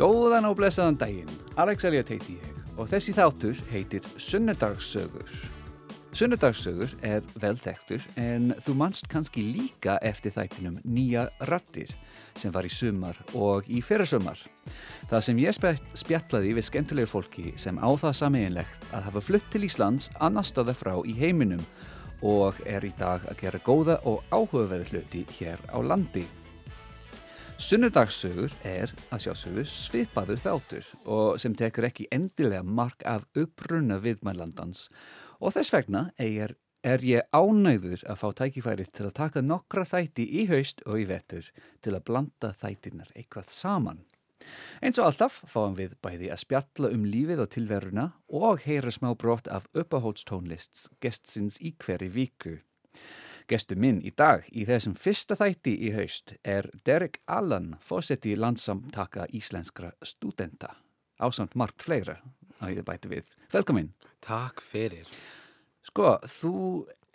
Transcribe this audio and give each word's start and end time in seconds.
Góðan 0.00 0.46
og 0.48 0.54
blessaðan 0.56 0.96
daginn, 0.96 1.32
Alex 1.60 1.84
Elliot 1.84 2.08
heiti 2.08 2.38
ég 2.38 2.76
og 2.80 2.86
þessi 2.88 3.12
þáttur 3.12 3.58
heitir 3.68 4.06
Sunnudagssögur. 4.16 5.28
Sunnudagssögur 6.16 6.94
er 7.04 7.20
vel 7.42 7.58
þekktur 7.60 8.06
en 8.16 8.54
þú 8.64 8.78
manst 8.80 9.10
kannski 9.12 9.44
líka 9.44 9.98
eftir 10.00 10.32
þættinum 10.32 10.78
Nýja 10.88 11.26
rattir 11.52 11.92
sem 12.32 12.48
var 12.48 12.64
í 12.64 12.72
sumar 12.72 13.20
og 13.36 13.68
í 13.68 13.82
fyrrasumar. 13.84 14.40
Það 15.12 15.26
sem 15.28 15.44
ég 15.44 15.60
spjallaði 16.00 16.56
við 16.56 16.68
skemmtilegu 16.70 17.12
fólki 17.12 17.52
sem 17.60 17.76
á 17.76 17.92
það 17.92 18.18
sameinlegt 18.24 18.90
að 18.96 19.10
hafa 19.10 19.26
flutt 19.28 19.52
til 19.52 19.66
Íslands 19.68 20.08
annar 20.16 20.48
staða 20.48 20.78
frá 20.80 20.96
í 21.04 21.12
heiminum 21.20 21.66
og 22.24 22.56
er 22.64 22.88
í 22.88 22.96
dag 22.96 23.28
að 23.28 23.44
gera 23.44 23.66
góða 23.68 24.00
og 24.08 24.24
áhugaveð 24.32 24.94
hluti 24.94 25.26
hér 25.36 25.60
á 25.68 25.76
landi. 25.84 26.24
Sunnudagssögur 27.60 28.54
er 28.64 28.88
að 29.12 29.26
sjásögur 29.26 29.66
svipaður 29.68 30.38
þáttur 30.40 30.86
og 31.12 31.34
sem 31.42 31.52
tekur 31.52 31.84
ekki 31.90 32.06
endilega 32.14 32.64
mark 32.64 33.04
af 33.04 33.26
upprunna 33.36 33.98
viðmælandans 34.00 34.86
og 35.44 35.52
þess 35.52 35.74
vegna 35.74 36.06
er, 36.16 36.54
er 36.80 37.04
ég 37.04 37.28
ánæður 37.36 38.06
að 38.08 38.20
fá 38.22 38.26
tækifæri 38.40 38.86
til 38.88 39.10
að 39.10 39.16
taka 39.20 39.44
nokkra 39.44 39.84
þætti 39.92 40.24
í 40.40 40.46
haust 40.48 40.80
og 40.86 41.02
í 41.02 41.06
vettur 41.10 41.52
til 41.84 41.92
að 41.92 42.06
blanda 42.08 42.54
þættinar 42.62 43.12
eitthvað 43.12 43.52
saman. 43.52 44.00
Eins 44.80 44.96
og 44.96 45.10
alltaf 45.10 45.42
fáum 45.52 45.76
við 45.76 45.98
bæði 46.00 46.32
að 46.32 46.44
spjalla 46.46 46.94
um 46.96 47.04
lífið 47.04 47.44
og 47.44 47.52
tilveruna 47.52 48.06
og 48.40 48.64
heyra 48.64 48.88
smá 48.94 49.12
brott 49.12 49.52
af 49.52 49.68
uppahólstónlists 49.76 50.88
gestsins 51.04 51.60
í 51.60 51.76
hverju 51.76 52.08
viku. 52.16 52.56
Gestu 53.48 53.76
minn 53.80 54.00
í 54.04 54.12
dag 54.16 54.44
í 54.52 54.66
þessum 54.68 54.96
fyrsta 54.98 55.36
þætti 55.38 55.76
í 55.86 55.92
haust 55.94 56.34
er 56.44 56.68
Derek 56.86 57.20
Allan, 57.30 57.76
fósetti 57.80 58.36
landsamtaka 58.36 59.26
íslenskra 59.36 59.92
studenta. 60.02 60.74
Ásamt 61.20 61.56
margt 61.58 61.84
fleira 61.84 62.18
að 62.60 62.80
ég 62.80 62.86
bæti 62.86 63.10
við. 63.12 63.28
Velkomin. 63.52 63.92
Takk 64.24 64.60
fyrir. 64.64 65.08
Sko, 65.86 66.18
þú 66.28 66.54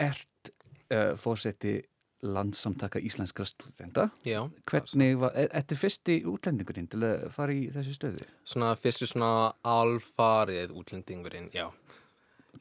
ert 0.02 0.52
uh, 0.92 1.14
fósetti 1.20 1.78
landsamtaka 2.26 3.00
íslenskra 3.00 3.46
studenta. 3.46 4.10
Já. 4.26 4.40
Hvernig 4.70 5.20
var, 5.22 5.36
er 5.38 5.52
þetta 5.54 5.78
fyrsti 5.78 6.16
útlendingurinn 6.30 6.88
til 6.90 7.04
að 7.06 7.28
fara 7.36 7.54
í 7.54 7.68
þessu 7.74 7.94
stöðu? 7.98 8.26
Svona 8.48 8.72
fyrstu 8.80 9.10
svona 9.10 9.52
alfarið 9.68 10.74
útlendingurinn, 10.76 11.52
já. 11.54 11.68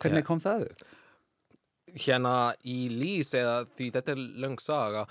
Hvernig 0.03 0.27
kom 0.27 0.43
það 0.43 0.69
upp? 0.69 0.85
Hérna 1.95 2.35
í 2.67 2.89
lýs 2.91 3.33
eða 3.39 3.65
því 3.77 3.89
þetta 3.95 4.15
er 4.15 4.23
löng 4.45 4.61
saga 4.63 5.05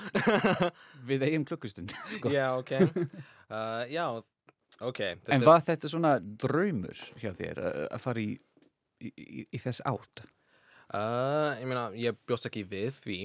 Við 1.09 1.25
eigum 1.29 1.47
klukkustund 1.47 1.93
sko. 2.15 2.31
Já, 2.33 2.47
ok 2.59 2.75
uh, 3.53 3.83
Já, 3.91 4.05
ok 4.79 5.01
þetta 5.01 5.35
En 5.37 5.47
var 5.47 5.65
þetta 5.65 5.91
svona 5.91 6.15
draumur 6.19 6.99
hjá 7.21 7.31
þér 7.37 7.63
að 7.87 7.99
fara 8.03 8.23
í, 8.23 8.35
í, 8.99 9.11
í, 9.13 9.47
í 9.47 9.63
þess 9.63 9.83
átt? 9.89 10.25
Uh, 10.93 11.55
ég 11.57 11.67
meina, 11.69 11.87
ég 11.97 12.17
bjóst 12.27 12.49
ekki 12.49 12.65
við 12.69 12.99
því 13.01 13.19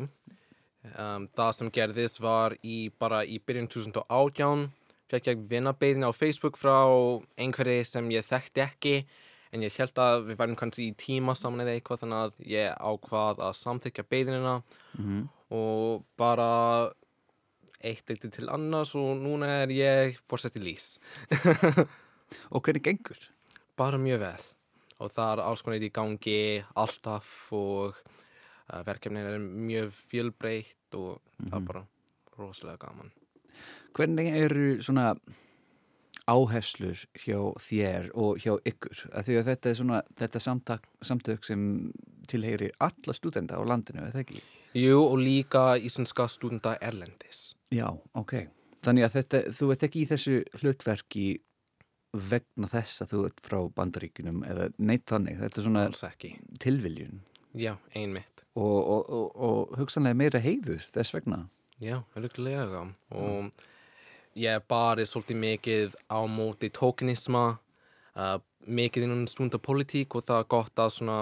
um, 0.95 1.27
Það 1.35 1.55
sem 1.59 1.73
gerðist 1.75 2.23
var 2.25 2.57
í 2.63 2.89
bara 2.97 3.25
í 3.27 3.41
byrjun 3.43 3.71
2018 3.75 4.69
fekk 5.09 5.31
ég 5.33 5.47
vinnabeðin 5.51 6.05
á 6.05 6.13
Facebook 6.13 6.59
frá 6.61 6.85
einhverji 7.41 7.85
sem 7.89 8.11
ég 8.13 8.27
þekkti 8.29 8.65
ekki 8.65 8.95
en 9.53 9.65
ég 9.65 9.79
held 9.81 9.99
að 10.03 10.29
við 10.29 10.41
værum 10.41 10.59
kannski 10.61 10.89
í 10.91 10.97
tíma 10.99 11.35
saman 11.39 11.65
eða 11.65 11.77
eitthvað 11.77 12.03
þannig 12.03 12.25
að 12.25 12.39
ég 12.53 12.75
ákvað 12.91 13.43
að 13.47 13.57
samþykja 13.63 14.05
beðinina 14.11 14.57
mm 14.61 15.05
-hmm. 15.05 15.23
og 15.51 16.05
bara 16.17 16.51
eitt 17.81 18.11
eitt 18.11 18.29
til 18.35 18.49
annars 18.51 18.95
og 18.99 19.17
núna 19.17 19.63
er 19.63 19.73
ég 19.73 20.19
fórsett 20.29 20.57
í 20.57 20.65
lís 20.65 20.99
Og 22.53 22.61
hvernig 22.61 22.83
gengur? 22.85 23.17
Bara 23.77 23.97
mjög 23.97 24.21
vel 24.21 24.47
og 24.99 25.13
það 25.15 25.33
er 25.33 25.43
alls 25.45 25.63
konar 25.63 25.85
í 25.87 25.93
gangi 25.95 26.65
alltaf 26.75 27.53
og 27.55 27.95
uh, 27.95 28.81
verkefnin 28.87 29.29
er 29.31 29.39
mjög 29.39 29.93
fjölbreytt 29.95 30.95
og 30.95 31.21
mm 31.21 31.47
-hmm. 31.47 31.51
það 31.51 31.57
er 31.57 31.61
mhm. 31.61 31.67
bara 31.67 31.87
rosalega 32.39 32.77
gaman 32.77 33.13
Hvernig 33.95 34.27
eru 34.27 34.83
svona 34.83 35.17
áherslur 36.29 37.01
hjá 37.17 37.39
þér 37.63 38.11
og 38.19 38.39
hjá 38.43 38.53
ykkur 38.69 39.03
að 39.13 39.29
því 39.29 39.39
að 39.41 39.49
þetta 39.49 39.71
er 39.71 39.79
svona 39.81 40.01
þetta 40.21 40.43
samtak, 40.45 40.87
samtök 41.05 41.49
sem 41.49 41.65
tilheyri 42.29 42.71
alla 42.85 43.17
stúdenda 43.17 43.57
á 43.57 43.63
landinu, 43.65 44.05
er 44.05 44.15
það 44.15 44.25
ekki? 44.27 44.43
Jú 44.77 45.01
og 45.07 45.17
líka 45.23 45.65
íslenska 45.81 46.29
stúdenda 46.29 46.77
erlendis. 46.85 47.55
Já, 47.73 47.89
ok. 48.13 48.35
Þannig 48.85 49.09
að 49.09 49.15
þetta, 49.17 49.43
þú 49.57 49.71
ert 49.75 49.87
ekki 49.89 50.03
í 50.03 50.09
þessu 50.11 50.35
hlutverki 50.61 51.29
vegna 52.29 52.69
þess 52.71 53.05
að 53.05 53.15
þú 53.15 53.23
ert 53.29 53.43
frá 53.45 53.59
bandaríkunum 53.77 54.45
eða 54.49 54.69
neitt 54.79 55.09
þannig, 55.09 55.41
þetta 55.41 55.61
er 55.61 55.67
svona 55.67 55.87
tilviljun. 56.63 57.25
Já, 57.57 57.75
einmitt. 57.97 58.45
Og, 58.59 58.79
og, 58.79 59.09
og, 59.09 59.27
og 59.49 59.75
hugsanlega 59.81 60.19
meira 60.19 60.41
heiður 60.43 60.85
þess 60.93 61.17
vegna. 61.17 61.43
Já, 61.81 62.01
öruglega 62.19 62.85
og 62.85 63.45
mm 63.49 63.51
ég 64.39 64.55
er 64.59 64.63
bara 64.69 65.07
svolítið 65.07 65.41
mikið 65.43 65.97
á 66.07 66.21
móti 66.31 66.71
tókinisma 66.75 67.59
uh, 68.15 68.39
mikið 68.69 69.09
innan 69.09 69.27
stundapolitík 69.31 70.15
og 70.15 70.27
það 70.29 70.43
er 70.43 70.51
gott 70.55 70.83
að 70.83 70.95
svona 70.95 71.19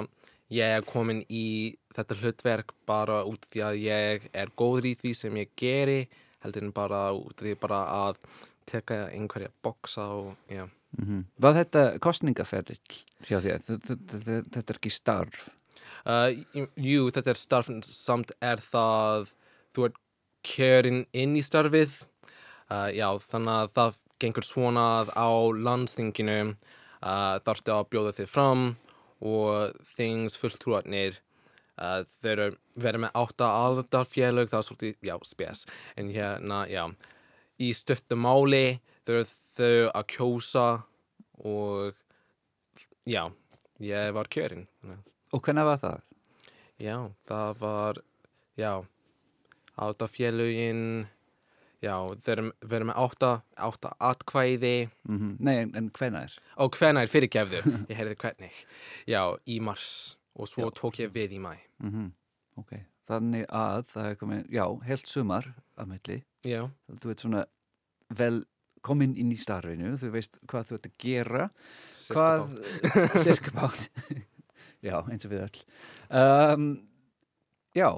ég 0.52 0.76
er 0.78 0.86
komin 0.86 1.22
í 1.32 1.74
þetta 1.96 2.18
hlutverk 2.20 2.74
bara 2.88 3.22
út 3.26 3.46
því 3.50 3.64
að 3.66 3.80
ég 3.82 4.28
er 4.36 4.52
góður 4.58 4.90
í 4.92 4.94
því 5.00 5.14
sem 5.16 5.38
ég 5.40 5.52
geri 5.58 6.00
heldur 6.44 6.66
en 6.68 6.74
bara 6.76 7.08
út 7.16 7.40
því 7.40 7.56
bara 7.60 7.82
að 8.06 8.20
teka 8.68 9.06
einhverja 9.14 9.52
boksa 9.62 10.08
og 10.14 10.34
já 10.50 10.64
mm 10.66 11.04
-hmm. 11.04 11.24
Var 11.38 11.54
þetta 11.54 11.98
kostningaferðil 11.98 12.78
hjá 13.22 13.36
að 13.38 13.62
þetta 14.52 14.72
er 14.72 14.78
ekki 14.78 14.90
starf? 14.90 15.48
Uh, 16.06 16.44
jú, 16.76 17.10
þetta 17.10 17.30
er 17.30 17.36
starf 17.38 17.66
samt 17.82 18.32
er 18.40 18.56
það 18.56 19.34
þú 19.74 19.84
ert 19.86 19.96
kjörin 20.42 21.06
inn 21.12 21.36
í 21.36 21.42
starfið 21.42 22.06
Uh, 22.66 22.88
já, 22.90 23.06
þannig 23.22 23.52
að 23.54 23.74
það 23.76 23.98
gengur 24.22 24.46
svona 24.46 24.84
að 25.00 25.12
á 25.14 25.30
landstinginu 25.68 26.38
uh, 26.50 27.36
þarftu 27.46 27.74
að 27.74 27.88
bjóða 27.92 28.14
þig 28.16 28.30
fram 28.32 28.64
og 29.22 29.76
þings 29.94 30.34
fulltrúarnir 30.40 31.20
uh, 31.78 32.02
þau 32.18 32.30
eru 32.32 32.48
verið 32.74 33.04
með 33.04 33.20
átta 33.22 33.50
aldarfélög, 33.62 34.50
það 34.50 34.58
er 34.58 34.66
svolítið, 34.70 34.98
já, 35.06 35.14
spes 35.28 35.64
en 35.94 36.10
hérna, 36.10 36.64
já 36.66 36.82
í 37.62 37.70
stöttumáli 37.76 38.80
þau 39.06 39.14
eru 39.14 39.28
þau 39.56 39.70
að 39.92 40.08
kjósa 40.16 40.66
og 41.46 41.94
já, 43.06 43.22
ég 43.84 44.10
var 44.16 44.32
kjörinn 44.32 44.66
Og 45.34 45.42
hvernig 45.42 45.66
var 45.66 45.80
það? 45.82 46.02
Já, 46.80 46.96
það 47.26 47.58
var, 47.60 47.98
já 48.56 48.72
aldarfélögin 49.76 51.06
Já, 51.84 51.96
þeir 52.24 52.42
verður 52.64 52.88
með 52.88 53.00
átta, 53.02 53.30
átta 53.68 53.90
atkvæði. 54.00 54.88
Mm 55.08 55.18
-hmm. 55.18 55.32
Nei, 55.44 55.56
en, 55.62 55.72
en 55.76 55.90
hvena 55.98 56.22
er? 56.24 56.36
Ó, 56.56 56.68
hvena 56.72 57.02
er 57.04 57.12
fyrirgefðu. 57.12 57.62
Ég 57.90 57.98
heyrði 57.98 58.16
hvernig. 58.22 58.60
Já, 59.06 59.22
í 59.44 59.58
mars 59.60 60.16
og 60.36 60.48
svo 60.48 60.70
já. 60.70 60.74
tók 60.80 61.00
ég 61.02 61.12
við 61.12 61.36
í 61.36 61.40
mæ. 61.40 61.54
Mm 61.84 61.92
-hmm. 61.92 62.10
Ok, 62.56 62.72
þannig 63.08 63.44
að 63.52 63.84
það 63.92 64.10
er 64.10 64.16
komið, 64.16 64.42
já, 64.50 64.64
helt 64.86 65.08
sumar 65.08 65.52
að 65.76 65.86
melli. 65.86 66.24
Já. 66.44 66.70
Þú 67.00 67.12
veit 67.12 67.20
svona 67.20 67.44
vel 68.08 68.44
komin 68.80 69.16
inn 69.16 69.32
í 69.32 69.36
starfinu, 69.36 69.96
þú 69.98 70.10
veist 70.14 70.38
hvað 70.46 70.68
þú 70.68 70.74
ert 70.78 70.86
að 70.86 70.98
gera. 70.98 71.50
Sirkabátt. 71.94 73.22
Sirkabátt. 73.24 73.90
já, 74.88 74.96
eins 75.10 75.26
og 75.26 75.32
við 75.32 75.42
öll. 75.42 75.64
Um, 76.08 76.88
já, 77.74 77.90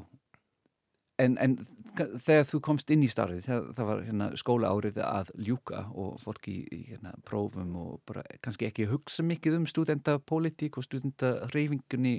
En, 1.19 1.35
en 1.43 1.57
þegar 1.99 2.45
þú 2.47 2.61
komst 2.63 2.91
inn 2.95 3.03
í 3.03 3.09
starfið, 3.11 3.41
þegar 3.47 3.65
það 3.75 3.89
var 3.89 4.03
hérna, 4.07 4.29
skóla 4.39 4.71
árið 4.71 5.01
að 5.03 5.33
ljúka 5.49 5.81
og 5.99 6.21
fólki 6.23 6.61
í 6.75 6.79
hérna, 6.93 7.15
prófum 7.27 7.75
og 7.81 7.97
bara 8.07 8.23
kannski 8.45 8.69
ekki 8.69 8.87
hugsa 8.91 9.25
mikið 9.27 9.59
um 9.59 9.67
studentapolítík 9.67 10.79
og 10.79 10.87
studentareyfingunni, 10.87 12.15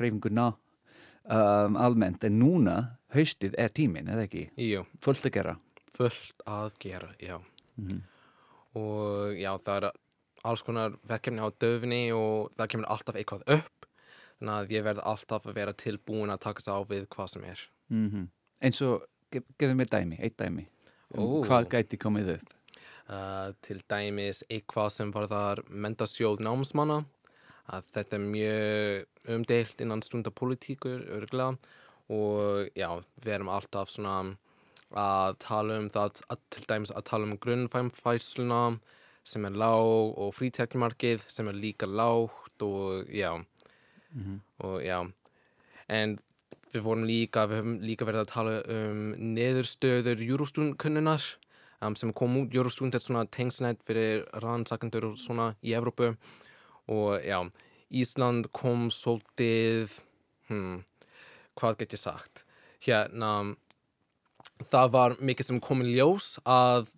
reyfinguna 0.00 0.48
um, 1.28 1.76
almennt, 1.76 2.24
en 2.24 2.38
núna 2.40 2.78
haustið 3.14 3.56
er 3.60 3.72
tímin, 3.74 4.08
eða 4.08 4.24
ekki? 4.24 4.48
Jú. 4.64 4.84
Fullt 5.04 5.28
að 5.28 5.36
gera? 5.36 5.56
Fullt 5.96 6.44
að 6.48 6.78
gera, 6.80 7.12
já. 7.20 7.36
Mm 7.76 7.88
-hmm. 7.88 8.00
Og 8.80 9.34
já, 9.36 9.52
það 9.64 9.76
er 9.76 9.90
alls 10.44 10.62
konar 10.62 10.96
verkefni 11.08 11.42
á 11.42 11.48
döfni 11.50 12.12
og 12.12 12.52
það 12.56 12.68
kemur 12.68 12.88
alltaf 12.88 13.16
eitthvað 13.16 13.42
upp 13.46 13.77
þannig 14.38 14.54
að 14.54 14.74
ég 14.76 14.84
verð 14.86 15.04
alltaf 15.12 15.46
að 15.46 15.58
vera 15.58 15.74
tilbúin 15.84 16.32
að 16.32 16.42
taka 16.46 16.64
sá 16.64 16.72
við 16.88 17.08
hvað 17.14 17.32
sem 17.34 17.44
er 17.44 17.64
mm 17.90 18.08
-hmm. 18.10 18.28
eins 18.60 18.82
og, 18.82 19.06
gefðu 19.32 19.74
mér 19.74 19.90
dæmi, 19.90 20.18
eitt 20.20 20.38
dæmi 20.38 20.68
um 21.14 21.44
hvað 21.44 21.68
gæti 21.68 21.98
komið 21.98 22.34
upp? 22.38 22.54
Uh, 23.08 23.54
til 23.64 23.80
dæmis 23.88 24.44
eitthvað 24.50 24.90
sem 24.92 25.10
var 25.12 25.28
þar 25.28 25.62
mentasjóð 25.68 26.42
námsmanna 26.44 27.04
að 27.68 27.84
þetta 27.94 28.16
er 28.16 28.24
mjög 28.24 29.32
umdeilt 29.34 29.80
innan 29.80 30.02
stundapolitíkur 30.02 31.06
örgulega 31.16 31.56
og 32.08 32.68
já, 32.76 32.88
við 33.20 33.32
erum 33.32 33.48
alltaf 33.52 33.90
svona 33.92 34.36
að 34.96 35.34
tala 35.44 35.76
um 35.82 35.88
það, 35.92 36.22
að, 36.32 36.38
til 36.50 36.64
dæmis 36.68 36.92
að 36.96 37.04
tala 37.10 37.28
um 37.28 37.36
grunnfæmfæsluna 37.36 38.62
sem 39.28 39.44
er 39.44 39.58
lág 39.60 40.14
og 40.16 40.32
frítekjumarkið 40.36 41.26
sem 41.28 41.48
er 41.48 41.58
líka 41.60 41.86
lágt 41.86 42.64
og 42.64 43.04
já 43.12 43.36
og 44.64 44.82
já 44.82 45.00
en 45.88 46.18
við 46.72 46.84
vorum 46.84 47.04
líka, 47.08 47.46
við 47.48 47.62
höfum 47.62 47.76
líka 47.80 48.06
verið 48.08 48.24
að 48.24 48.32
tala 48.32 48.56
um 48.72 49.04
neðurstöður 49.36 50.24
Eurostund-kunnunar 50.24 51.24
um, 51.80 51.96
sem 51.96 52.12
kom 52.12 52.36
út 52.42 52.54
Eurostund 52.54 52.96
er 52.96 53.04
svona 53.04 53.24
tengsnætt 53.32 53.80
fyrir 53.88 54.26
rannsakendur 54.42 55.12
og 55.12 55.16
svona 55.20 55.54
í 55.64 55.74
Evrópu. 55.78 56.12
Og 56.88 57.24
já, 57.24 57.40
Ísland 57.88 58.50
kom 58.52 58.88
svolítið 58.92 59.92
hmm, 60.48 60.82
hvað 61.58 61.80
get 61.82 61.96
ég 61.96 62.02
sagt? 62.02 62.44
Hérna 62.84 63.32
það 64.68 64.94
var 64.94 65.16
mikið 65.20 65.50
sem 65.50 65.60
kom 65.62 65.84
í 65.84 65.94
ljós 65.96 66.36
að 66.44 66.92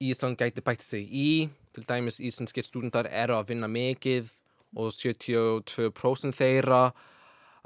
Ísland 0.00 0.38
gæti 0.40 0.62
bætt 0.64 0.86
sig 0.86 1.10
í. 1.10 1.30
Til 1.74 1.84
dæmis 1.86 2.18
íslenskir 2.18 2.66
stúdendar 2.66 3.06
eru 3.06 3.36
að 3.36 3.52
vinna 3.52 3.68
mikið 3.70 4.30
og 4.76 4.92
72% 4.94 6.36
þeirra 6.36 6.82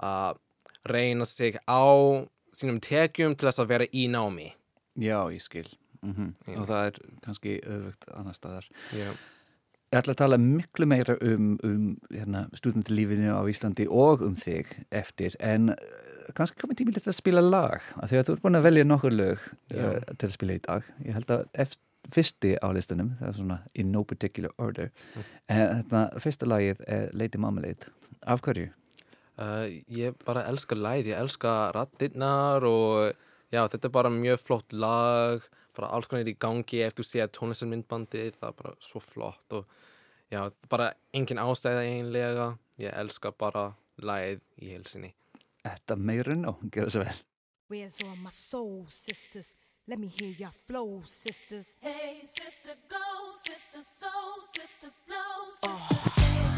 að 0.03 0.41
reyna 0.89 1.25
sig 1.29 1.59
á 1.69 1.85
sínum 2.55 2.81
tekjum 2.85 3.35
til 3.37 3.49
þess 3.49 3.62
að 3.62 3.73
vera 3.73 3.91
í 3.93 4.06
námi 4.11 4.51
Já, 4.95 5.27
ég 5.35 5.43
skil. 5.43 5.67
Mm 6.05 6.35
Já. 6.47 6.59
Og 6.61 6.67
það 6.69 6.87
er 6.87 6.99
kannski 7.25 7.55
öfugt 7.67 8.05
annar 8.15 8.37
staðar. 8.37 8.69
Já, 8.95 9.09
Ég 9.95 10.01
ætla 10.01 10.15
að 10.17 10.19
tala 10.19 10.37
miklu 10.43 10.87
meira 10.91 11.15
um, 11.23 11.53
um 11.62 11.83
hérna, 12.11 12.49
stúdentilífinu 12.59 13.31
á 13.31 13.47
Íslandi 13.47 13.85
og 13.87 14.25
um 14.27 14.33
þig 14.35 14.73
eftir, 14.91 15.37
en 15.39 15.71
uh, 15.71 16.33
kannski 16.35 16.59
komið 16.59 16.81
tími 16.81 16.95
til 16.97 17.05
að 17.12 17.15
spila 17.15 17.45
lag, 17.45 17.85
af 18.03 18.11
því 18.11 18.19
að 18.19 18.27
þú 18.27 18.35
ert 18.35 18.43
búin 18.43 18.59
að 18.59 18.67
velja 18.67 18.87
nokkur 18.89 19.15
lög 19.15 19.45
Já. 19.71 19.85
uh, 19.85 20.01
til 20.19 20.27
að 20.27 20.35
spila 20.35 20.56
í 20.56 20.62
dag. 20.65 20.89
Ég 21.05 21.15
held 21.15 21.31
að 21.37 21.45
eftir, 21.67 21.83
fyrsti 22.12 22.56
á 22.61 22.69
listanum, 22.75 23.15
það 23.21 23.29
er 23.29 23.33
svona 23.39 23.59
in 23.75 23.93
no 23.93 24.05
particular 24.05 24.51
order, 24.59 24.91
Mm. 25.17 25.25
en 25.49 25.85
þetta 25.85 26.21
fyrsta 26.21 26.47
lagið 26.47 26.81
er 26.89 27.11
Lady 27.12 27.39
Marmalade. 27.39 27.87
Af 28.27 28.41
hverju? 28.43 28.71
uh, 29.39 29.67
ég 29.91 30.15
bara 30.25 30.45
elska 30.47 30.75
læð, 30.77 31.06
ég 31.11 31.19
elska 31.21 31.73
rattirnar 31.75 32.62
og 32.65 33.12
já, 33.53 33.67
þetta 33.69 33.85
er 33.85 33.91
bara 33.91 34.09
mjög 34.11 34.39
flott 34.41 34.73
lag 34.73 35.43
bara 35.77 35.89
alls 35.91 36.06
konar 36.06 36.25
í 36.31 36.37
gangi 36.39 36.85
ef 36.87 36.95
þú 36.95 37.03
sé 37.03 37.19
að 37.25 37.33
tónlistarmyndbandi 37.35 38.31
það 38.39 38.49
er 38.49 38.53
bara 38.62 38.75
svo 38.81 39.01
flott 39.03 39.53
og 39.59 39.65
já, 40.31 40.51
bara 40.71 40.93
engin 41.12 41.39
ástæða 41.43 41.83
einlega 41.83 42.56
ég 42.79 42.95
elska 42.95 43.33
bara 43.37 43.75
læð 43.99 44.39
í 44.62 44.71
helsinni 44.77 45.12
Þetta 45.65 45.97
meirinn 45.97 46.45
og 46.47 46.61
gera 46.71 46.91
svo 46.91 47.01
vel. 47.03 47.15
Where's 47.71 47.99
all 48.05 48.17
my 48.23 48.31
soul 48.31 48.85
sisters? 48.89 49.55
Let 49.86 49.98
me 49.98 50.06
hear 50.06 50.31
your 50.38 50.50
flow, 50.66 51.02
sisters. 51.04 51.75
Hey, 51.78 52.20
sister, 52.22 52.70
go, 52.88 52.96
sister, 53.34 53.82
soul, 53.82 54.40
sister, 54.40 54.88
flow, 55.06 55.16
ah. 55.64 55.88
sister. 55.98 56.20
Hey, 56.22 56.54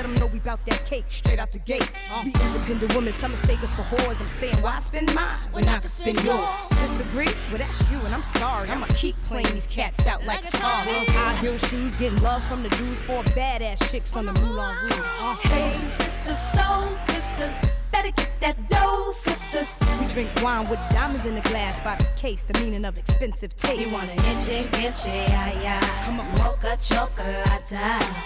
Let 0.00 0.06
them 0.06 0.14
know 0.14 0.28
we 0.28 0.38
bout 0.38 0.64
that 0.64 0.86
cake 0.86 1.04
straight 1.08 1.38
out 1.38 1.52
the 1.52 1.58
gate. 1.58 1.86
We 2.24 2.32
independent 2.32 2.94
women, 2.94 3.12
some 3.12 3.32
mistake 3.32 3.62
us 3.62 3.74
for 3.74 3.82
whores. 3.82 4.18
I'm 4.18 4.28
saying, 4.28 4.56
why 4.62 4.80
spend 4.80 5.14
mine 5.14 5.36
when 5.52 5.68
I 5.68 5.78
can 5.78 5.90
spend 5.90 6.24
yours? 6.24 6.68
Disagree? 6.70 7.28
Well, 7.50 7.58
that's 7.58 7.90
you, 7.90 7.98
and 8.06 8.14
I'm 8.14 8.22
sorry. 8.22 8.70
I'ma 8.70 8.86
keep 8.94 9.14
playing 9.24 9.52
these 9.52 9.66
cats 9.66 10.06
out 10.06 10.24
like 10.24 10.42
a 10.48 10.56
tar. 10.56 10.84
High 10.86 11.34
heel 11.42 11.58
shoes, 11.58 11.92
getting 11.96 12.18
love 12.22 12.42
from 12.44 12.62
the 12.62 12.70
dudes, 12.70 13.02
four 13.02 13.22
badass 13.24 13.90
chicks 13.90 14.10
from 14.10 14.24
the 14.24 14.32
Moulin 14.40 14.74
Rouge. 14.84 14.94
Uh, 14.98 15.36
Hey, 15.42 15.76
sisters, 15.86 16.38
soul 16.38 16.96
sisters, 16.96 17.70
better 17.92 18.10
get 18.12 18.30
that 18.40 18.68
dough, 18.70 19.10
sisters. 19.12 19.89
Drink 20.12 20.30
wine 20.42 20.68
with 20.68 20.80
diamonds 20.90 21.24
in 21.26 21.34
the 21.34 21.40
glass 21.42 21.78
by 21.80 21.96
the 21.96 22.06
case, 22.16 22.42
the 22.42 22.58
meaning 22.60 22.84
of 22.84 22.98
expensive 22.98 23.56
taste. 23.56 23.80
You 23.80 23.92
wanna 23.92 24.12
itchy, 24.12 24.66
itchy, 24.84 25.08
yeah, 25.08 25.62
yeah. 25.62 26.04
Come 26.04 26.20
on. 26.20 26.30
mocha 26.32 26.76
chocolate. 26.80 27.70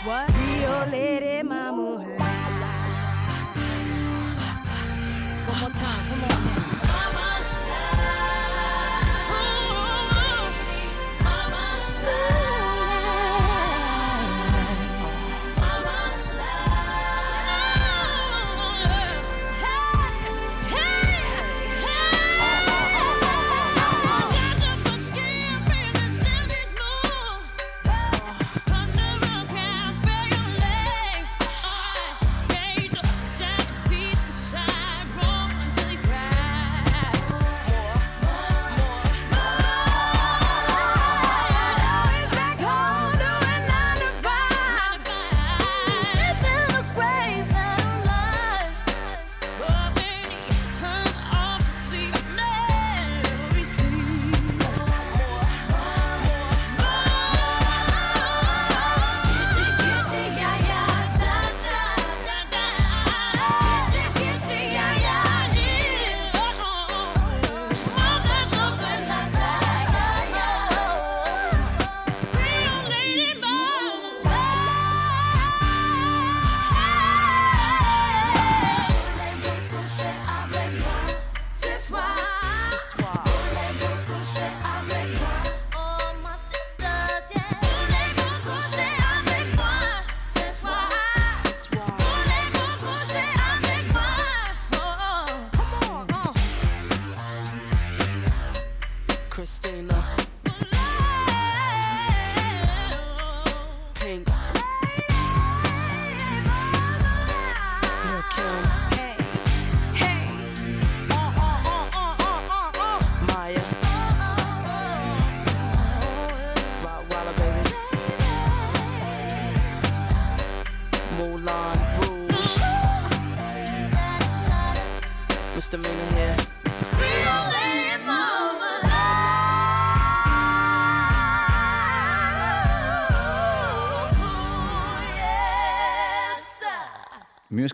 What? 0.04 0.30
Rio 0.34 0.86
Lady 0.90 1.42
Mama. 1.42 1.96
One 5.46 5.60
more 5.60 5.70
time, 5.70 6.08
come 6.08 6.24
on 6.24 6.73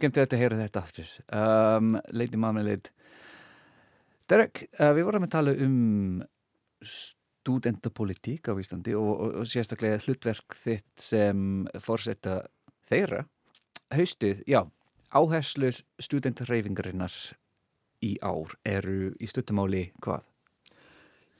skemmtilegt 0.00 0.35
að 0.35 0.42
heyra 0.42 0.59
þetta 0.64 0.83
aftur. 0.83 1.14
Um, 1.28 1.95
Lady 2.16 2.40
Marmalade. 2.40 2.92
Derek, 4.30 4.64
uh, 4.78 4.92
við 4.97 5.09
vorum 5.09 5.26
að 5.26 5.35
tala 5.37 5.54
um 5.61 6.23
stúdendapolitík 6.80 8.49
á 8.49 8.54
Íslandi 8.61 8.95
og, 8.97 9.11
og, 9.12 9.37
og 9.42 9.49
sérstaklega 9.49 10.00
hlutverk 10.04 10.57
þitt 10.57 11.04
sem 11.04 11.66
fórsetta 11.83 12.40
þeirra. 12.88 13.25
Haustið, 13.90 14.45
já, 14.49 14.62
áherslur 15.11 15.80
stúdentarreifingarinnar 16.00 17.14
í 18.07 18.16
ár 18.23 18.54
eru 18.64 19.12
í 19.21 19.28
stuttumáli 19.28 19.90
hvað? 20.00 20.25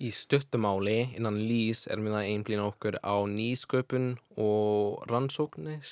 Í 0.01 0.11
stuttumáli 0.17 1.13
innan 1.19 1.39
lýs 1.45 1.85
erum 1.93 2.09
við 2.09 2.17
að 2.17 2.29
einblýna 2.33 2.69
okkur 2.71 2.97
á 3.05 3.17
nýsköpun 3.29 4.15
og 4.41 5.05
rannsóknir. 5.11 5.85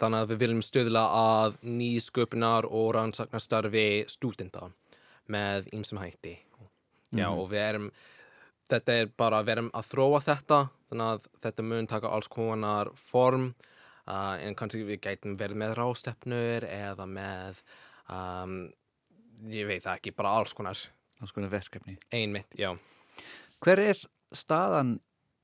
Þannig 0.00 0.22
að 0.24 0.30
við 0.32 0.40
viljum 0.42 0.62
stöðla 0.64 1.02
að 1.16 1.58
nýsköpunar 1.66 2.68
og 2.68 2.88
rannsóknarstarfi 2.96 3.86
stúdenda 4.10 4.70
með 5.30 5.68
ýmsum 5.76 6.00
hætti. 6.02 6.38
Já, 7.12 7.28
og 7.28 7.50
við 7.52 7.60
erum, 7.60 7.90
þetta 8.72 8.94
er 9.02 9.10
bara, 9.20 9.42
við 9.44 9.56
erum 9.56 9.70
að 9.76 9.88
þróa 9.90 10.20
þetta, 10.24 10.60
þannig 10.88 11.10
að 11.12 11.26
þetta 11.44 11.64
mun 11.68 11.88
taka 11.90 12.12
alls 12.16 12.30
konar 12.32 12.90
form, 12.96 13.50
uh, 14.08 14.38
en 14.40 14.56
kannski 14.56 14.80
við 14.88 15.02
gætum 15.04 15.36
verið 15.40 15.60
með 15.60 15.74
rástefnur 15.76 16.66
eða 16.70 17.06
með, 17.10 17.60
um, 18.08 18.56
ég 19.52 19.68
veit 19.68 19.84
það 19.84 19.98
ekki, 19.98 20.16
bara 20.16 20.34
alls 20.40 20.56
konar 20.56 20.80
Alls 21.22 21.30
konar 21.30 21.52
verkefni. 21.52 21.98
einmitt, 22.10 22.50
já. 22.58 22.72
Hver 23.62 23.78
er 23.78 23.98
staðan 24.34 24.96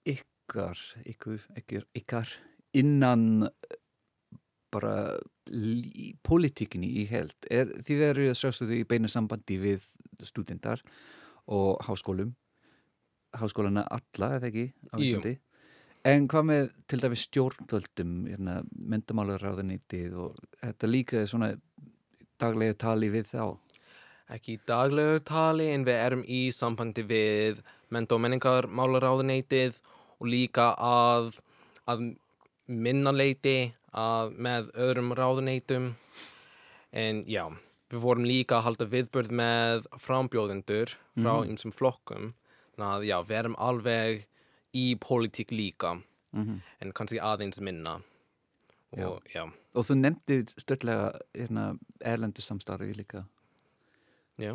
ykkar, 0.08 0.80
ykkar, 1.06 1.84
ykkar 1.94 2.32
innan 2.74 3.46
bara 4.74 4.94
pólitíkinni 6.26 6.90
í 7.02 7.06
held? 7.10 7.36
Er, 7.50 7.70
þið 7.84 8.04
eru 8.10 8.28
að 8.32 8.38
sjástu 8.40 8.68
í 8.76 8.84
beinu 8.88 9.10
sambandi 9.10 9.58
við 9.62 9.86
stúdendar 10.26 10.82
og 11.48 11.78
háskólum, 11.86 12.34
háskólana 13.38 13.86
alla, 13.92 14.34
eða 14.38 14.50
ekki, 14.50 14.66
Jú. 15.04 15.38
En 16.06 16.28
hvað 16.30 16.44
með 16.46 16.68
til 16.88 17.00
dæmis 17.02 17.24
stjórnvöldum, 17.26 18.12
hérna, 18.30 18.60
mendamálaráðanýtið 18.92 20.14
og 20.22 20.36
þetta 20.60 20.88
líka 20.88 21.18
er 21.20 21.26
svona 21.28 21.48
daglega 22.40 22.76
tali 22.78 23.10
við 23.12 23.32
þá? 23.32 23.42
Ekki 24.32 24.58
daglegu 24.68 25.20
tali 25.26 25.70
en 25.72 25.84
við 25.88 25.98
erum 25.98 26.22
í 26.22 26.40
sambandi 26.54 27.04
við 27.08 27.60
menta 27.92 28.16
og 28.16 28.22
menningarmálaráðuneytið 28.24 29.80
og 30.18 30.30
líka 30.30 30.70
að, 30.78 31.32
að 31.88 32.06
minna 32.68 33.12
leiti 33.14 33.72
að, 33.92 34.34
með 34.36 34.70
öðrum 34.74 35.12
ráðuneytum. 35.18 35.90
En 36.92 37.22
já, 37.28 37.44
við 37.92 38.00
vorum 38.04 38.24
líka 38.28 38.58
að 38.58 38.66
halda 38.68 38.86
viðbörð 38.92 39.32
með 39.36 39.86
frambjóðendur 40.00 40.94
frá 41.18 41.34
ymsum 41.48 41.72
flokkum. 41.74 42.32
Þannig 42.76 42.92
að 42.94 43.06
já, 43.10 43.16
við 43.28 43.38
erum 43.42 43.56
alveg 43.58 44.26
í 44.76 44.86
pólitík 45.00 45.50
líka 45.56 45.96
en 46.38 46.92
kannski 46.94 47.18
aðeins 47.24 47.60
minna. 47.64 47.96
Og 48.96 49.20
já, 49.32 49.42
Og 49.76 49.84
þú 49.84 49.94
nefndi 49.98 50.36
stöllega 50.60 51.10
hérna, 51.36 51.78
erlendu 52.00 52.40
samstarfi 52.42 52.94
líka. 52.96 53.24
já. 54.38 54.54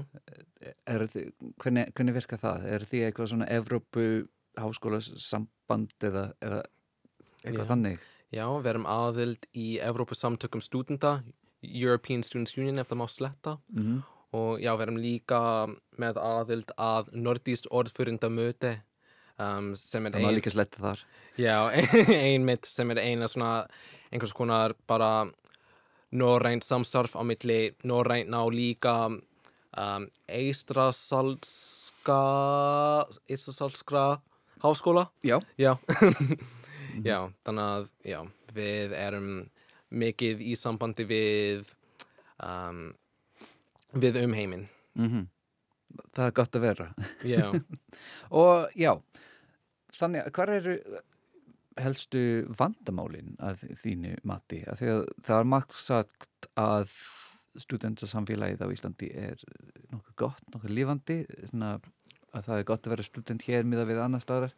Er, 0.88 1.04
þið- 1.12 1.34
hvernig, 1.60 1.92
hvernig 1.94 2.14
virka 2.16 2.38
það? 2.38 2.66
Er 2.66 2.86
því 2.88 3.02
eitthvað 3.08 3.30
svona 3.34 3.48
Evrópu 3.52 4.28
háskóla 4.58 5.02
samband 5.02 5.92
eða, 6.00 6.34
eða 6.42 6.64
eitthvað 7.44 7.66
Já. 7.66 7.70
þannig? 7.74 8.00
Já, 8.34 8.48
við 8.50 8.70
erum 8.72 8.88
aðild 8.90 9.46
í 9.54 9.68
Evrópu 9.86 10.18
samtökum 10.18 10.62
stúdenda, 10.64 11.20
European 11.64 12.24
Students 12.26 12.58
Union 12.58 12.82
ef 12.82 12.90
það 12.90 13.02
má 13.04 13.08
sletta. 13.12 13.58
Mm 13.76 14.02
Og 14.34 14.58
já, 14.64 14.72
við 14.74 14.82
erum 14.88 14.96
líka 14.98 15.40
með 16.02 16.18
aðild 16.18 16.72
að 16.82 17.12
nordíst 17.14 17.68
orðfyrrinda 17.70 18.32
möti 18.34 18.72
um, 19.38 19.76
sem 19.78 20.08
er 20.10 20.16
Það 20.16 20.24
má 20.26 20.30
ein, 20.32 20.38
líka 20.40 20.54
sletta 20.56 20.82
þar. 20.82 21.04
já, 21.38 21.58
einmitt 22.32 22.66
sem 22.66 22.90
er 22.96 23.02
eina 23.04 23.30
svona 23.30 23.68
einhvers 24.10 24.34
konar 24.34 24.74
bara 24.90 25.28
norrænt 26.18 26.66
samstarf 26.66 27.14
á 27.14 27.22
milli 27.22 27.76
norræna 27.86 28.42
og 28.48 28.58
líka 28.58 28.96
um, 29.14 30.10
eistrasalska 30.26 32.18
eistrasalskra 33.30 34.18
háskóla. 34.66 35.12
Já. 35.22 35.38
Já, 35.62 35.78
já, 37.02 37.20
þannig 37.46 37.70
að 37.78 37.88
já, 38.08 38.20
við 38.54 38.96
erum 38.98 39.30
mikið 39.94 40.42
í 40.46 40.56
sambandi 40.58 41.06
við 41.10 41.70
um, 42.42 42.92
við 43.94 44.24
umheiminn. 44.26 44.68
Mm 44.98 45.30
Það 46.14 46.26
er 46.26 46.32
gott 46.34 46.56
að 46.58 46.64
vera. 46.64 46.86
Já, 47.22 47.44
Og 48.42 48.72
já, 48.74 48.96
þannig 49.94 50.24
að 50.24 50.32
hvað 50.34 50.54
eru 50.56 50.78
helstu 51.78 52.22
vandamálin 52.58 53.36
að 53.38 53.62
þínu 53.82 54.16
mati? 54.26 54.64
Að 54.66 54.80
því 54.80 54.90
að 54.94 55.04
það 55.28 55.40
er 55.40 55.52
margt 55.54 55.78
sagt 55.78 56.48
að 56.58 56.96
studendasamfélagið 57.62 58.66
á 58.66 58.74
Íslandi 58.74 59.12
er 59.14 59.44
nokkuð 59.92 60.16
gott, 60.18 60.44
nokkuð 60.54 60.74
lífandi, 60.74 61.20
að 61.62 62.48
það 62.48 62.58
er 62.58 62.68
gott 62.72 62.88
að 62.88 62.96
vera 62.96 63.06
student 63.06 63.46
hér 63.46 63.70
miða 63.70 63.86
við 63.90 64.02
annar 64.02 64.24
staðar, 64.24 64.56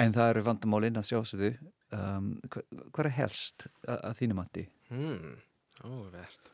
en 0.00 0.16
það 0.16 0.32
eru 0.34 0.46
vandamálin 0.46 1.00
að 1.00 1.10
sjásöðu. 1.10 1.50
Um, 1.90 2.32
hvað, 2.52 3.04
er 3.04 3.12
helst 3.18 3.66
að, 3.84 3.98
að 3.98 4.16
þínu 4.20 4.38
mati? 4.38 4.66
hmm, 4.90 5.36
áverð. 5.84 6.50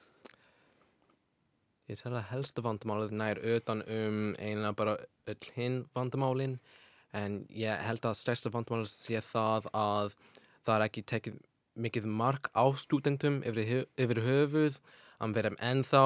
Ég 1.87 2.01
tel 2.01 2.17
að 2.17 2.31
helstu 2.33 2.65
vandamálið 2.67 3.13
nær 3.15 3.39
utan 3.47 3.85
um 3.87 4.33
einlega 4.43 4.75
bara 4.75 4.97
öll 5.31 5.51
hinn 5.55 5.85
vandamálin 5.95 6.57
en 7.15 7.45
ég 7.55 7.85
held 7.87 8.09
að 8.09 8.19
stærsta 8.19 8.51
vandamálið 8.51 8.91
sé 8.91 9.21
það 9.23 9.69
að 9.71 10.17
það 10.67 10.75
er 10.75 10.87
ekki 10.89 11.05
tekið 11.13 11.37
mikið 11.77 12.09
mark 12.09 12.49
á 12.57 12.65
stúdentum 12.81 13.43
yfir, 13.47 13.85
yfir 14.01 14.23
höfuð 14.25 14.81
að 15.23 15.39
erum 15.43 15.59
ennþá 15.63 16.03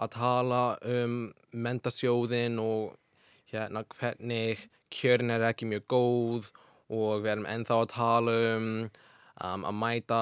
að 0.00 0.12
tala 0.14 0.62
um 0.86 1.16
mentasjóðin 1.50 2.58
og 2.62 2.96
hérna 3.50 3.84
hvernig 3.92 4.68
kjörin 4.90 5.34
er 5.34 5.44
ekki 5.50 5.68
mjög 5.68 5.86
góð 5.90 6.50
og 6.50 6.69
við 6.90 7.32
erum 7.34 7.48
ennþá 7.50 7.80
að 7.80 7.90
tala 7.94 8.36
um, 8.56 8.70
um 9.46 9.66
að 9.70 9.76
mæta 9.80 10.20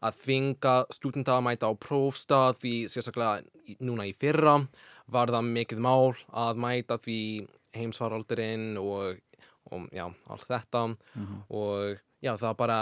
að 0.00 0.20
þvinga 0.22 0.74
stúdenta 0.96 1.36
að 1.36 1.46
mæta 1.46 1.68
á 1.68 1.74
prófstað 1.76 2.60
því 2.62 2.74
sérstaklega 2.88 3.76
núna 3.84 4.06
í 4.08 4.14
fyrra 4.16 4.56
var 5.10 5.32
það 5.34 5.50
mikið 5.50 5.82
mál 5.84 6.14
að 6.32 6.62
mæta 6.62 6.96
því 7.02 7.20
heimsfaraldurinn 7.76 8.78
og, 8.80 9.20
og 9.70 9.86
já, 9.94 10.06
allt 10.30 10.48
þetta. 10.48 10.84
Og 11.50 12.00
já, 12.24 12.32
það 12.40 12.56
bara 12.62 12.78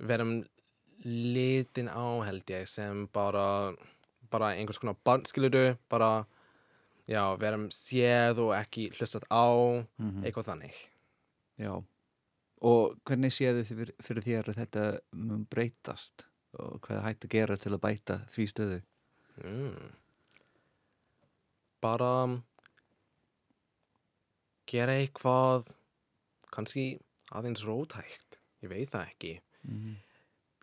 verum 0.00 0.34
litin 1.04 1.88
á 1.92 2.24
held 2.26 2.50
ég 2.50 2.66
sem 2.68 3.06
bara 3.12 3.74
bara 4.30 4.52
einhvers 4.54 4.78
konar 4.78 4.94
barnskiluru 5.04 5.76
bara, 5.90 6.24
já, 7.10 7.22
verum 7.40 7.68
séð 7.74 8.38
og 8.44 8.52
ekki 8.54 8.90
hlustat 8.94 9.24
á 9.26 9.50
eitthvað 10.24 10.52
þannig. 10.52 10.76
Já. 11.58 11.82
Og 12.68 12.96
hvernig 13.08 13.32
séðu 13.32 13.62
þið 13.64 13.78
fyrir, 13.80 13.94
fyrir 14.04 14.26
þér 14.26 14.50
að 14.52 14.58
þetta 14.60 14.82
mun 15.16 15.46
breytast 15.48 16.26
og 16.60 16.80
hvað 16.84 17.04
hægt 17.06 17.24
að 17.24 17.32
gera 17.36 17.56
til 17.56 17.72
að 17.72 17.82
bæta 17.86 18.16
því 18.34 18.46
stöðu? 18.50 18.78
Mm. 19.40 19.92
Bara 21.80 22.10
gera 24.70 24.96
eitthvað 25.00 25.70
kannski 26.54 26.84
aðeins 27.34 27.64
rótækt, 27.66 28.38
ég 28.64 28.72
veit 28.72 28.90
það 28.92 29.06
ekki. 29.08 29.32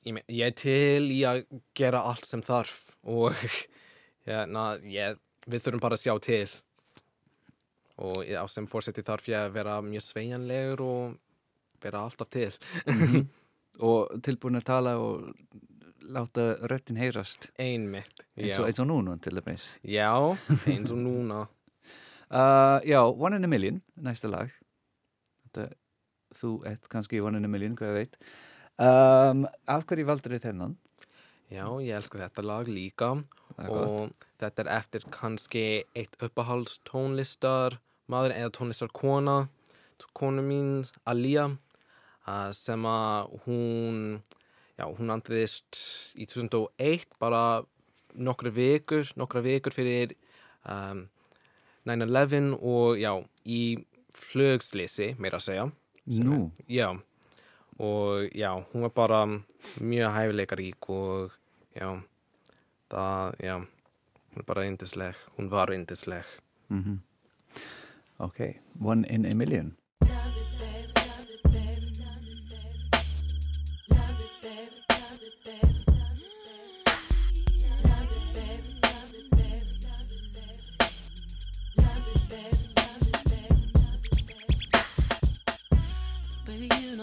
Ég, 0.08 0.14
me- 0.16 0.24
ég 0.32 0.48
er 0.52 0.56
til 0.56 1.10
í 1.12 1.22
að 1.28 1.42
gera 1.76 2.04
allt 2.08 2.28
sem 2.28 2.44
þarf 2.46 2.94
og 3.04 3.36
hérna, 4.28 4.70
ég, 4.86 5.18
við 5.48 5.64
þurfum 5.66 5.84
bara 5.84 5.98
að 5.98 6.06
sjá 6.06 6.16
til. 6.24 6.48
Og 7.98 8.22
já, 8.30 8.44
sem 8.52 8.68
fórseti 8.70 9.02
þarf 9.02 9.26
ég 9.32 9.40
að 9.48 9.56
vera 9.58 9.80
mjög 9.82 10.04
sveigjanlegur 10.06 10.84
og 10.86 11.16
bera 11.82 12.04
alltaf 12.06 12.30
til. 12.30 12.54
Mm 12.86 12.94
-hmm. 12.94 13.26
og 13.88 14.22
tilbúin 14.24 14.58
að 14.58 14.64
tala 14.66 14.98
og 14.98 15.34
láta 16.02 16.56
röttin 16.68 16.98
heyrast. 16.98 17.52
Einmitt 17.60 18.26
eins 18.38 18.60
og, 18.60 18.66
eins 18.66 18.80
og 18.80 18.88
núna 18.88 19.18
til 19.22 19.36
dæmis. 19.36 19.66
Já, 19.84 20.38
eins 20.68 20.92
og 20.92 20.98
núna. 20.98 21.46
Uh, 22.30 22.82
já, 22.84 23.00
One 23.08 23.36
in 23.36 23.46
a 23.46 23.48
Million, 23.48 23.82
næsta 23.96 24.28
lag. 24.28 24.50
Þetta, 25.46 25.70
þú 26.36 26.66
ett 26.68 26.90
kannski 26.90 27.22
One 27.22 27.38
in 27.38 27.46
a 27.46 27.48
Million, 27.48 27.76
hvað 27.76 27.88
ég 27.88 27.94
veit. 27.94 28.18
Um, 28.78 29.46
af 29.68 29.86
hverju 29.88 30.06
valdur 30.06 30.36
þið 30.36 30.42
þennan? 30.42 30.76
Já, 31.48 31.64
ég 31.80 31.96
elska 31.96 32.20
þetta 32.20 32.44
lag 32.44 32.68
líka. 32.68 33.24
Og 33.58 33.70
gott. 33.70 34.28
þetta 34.40 34.66
er 34.66 34.72
eftir 34.76 35.08
kannski 35.10 35.84
eitt 35.96 36.20
uppahalds 36.20 36.82
tónlistar 36.84 37.80
maður 38.12 38.36
eða 38.36 38.52
tónlistar 38.60 38.92
kona 38.92 39.48
konu 40.14 40.44
mín, 40.46 40.70
Alíja 41.06 41.48
sem 42.58 42.86
að 42.90 43.34
hún, 43.46 44.00
já, 44.78 44.86
hún 44.86 45.14
andriðist 45.14 45.80
í 46.20 46.28
2001 46.28 47.08
bara 47.22 47.64
nokkra 48.18 48.52
vikur, 48.52 49.08
nokkra 49.20 49.44
vikur 49.46 49.76
fyrir 49.76 50.16
um, 50.68 51.06
9-11 51.88 52.58
og 52.60 53.00
já, 53.00 53.14
í 53.48 53.62
flugslýsi, 54.18 55.14
meira 55.22 55.40
að 55.40 55.46
segja. 55.46 55.68
Nú? 56.18 56.28
No. 56.28 56.40
Já, 56.72 56.90
og 57.78 58.28
já, 58.36 58.52
hún 58.74 58.86
var 58.88 58.94
bara 58.96 59.22
mjög 59.80 60.14
hæfileikarík 60.16 60.90
og 60.90 61.36
já, 61.76 61.90
það, 62.92 63.36
já, 63.44 63.56
hún 63.62 64.42
var 64.42 64.48
bara 64.52 64.68
yndisleg, 64.68 65.16
hún 65.38 65.50
var 65.50 65.74
yndisleg. 65.74 66.26
Mm 66.70 66.84
-hmm. 66.84 66.98
Ok, 68.18 68.60
one 68.82 69.08
in 69.10 69.26
a 69.26 69.36
million. 69.36 69.78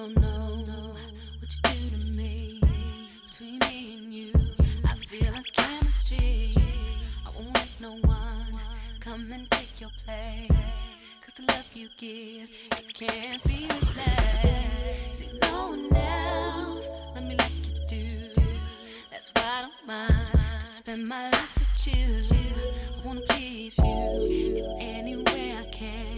don't 0.05 0.21
know 0.21 0.63
what 1.39 1.51
you 1.55 1.89
do 1.89 1.99
to 1.99 2.19
me. 2.19 2.61
Between 3.27 3.59
me 3.61 3.97
and 3.97 4.13
you, 4.13 4.33
I 4.85 4.95
feel 4.97 5.35
a 5.35 5.43
chemistry. 5.43 6.53
I 7.25 7.31
won't 7.35 7.55
let 7.55 7.71
no 7.81 7.93
one 8.03 8.53
come 9.01 9.33
and 9.33 9.51
take 9.51 9.81
your 9.81 9.91
place. 10.05 10.95
Cause 11.23 11.35
the 11.35 11.45
love 11.49 11.67
you 11.73 11.89
give, 11.97 12.51
it 12.73 12.93
can't 12.93 13.43
be 13.45 13.67
replaced. 13.67 14.91
See, 15.13 15.39
no 15.41 15.71
one 15.71 15.97
else, 15.97 16.91
let 17.15 17.25
me 17.25 17.37
let 17.37 17.51
you 17.65 17.87
do. 17.99 18.43
That's 19.11 19.31
why 19.35 19.43
I 19.43 19.63
don't 19.63 19.87
mind 19.87 20.61
to 20.61 20.67
spend 20.67 21.09
my 21.09 21.31
life 21.31 21.59
with 21.59 21.87
you. 21.87 22.37
I 22.99 23.07
wanna 23.07 23.23
please 23.23 23.79
you 23.79 23.87
in 23.89 24.81
any 24.81 25.17
way 25.17 25.57
I 25.59 25.63
can. 25.73 26.14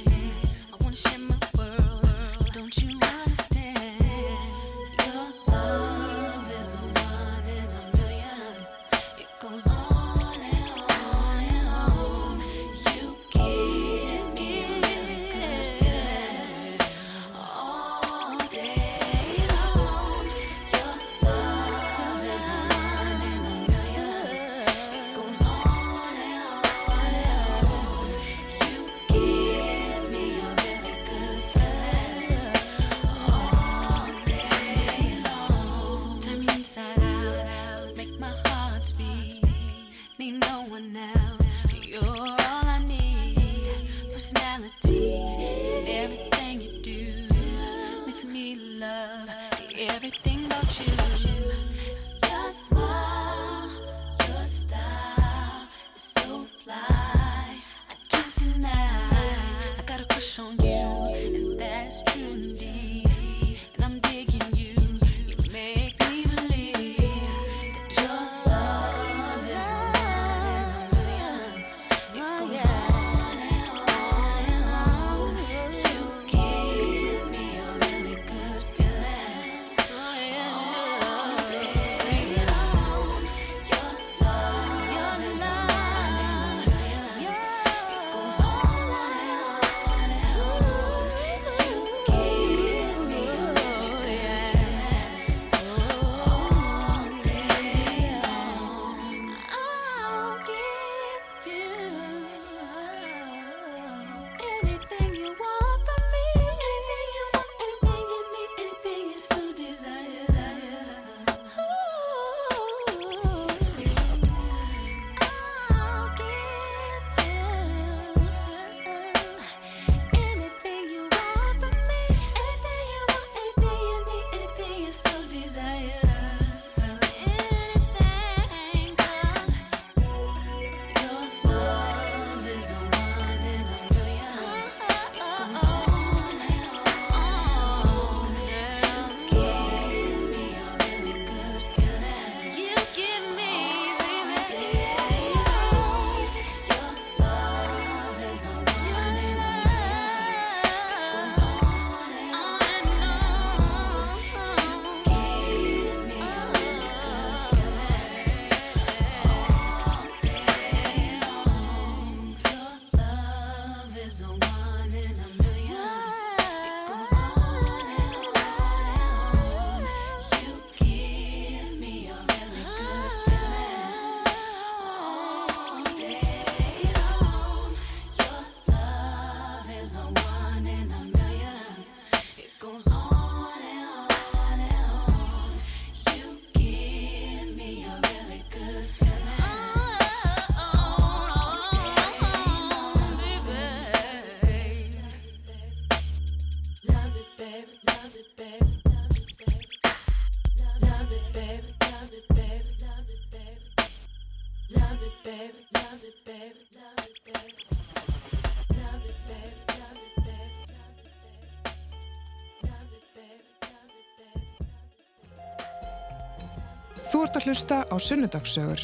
að 217.47 217.53
hlusta 217.53 217.77
á 217.87 217.95
Sunnudagssögur. 218.03 218.81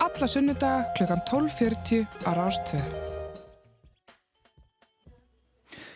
Alla 0.00 0.26
sunnudaga 0.30 0.86
kl. 0.96 1.04
12.40 1.28 2.06
á 2.24 2.30
Rástvö. 2.32 2.80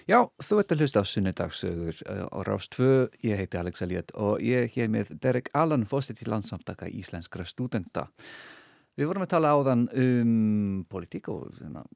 Já, 0.05 0.19
þú 0.45 0.59
ert 0.61 0.75
að 0.75 0.83
hlusta 0.83 1.01
á 1.01 1.05
Sunnudagssögur 1.09 2.03
eh, 2.05 2.27
á 2.29 2.39
Rástvö. 2.45 3.09
Ég 3.25 3.41
heiti 3.41 3.57
Alex 3.57 3.81
Eliott 3.87 4.13
og 4.13 4.45
ég 4.45 4.67
er 4.67 4.71
hér 4.75 4.93
með 4.93 5.15
Derek 5.25 5.49
Allan, 5.57 5.89
fóstir 5.89 6.19
til 6.19 6.29
landsamtaka 6.29 6.91
íslenskra 6.93 7.49
stúdenda. 7.49 8.11
Við 8.93 9.09
vorum 9.09 9.25
að 9.25 9.33
tala 9.33 9.57
áðan 9.57 9.89
um 9.97 10.85
politík 10.93 11.33
og 11.33 11.49
hérna, 11.63 11.87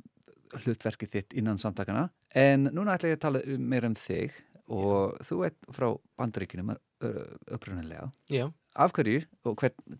hlutverkið 0.63 1.13
þitt 1.13 1.41
innan 1.43 1.61
samtakana 1.61 2.09
en 2.33 2.71
núna 2.73 2.97
ætla 2.97 3.13
ég 3.13 3.19
að 3.19 3.27
tala 3.27 3.45
um, 3.45 3.65
meira 3.69 3.91
um 3.91 3.99
þig 4.01 4.33
og 4.73 5.19
þú 5.29 5.45
ert 5.51 5.75
frá 5.77 5.91
bandaríkinum 6.17 6.73
eh, 6.73 7.27
upprunnilega. 7.53 8.09
Já. 8.33 8.49
Af 8.77 8.93
hverju 8.97 9.23
og 9.49 9.57
hvern, 9.63 9.99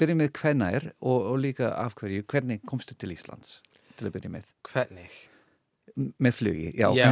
byrjum 0.00 0.18
með 0.20 0.32
hvenna 0.40 0.68
er 0.76 0.88
og, 1.00 1.16
og 1.32 1.38
líka 1.40 1.70
af 1.80 1.94
hverju, 1.98 2.24
hvernig 2.28 2.60
komstu 2.68 2.94
til 2.98 3.14
Íslands 3.14 3.58
til 3.96 4.08
að 4.10 4.16
byrja 4.18 4.32
með? 4.34 4.50
Hvernig? 4.72 5.14
M- 5.96 6.10
Með 6.20 6.34
flugi, 6.36 6.66
já. 6.76 6.90
Já. 6.92 7.08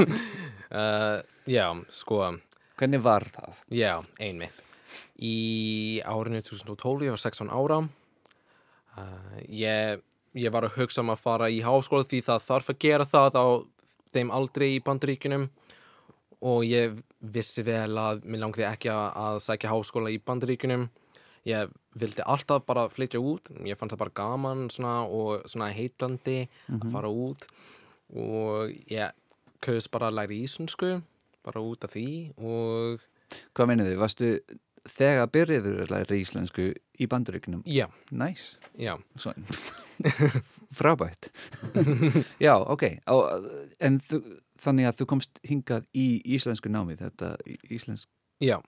uh, 0.80 1.18
já, 1.50 1.66
sko, 1.92 2.22
Hvernig 2.80 3.02
var 3.04 3.24
það? 3.34 3.60
já, 3.72 3.92
einmitt. 4.20 4.62
Í 5.20 6.00
árinu 6.08 6.40
2012, 6.44 7.06
ég 7.08 7.12
var 7.16 7.20
16 7.20 7.50
ára. 7.52 7.78
Uh, 8.96 9.40
ég, 9.52 10.00
ég 10.36 10.52
var 10.54 10.64
að 10.68 10.78
hugsa 10.80 11.02
um 11.04 11.12
að 11.12 11.20
fara 11.20 11.50
í 11.52 11.60
háskóla 11.64 12.06
því 12.08 12.22
það 12.24 12.44
þarf 12.48 12.70
að 12.72 12.78
gera 12.86 13.06
það 13.08 13.36
á 13.36 13.46
þeim 14.16 14.30
aldrei 14.32 14.68
í 14.78 14.82
bandaríkunum 14.84 15.48
og 16.46 16.64
ég 16.68 16.96
vissi 17.32 17.62
vel 17.66 17.96
að 17.98 18.24
mér 18.24 18.42
langiði 18.44 18.66
ekki 18.68 18.90
að, 18.92 19.06
að 19.26 19.38
sækja 19.46 19.72
háskóla 19.72 20.12
í 20.14 20.18
bandaríkunum. 20.22 20.88
Ég 21.46 21.70
vildi 21.94 22.24
alltaf 22.26 22.64
bara 22.66 22.88
flytja 22.90 23.20
út, 23.22 23.52
ég 23.64 23.78
fannst 23.78 23.94
það 23.94 24.00
bara 24.02 24.14
gaman 24.18 24.64
svona, 24.74 24.94
og 25.06 25.44
svona 25.46 25.68
heitlandi 25.74 26.40
að 26.74 26.88
fara 26.92 27.08
út. 27.12 27.46
Og 28.14 28.72
ég 28.90 29.14
kaus 29.62 29.86
bara 29.90 30.10
að 30.10 30.18
læra 30.20 30.36
íslensku, 30.36 30.90
bara 31.46 31.62
út 31.62 31.84
af 31.86 31.94
því 31.94 32.06
og 32.38 33.04
Hvað 33.56 33.66
meinið 33.72 33.88
þið? 33.90 33.96
Varstu 33.98 34.26
þegar 34.86 35.30
byrjuður 35.34 35.80
að 35.82 35.90
læra 35.94 36.18
íslensku 36.20 36.66
í 37.02 37.08
bandaríkunum? 37.10 37.62
já, 37.66 37.86
Næs, 38.14 38.56
já, 38.78 38.94
Svo- 39.18 39.34
frábært. 40.78 41.30
Já, 42.46 42.54
ok, 42.58 42.84
Á, 43.06 43.14
en 43.86 44.00
þú, 44.02 44.20
þannig 44.60 44.90
að 44.90 45.00
þú 45.00 45.08
komst 45.12 45.40
hingað 45.46 45.86
í 45.96 46.06
íslensku 46.36 46.72
námið, 46.72 47.06
þetta 47.06 47.32
íslenska 47.72 48.10
já, 48.42 48.58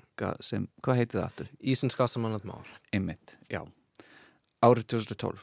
sem, 0.41 0.64
hvað 0.85 1.01
heitir 1.03 1.21
það 1.21 1.27
aftur? 1.27 1.51
íslenska 1.61 2.07
sem 2.09 2.25
annað 2.29 2.47
mál. 2.49 2.62
Einmitt, 2.95 3.37
já. 3.53 3.61
Árið 4.64 4.88
2012. 4.95 5.43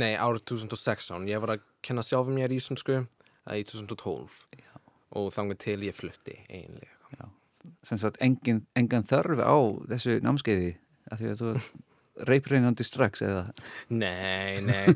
Nei, 0.00 0.12
árið 0.20 0.44
2016, 0.52 1.28
ég 1.30 1.42
var 1.42 1.54
að 1.56 1.66
kenna 1.86 2.04
sjálfum 2.04 2.36
mér 2.36 2.52
íslensku 2.52 2.98
uh, 3.00 3.54
í 3.56 3.62
2012 3.64 4.40
og 5.18 5.30
þangað 5.34 5.62
til 5.64 5.78
ég 5.86 5.96
flutti 5.96 6.36
eiginlega. 6.48 6.96
Sem 7.84 7.98
sagt, 8.00 8.16
engin, 8.24 8.62
engan 8.78 9.04
þörf 9.04 9.40
á 9.44 9.56
þessu 9.90 10.18
námskeiði, 10.24 10.74
af 11.12 11.20
því 11.20 11.32
að 11.32 11.40
þú 11.40 11.50
reypreinandi 12.28 12.84
strax 12.84 13.22
eða, 13.26 13.44
Nei, 13.90 14.60
nei, 14.66 14.86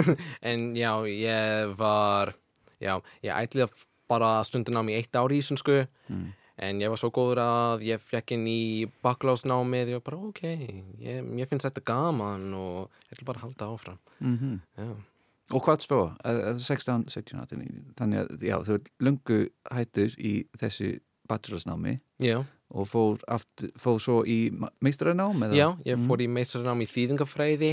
en 0.50 0.72
já, 0.76 0.92
ég 1.08 1.74
var, 1.78 2.34
já, 2.82 2.96
ég 3.24 3.34
ætli 3.34 3.64
að 3.66 3.84
bara 4.10 4.36
stundin 4.44 4.76
á 4.76 4.82
mig 4.84 4.98
eitt 5.00 5.16
ár 5.16 5.32
í 5.32 5.38
íslensku. 5.40 5.84
Mm. 6.12 6.32
en 6.56 6.80
ég 6.80 6.90
var 6.92 7.00
svo 7.00 7.08
góður 7.10 7.40
að 7.42 7.80
ég 7.82 7.98
fekk 7.98 8.36
inn 8.36 8.44
í 8.46 8.86
baklásnámið 9.02 9.88
og 9.88 9.96
ég 9.96 10.04
bara, 10.06 10.20
ok, 10.28 10.42
ég, 11.02 11.32
ég 11.40 11.48
finnst 11.50 11.66
þetta 11.66 11.82
gaman 11.88 12.52
og 12.54 12.92
ég 13.08 13.16
ætla 13.16 13.26
bara 13.32 13.40
að 13.40 13.46
halda 13.48 13.70
áfram. 13.74 13.98
mm 14.20 14.60
Já, 14.78 14.92
Og 15.52 15.60
hvað 15.60 15.82
að 16.24 16.60
16, 16.62 17.04
17, 17.12 17.40
18, 17.42 17.94
þannig 17.98 18.20
að 18.22 18.44
já, 18.48 18.54
ert 18.76 18.86
lungu 19.04 19.40
hættur 19.68 20.14
í 20.16 20.46
þessu 20.56 20.94
bachelorsnámi 21.28 21.98
já, 22.22 22.38
og 22.74 22.88
fór, 22.90 23.20
aftur, 23.30 23.70
fór 23.78 24.00
svo 24.02 24.20
í 24.26 24.38
meistaranám? 24.82 25.46
eða? 25.46 25.54
já 25.54 25.68
ég 25.86 26.06
fór 26.08 26.24
í 26.24 26.28
meistarnám 26.30 26.82
í 26.82 26.88
þýðingafræði 26.90 27.72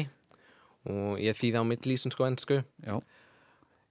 og 0.92 1.18
ég 1.22 1.38
þýði 1.38 1.62
á 1.62 1.66
milli 1.66 1.98
íslensku 1.98 2.24
og 2.24 2.32
ennsku. 2.32 2.62
Já, 2.86 3.02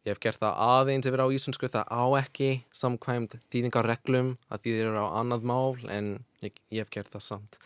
Ég 0.00 0.14
hef 0.14 0.20
gert 0.24 0.40
það 0.40 0.60
aðeins 0.64 1.06
yfir 1.10 1.20
á 1.20 1.28
íslensku, 1.28 1.68
það 1.68 1.90
á 1.92 2.04
ekki 2.22 2.46
samkvæmt 2.72 3.34
þýðingarreglum 3.52 4.30
að 4.48 4.62
þýðir 4.64 4.96
á 4.96 5.06
annað 5.20 5.42
mál 5.50 5.76
en 5.92 6.06
ég, 6.40 6.56
ég 6.72 6.86
hef 6.86 6.92
gert 6.94 7.10
það 7.12 7.24
samt. 7.26 7.58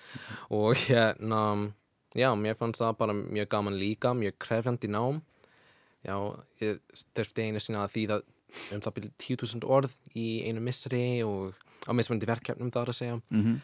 Og 0.51 0.75
hérna, 0.89 1.43
já, 2.11 2.27
mér 2.35 2.59
fannst 2.59 2.83
það 2.83 2.97
bara 3.05 3.15
mjög 3.15 3.53
gaman 3.55 3.79
líka, 3.79 4.11
mjög 4.19 4.35
krefjandi 4.43 4.91
nám. 4.91 5.23
Já, 6.03 6.17
ég 6.59 6.83
styrfti 6.91 7.47
einu 7.47 7.63
sinna 7.63 7.85
að 7.87 7.95
þýða 7.95 8.19
um 8.75 8.83
það 8.83 8.97
byrja 8.99 9.15
10.000 9.29 9.71
orð 9.79 9.95
í 10.19 10.27
einu 10.49 10.67
misseri 10.67 11.07
og 11.23 11.55
á 11.85 11.91
mismöndi 11.97 12.29
verkefnum 12.29 12.73
þar 12.75 12.93
að 12.93 13.01
segja. 13.01 13.21
mm 13.31 13.61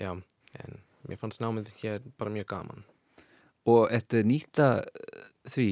Já, 0.00 0.10
en 0.58 0.78
mér 1.08 1.18
fannst 1.20 1.42
námið 1.42 1.68
hér 1.82 2.00
bara 2.18 2.30
mjög 2.32 2.46
gaman. 2.50 2.84
og 3.66 3.92
ertu 3.94 4.22
nýta 4.26 4.82
eh, 4.82 5.26
því 5.52 5.66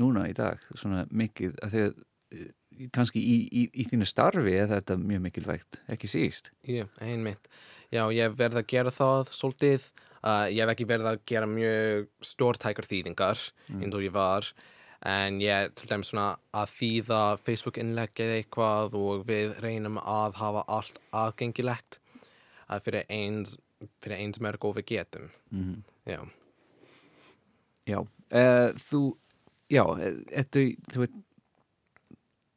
núna 0.00 0.28
í 0.30 0.32
dag 0.36 0.58
svona 0.74 1.04
mikið 1.10 1.58
að 1.62 1.74
þegar 1.74 1.92
eh, 2.32 2.52
kannski 2.94 3.20
í, 3.20 3.34
í, 3.52 3.62
í 3.74 3.84
þínu 3.90 4.06
starfi 4.08 4.54
er 4.56 4.70
þetta 4.70 4.96
mjög 4.98 5.20
mikilvægt, 5.26 5.80
ekki 5.88 6.08
síst 6.10 6.50
Já, 6.66 6.86
einmitt. 7.00 7.48
Já, 7.92 8.06
ég 8.10 8.34
verið 8.34 8.58
að 8.62 8.66
gera 8.72 8.90
það 8.90 9.28
svolítið. 9.36 9.84
Uh, 10.24 10.48
ég 10.50 10.64
hef 10.64 10.72
ekki 10.72 10.86
verið 10.88 11.06
að 11.12 11.20
gera 11.28 11.46
mjög 11.46 12.08
stórtækar 12.24 12.88
þýðingar 12.88 13.42
eins 13.76 13.94
og 13.94 14.02
ég 14.02 14.14
var. 14.14 14.48
En 15.04 15.36
ég 15.42 15.52
er 15.52 15.72
til 15.76 15.88
dæmis 15.90 16.08
svona 16.12 16.38
að 16.56 16.70
þýða 16.78 17.18
Facebook-innlegg 17.44 18.20
eða 18.24 18.38
eitthvað 18.40 18.94
og 18.96 19.26
við 19.28 19.52
reynum 19.60 19.98
að 20.00 20.38
hafa 20.40 20.62
allt 20.72 21.00
aðgengilegt 21.12 21.98
uh, 22.70 22.78
fyrir 22.80 23.04
eins, 23.12 23.58
fyrir 24.00 24.22
eins 24.22 24.40
mörg 24.40 24.64
og 24.64 24.78
við 24.78 24.86
getum. 24.94 25.28
mm 25.52 25.82
Já, 26.08 26.20
Já, 27.88 27.98
uh, 28.00 28.70
þú 28.80 29.00
já, 29.72 29.84
eh, 30.00 30.18
ertu, 30.40 30.62
þú 30.92 31.02
ert 31.06 31.14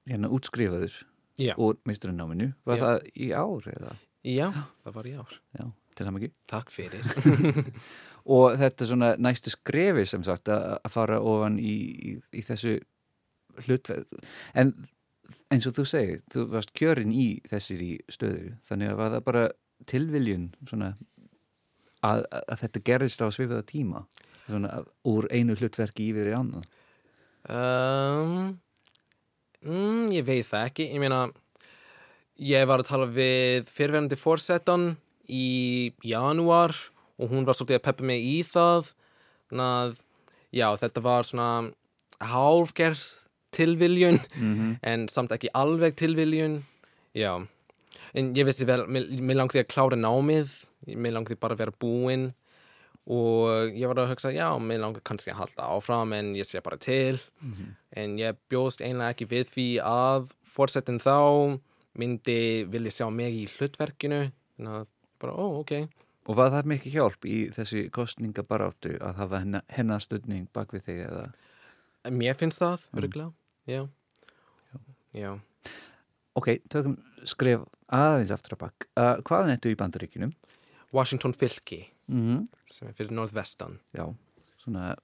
hérna 0.08 0.30
útskrifaður 0.32 0.94
já, 1.40 1.54
úr 1.60 1.76
meistaranáminu, 1.88 2.54
var 2.68 2.78
Já. 2.80 2.84
það 2.86 3.10
í 3.16 3.28
ár 3.36 3.70
eða? 3.74 3.96
já 4.28 4.48
það 4.84 4.94
var 4.98 5.08
í 5.08 5.14
ár. 5.20 5.36
Já, 5.60 5.66
til 5.96 6.06
hann 6.08 6.20
ekki 6.20 6.32
Takk 6.48 6.72
fyrir. 6.72 7.08
og 8.28 8.58
þetta 8.60 8.84
er 8.84 8.92
svona 8.92 9.10
næstu 9.22 9.54
skrefi 9.54 10.06
sem 10.10 10.24
sagt 10.28 10.52
að 10.52 10.92
fara 10.92 11.20
ofan 11.24 11.58
í, 11.60 11.76
í, 12.12 12.14
í 12.36 12.44
þessu 12.46 12.78
hlutverð 13.66 14.14
en 14.58 14.74
eins 15.52 15.68
og 15.68 15.76
þú 15.78 15.86
segir 15.88 16.24
þú 16.34 16.48
varst 16.54 16.74
kjörin 16.78 17.14
í 17.16 17.28
þessir 17.50 17.84
í 17.84 17.94
stöðu 18.12 18.56
þannig 18.68 18.94
að 18.94 19.00
var 19.02 19.14
það 19.16 19.28
bara 19.30 19.46
tilviljun 19.88 20.50
svona 20.68 20.94
að, 22.06 22.26
að 22.44 22.58
þetta 22.64 22.84
gerist 22.92 23.24
á 23.24 23.28
svifiða 23.32 23.66
tíma? 23.68 24.06
Svona 24.48 24.82
úr 25.08 25.28
einu 25.34 25.58
hlutverki 25.60 26.12
yfir 26.12 26.32
í 26.32 26.36
annan 26.38 26.68
Um, 27.48 28.58
mm, 29.64 30.10
ég 30.12 30.26
veit 30.28 30.48
það 30.50 30.66
ekki, 30.68 30.88
ég 30.92 31.00
meina 31.00 31.22
ég 32.44 32.66
var 32.68 32.84
að 32.84 32.90
tala 32.90 33.06
við 33.08 33.70
fyrirverandi 33.72 34.18
fórsetan 34.20 34.90
í 35.32 35.94
janúar 36.04 36.76
og 37.18 37.30
hún 37.32 37.46
var 37.48 37.58
svolítið 37.58 37.80
að 37.80 37.86
peppa 37.88 38.04
mig 38.06 38.24
í 38.24 38.38
það. 38.46 38.92
Þannig 39.50 39.68
að 39.74 39.96
já, 40.54 40.68
þetta 40.82 41.04
var 41.06 41.28
svona 41.28 41.72
hálfgerð 42.32 43.04
tilviljun 43.58 44.20
en 44.84 45.08
samt 45.10 45.32
ekki 45.32 45.50
alveg 45.54 45.96
tilviljun 45.98 46.60
já, 47.16 47.32
en 48.14 48.34
ég 48.36 48.46
vissi 48.46 48.66
vel 48.68 48.84
mér, 48.88 49.08
langði 49.38 49.62
að 49.64 49.70
klára 49.72 49.98
námið 49.98 50.52
mér 50.96 51.16
langði 51.16 51.38
bara 51.40 51.56
að 51.56 51.62
vera 51.64 51.76
búinn 51.80 52.26
og 53.08 53.72
ég 53.78 53.88
var 53.88 54.02
að 54.04 54.12
hugsa, 54.12 54.34
já, 54.36 54.50
mér 54.60 54.82
langar 54.84 55.02
kannski 55.08 55.32
að 55.32 55.40
halda 55.46 55.70
áfram 55.78 56.12
en 56.14 56.34
ég 56.36 56.44
sé 56.46 56.60
bara 56.60 56.76
til. 56.78 57.16
En 57.96 58.18
ég 58.20 58.36
bjóst 58.52 58.82
einlega 58.84 59.14
ekki 59.16 59.30
við 59.32 59.46
því 59.54 59.68
að 59.88 60.34
fórsetin 60.44 61.00
þá 61.00 61.56
myndi 61.98 62.66
vilja 62.68 62.92
sjá 62.98 63.08
mig 63.10 63.34
í 63.34 63.46
hlutverkinu. 63.48 64.26
Þannig 64.58 64.76
að 64.82 64.90
bara, 65.24 65.34
ó, 65.40 65.46
ok 65.62 65.88
og 66.28 66.36
var 66.36 66.52
það 66.52 66.72
mikið 66.74 66.98
hjálp 66.98 67.28
í 67.28 67.38
þessi 67.56 67.88
kostningabaráttu 67.96 68.98
að 69.00 69.22
hafa 69.22 70.00
stöðning 70.04 70.48
bak 70.54 70.74
við 70.76 70.88
þig 70.90 71.04
eða? 71.08 71.26
Mér 72.12 72.38
finnst 72.40 72.62
það, 72.64 72.88
örgulega, 73.00 73.32
já. 73.68 73.88
Já, 75.18 75.32
ok, 76.38 76.50
tökum 76.70 76.98
skref 77.26 77.64
aðeins 77.88 78.32
aftur 78.36 78.58
að 78.58 78.64
bak. 78.68 78.88
Uh, 79.00 79.16
hvaðan 79.26 79.56
ertu 79.56 79.72
í 79.72 79.80
bandaríkinum? 79.80 80.34
Washington 80.94 81.34
fylki 81.34 81.88
Mm 82.08 82.22
-hmm. 82.22 82.46
sem 82.66 82.88
er 82.88 82.94
fyrir 82.94 83.12
norðvestan. 83.12 83.80
Já, 83.92 84.16
svona 84.58 84.96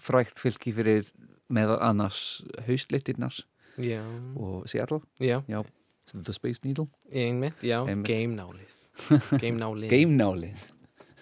frækt 0.00 0.38
fylki 0.38 0.72
fyrir 0.72 1.10
meðal 1.48 1.78
annars 1.80 2.44
haustlittirnar 2.66 3.44
já, 3.76 4.00
og 4.36 4.68
Seattle, 4.68 5.00
já, 5.20 5.42
já, 5.48 5.64
sem 6.06 6.24
The 6.24 6.32
Space 6.32 6.60
Needle. 6.64 6.86
Einmitt, 7.12 7.62
já, 7.62 7.88
Einmitt. 7.88 8.06
game 8.06 8.34
nálið 8.36 8.85
Game 9.42 10.16
Náli 10.16 10.52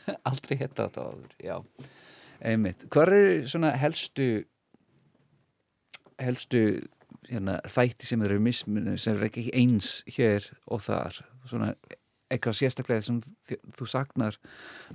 aldrei 0.29 0.59
hetta 0.61 0.89
þetta 0.89 1.05
áður, 1.09 1.37
já. 1.41 1.57
Einmitt. 2.45 2.87
Hvað 2.93 3.13
eru 3.13 3.49
svona 3.49 3.73
helstu 3.81 4.27
helstu 6.21 6.63
hérna, 7.29 7.59
þætti 7.73 8.09
sem 8.09 8.25
eru 8.27 8.41
mismunni 8.43 8.97
sem 9.01 9.17
eru 9.17 9.29
ekki 9.31 9.47
eins 9.57 9.97
hér 10.17 10.47
og 10.69 10.85
þar? 10.85 11.23
Svona 11.49 11.73
eitthvað 12.33 12.59
sérstaklega 12.59 13.05
sem 13.05 13.21
þú 13.77 13.89
saknar 13.89 14.39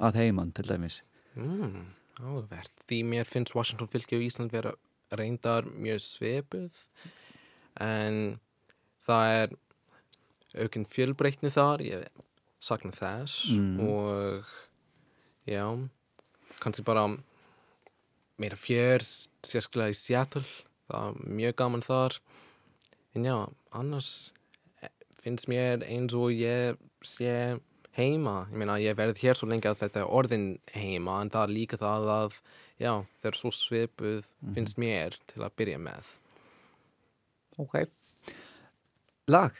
að 0.01 0.21
heiman 0.23 0.53
til 0.55 0.67
dæmis? 0.69 1.01
Mm, 1.37 1.89
áhugavert. 2.19 2.73
Því 2.89 3.01
mér 3.13 3.29
finnst 3.29 3.55
Washington 3.57 3.89
fylki 3.91 4.19
og 4.19 4.25
Ísland 4.25 4.53
vera 4.53 4.75
reyndar 5.15 5.67
mjög 5.73 6.03
svepuð 6.05 6.83
en 7.81 8.39
það 9.07 9.35
er 9.39 9.57
aukinn 10.59 10.87
fjölbreytni 10.89 11.51
þar, 11.53 11.83
ég 11.85 12.25
sakna 12.59 12.91
þess 12.91 13.53
Mm. 13.55 13.79
og 13.87 14.45
já, 15.47 15.65
kannski 16.59 16.83
bara 16.83 17.05
meira 18.39 18.55
fjör, 18.55 19.03
sérstaklega 19.43 19.89
í 19.91 19.95
Seattle, 19.95 20.43
það 20.89 21.07
er 21.09 21.29
mjög 21.39 21.55
gaman 21.55 21.81
þar. 21.81 22.19
En 23.15 23.23
já, 23.25 23.49
annars 23.71 24.31
finnst 25.23 25.47
mér 25.51 25.83
eins 25.83 26.13
og 26.13 26.31
ég 26.31 26.77
sé 27.03 27.59
heima, 27.97 28.47
ég 28.51 28.55
meina 28.55 28.77
ég 28.79 28.95
verið 28.95 29.19
hér 29.23 29.35
svo 29.35 29.47
lengi 29.49 29.67
að 29.67 29.81
þetta 29.81 29.99
er 30.03 30.13
orðin 30.15 30.59
heima 30.73 31.21
en 31.21 31.29
það 31.29 31.43
er 31.43 31.53
líka 31.55 31.77
það 31.77 32.07
að 32.13 32.37
já, 32.79 32.93
það 33.19 33.31
er 33.31 33.35
svo 33.39 33.51
svipuð 33.51 34.25
finnst 34.55 34.77
mér 34.79 35.17
til 35.27 35.43
að 35.43 35.55
byrja 35.59 35.79
með. 35.83 36.13
Ok. 37.59 37.75
Lag, 39.27 39.51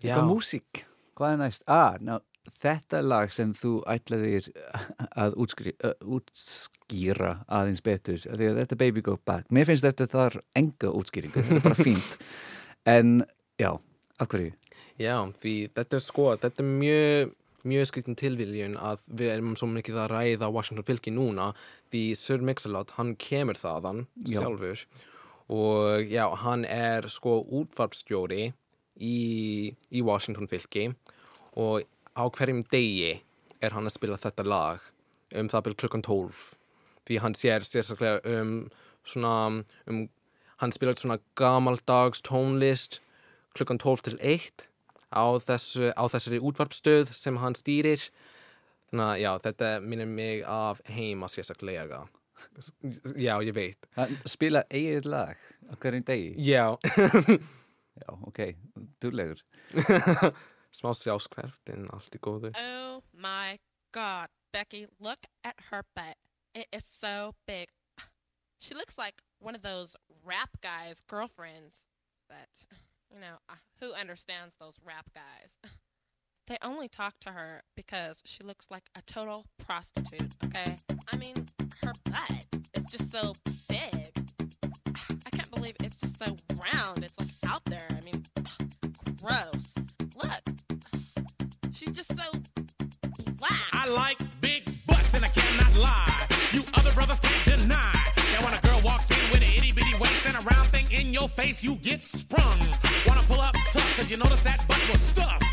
eitthvað 0.00 0.28
músík 0.30 0.84
Hvað 1.14 1.34
er 1.34 1.42
næst? 1.44 1.62
Ah, 1.70 1.98
ná, 2.02 2.18
þetta 2.60 3.00
lag 3.04 3.32
sem 3.32 3.52
þú 3.56 3.76
ætlaðir 3.90 4.48
að 5.14 5.36
útskri, 5.44 5.74
uh, 5.84 5.94
útskýra 6.16 7.36
aðeins 7.46 7.84
betur 7.84 8.18
því 8.24 8.50
að 8.50 8.58
þetta 8.62 8.80
Baby 8.80 9.04
Go 9.04 9.16
Back 9.26 9.48
Mér 9.54 9.68
finnst 9.70 9.86
þetta 9.86 10.08
þar 10.10 10.40
enga 10.58 10.90
útskýringu 10.90 11.40
þetta 11.40 11.60
er 11.60 11.64
bara 11.64 11.78
fínt 11.78 12.18
en 12.96 13.14
já, 13.60 13.70
af 14.18 14.28
hverju? 14.32 14.52
Já, 15.00 15.16
því 15.40 15.54
þetta 15.74 15.98
er 15.98 16.04
sko, 16.04 16.28
þetta 16.42 16.62
er 16.64 16.70
mjög 16.82 17.32
mjög 17.64 17.88
skritin 17.88 18.18
tilviljun 18.20 18.74
að 18.76 19.06
við 19.08 19.30
erum 19.32 19.54
svo 19.56 19.70
mikið 19.72 20.02
að 20.02 20.10
ræða 20.12 20.50
Washington 20.52 20.84
fylki 20.84 21.14
núna 21.14 21.48
því 21.92 22.02
Sir 22.20 22.44
Mix-a-Lot, 22.44 22.92
hann 22.98 23.14
kemur 23.16 23.56
þaðan 23.56 24.04
Já. 24.28 24.42
sjálfur 24.42 24.84
og 25.54 26.12
já, 26.12 26.26
hann 26.40 26.64
er 26.68 27.08
sko 27.12 27.38
útvarpstjóri 27.40 28.50
í, 29.00 29.16
í 29.72 30.04
Washington 30.04 30.48
fylki 30.48 30.90
og 31.56 31.84
á 32.14 32.24
hverjum 32.30 32.62
degi 32.72 33.20
er 33.62 33.74
hann 33.74 33.88
að 33.88 33.96
spila 33.96 34.20
þetta 34.20 34.46
lag 34.46 34.84
um 35.34 35.48
það 35.50 35.66
byrja 35.66 35.80
klukkan 35.84 36.04
12 36.06 36.42
því 37.08 37.20
hann 37.22 37.38
sér 37.38 37.66
sérstaklega 37.66 38.20
um 38.40 38.52
svona 39.04 39.64
um, 39.90 40.04
hann 40.62 40.72
spilar 40.72 40.98
svona 40.98 41.18
gamaldags 41.38 42.22
tónlist 42.24 43.00
klukkan 43.54 43.78
12 43.78 44.06
til 44.08 44.18
1 44.20 44.68
á, 45.14 45.24
þessu, 45.38 45.90
á 45.94 46.04
þessari 46.10 46.40
útvarpstöð 46.42 47.12
sem 47.14 47.38
hann 47.42 47.56
stýrir. 47.58 48.08
Þannig 48.90 49.06
að 49.06 49.20
já, 49.22 49.30
þetta 49.46 49.70
minnir 49.82 50.10
mig 50.10 50.44
af 50.46 50.82
heima 50.90 51.28
sérstaklega. 51.30 52.04
Já, 53.14 53.34
ég 53.46 53.54
veit. 53.54 53.86
Hann 53.98 54.16
spila 54.28 54.64
eigið 54.70 55.06
lag 55.10 55.38
á 55.70 55.74
hverjum 55.80 56.06
degi? 56.06 56.34
Já, 56.42 56.74
Já, 57.94 58.10
ok, 58.26 58.40
duglegur 58.98 59.38
smá 60.74 60.92
sjálfskverft 60.98 61.70
en 61.74 61.86
allt 61.94 62.16
í 62.16 62.20
góðu 62.22 62.50
Oh 62.58 63.02
my 63.12 63.58
god, 63.92 64.28
Becky, 64.52 64.86
look 65.00 65.26
at 65.44 65.70
her 65.70 65.84
butt. 65.94 66.16
It 66.54 66.66
is 66.72 66.84
so 66.84 67.34
big. 67.46 67.68
She 68.58 68.74
looks 68.74 68.96
like 68.96 69.22
one 69.40 69.54
of 69.54 69.62
those 69.62 69.96
rap 70.24 70.60
guys' 70.62 71.02
girlfriends. 71.06 71.86
But, 72.28 72.48
you 73.12 73.20
know, 73.20 73.36
uh, 73.48 73.56
who 73.80 73.92
understands 73.92 74.56
those 74.58 74.78
rap 74.84 75.10
guys? 75.14 75.58
They 76.46 76.58
only 76.60 76.88
talk 76.88 77.14
to 77.20 77.30
her 77.30 77.62
because 77.74 78.20
she 78.26 78.44
looks 78.44 78.66
like 78.70 78.90
a 78.94 79.00
total 79.00 79.46
prostitute, 79.64 80.36
okay? 80.44 80.76
I 81.10 81.16
mean, 81.16 81.46
her 81.82 81.92
butt 82.04 82.46
is 82.74 82.82
just 82.90 83.10
so 83.10 83.32
big. 83.66 84.12
I 85.26 85.30
can't 85.30 85.50
believe 85.50 85.74
it's 85.80 85.96
just 85.96 86.18
so 86.18 86.36
round. 86.74 87.02
It's 87.02 87.42
like 87.42 87.50
out 87.50 87.64
there. 87.64 87.88
I 87.90 88.04
mean, 88.04 88.22
gross. 89.22 89.73
I 93.84 93.88
like 93.88 94.18
big 94.40 94.64
butts 94.88 95.12
and 95.12 95.26
I 95.26 95.28
cannot 95.28 95.76
lie. 95.76 96.26
You 96.52 96.62
other 96.72 96.90
brothers 96.92 97.20
can't 97.20 97.60
deny 97.60 97.92
that 98.32 98.40
when 98.42 98.54
a 98.54 98.60
girl 98.66 98.80
walks 98.82 99.10
in 99.10 99.20
with 99.30 99.42
an 99.42 99.52
itty 99.54 99.72
bitty 99.72 99.92
waist 100.00 100.24
and 100.24 100.34
a 100.36 100.40
round 100.40 100.70
thing 100.70 100.86
in 100.90 101.12
your 101.12 101.28
face, 101.28 101.62
you 101.62 101.74
get 101.76 102.02
sprung. 102.02 102.58
Wanna 103.06 103.20
pull 103.28 103.42
up 103.42 103.54
tough 103.72 103.96
cause 103.98 104.10
you 104.10 104.16
notice 104.16 104.40
that 104.40 104.66
butt 104.66 104.80
was 104.90 105.02
stuffed. 105.02 105.44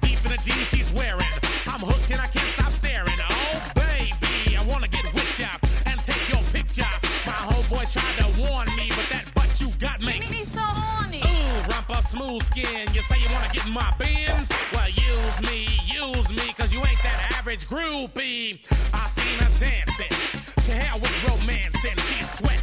Deep 0.00 0.16
in 0.24 0.30
the 0.32 0.40
jeans 0.40 0.70
she's 0.70 0.90
wearing. 0.90 1.28
I'm 1.68 1.80
hooked 1.80 2.10
and 2.10 2.18
I 2.18 2.28
can't 2.28 2.48
stop 2.56 2.72
staring. 2.72 3.20
Oh 3.28 3.60
baby, 3.74 4.56
I 4.56 4.64
wanna 4.64 4.88
get 4.88 5.04
with 5.12 5.38
ya 5.38 5.52
and 5.84 6.00
take 6.00 6.32
your 6.32 6.40
picture. 6.56 6.88
My 7.26 7.36
homeboys 7.44 7.92
tried 7.92 8.16
to 8.24 8.40
warn 8.40 8.68
me, 8.72 8.88
but 8.96 9.04
that 9.12 9.30
butt 9.34 9.60
you 9.60 9.68
got 9.78 10.00
makes 10.00 10.35
smooth 12.06 12.42
skin. 12.42 12.88
You 12.94 13.02
say 13.02 13.18
you 13.20 13.28
wanna 13.32 13.50
get 13.52 13.66
in 13.66 13.72
my 13.72 13.92
bins? 13.98 14.48
Well, 14.72 14.88
use 14.88 15.40
me, 15.50 15.66
use 15.84 16.30
me, 16.30 16.52
cause 16.52 16.72
you 16.72 16.78
ain't 16.78 17.02
that 17.02 17.32
average 17.36 17.66
groupie. 17.66 18.60
I 18.94 19.06
seen 19.06 19.38
her 19.42 19.50
dancing. 19.58 20.14
To 20.66 20.72
hell 20.72 21.00
with 21.00 21.14
romancing. 21.28 21.96
She's 22.08 22.30
sweat, 22.30 22.62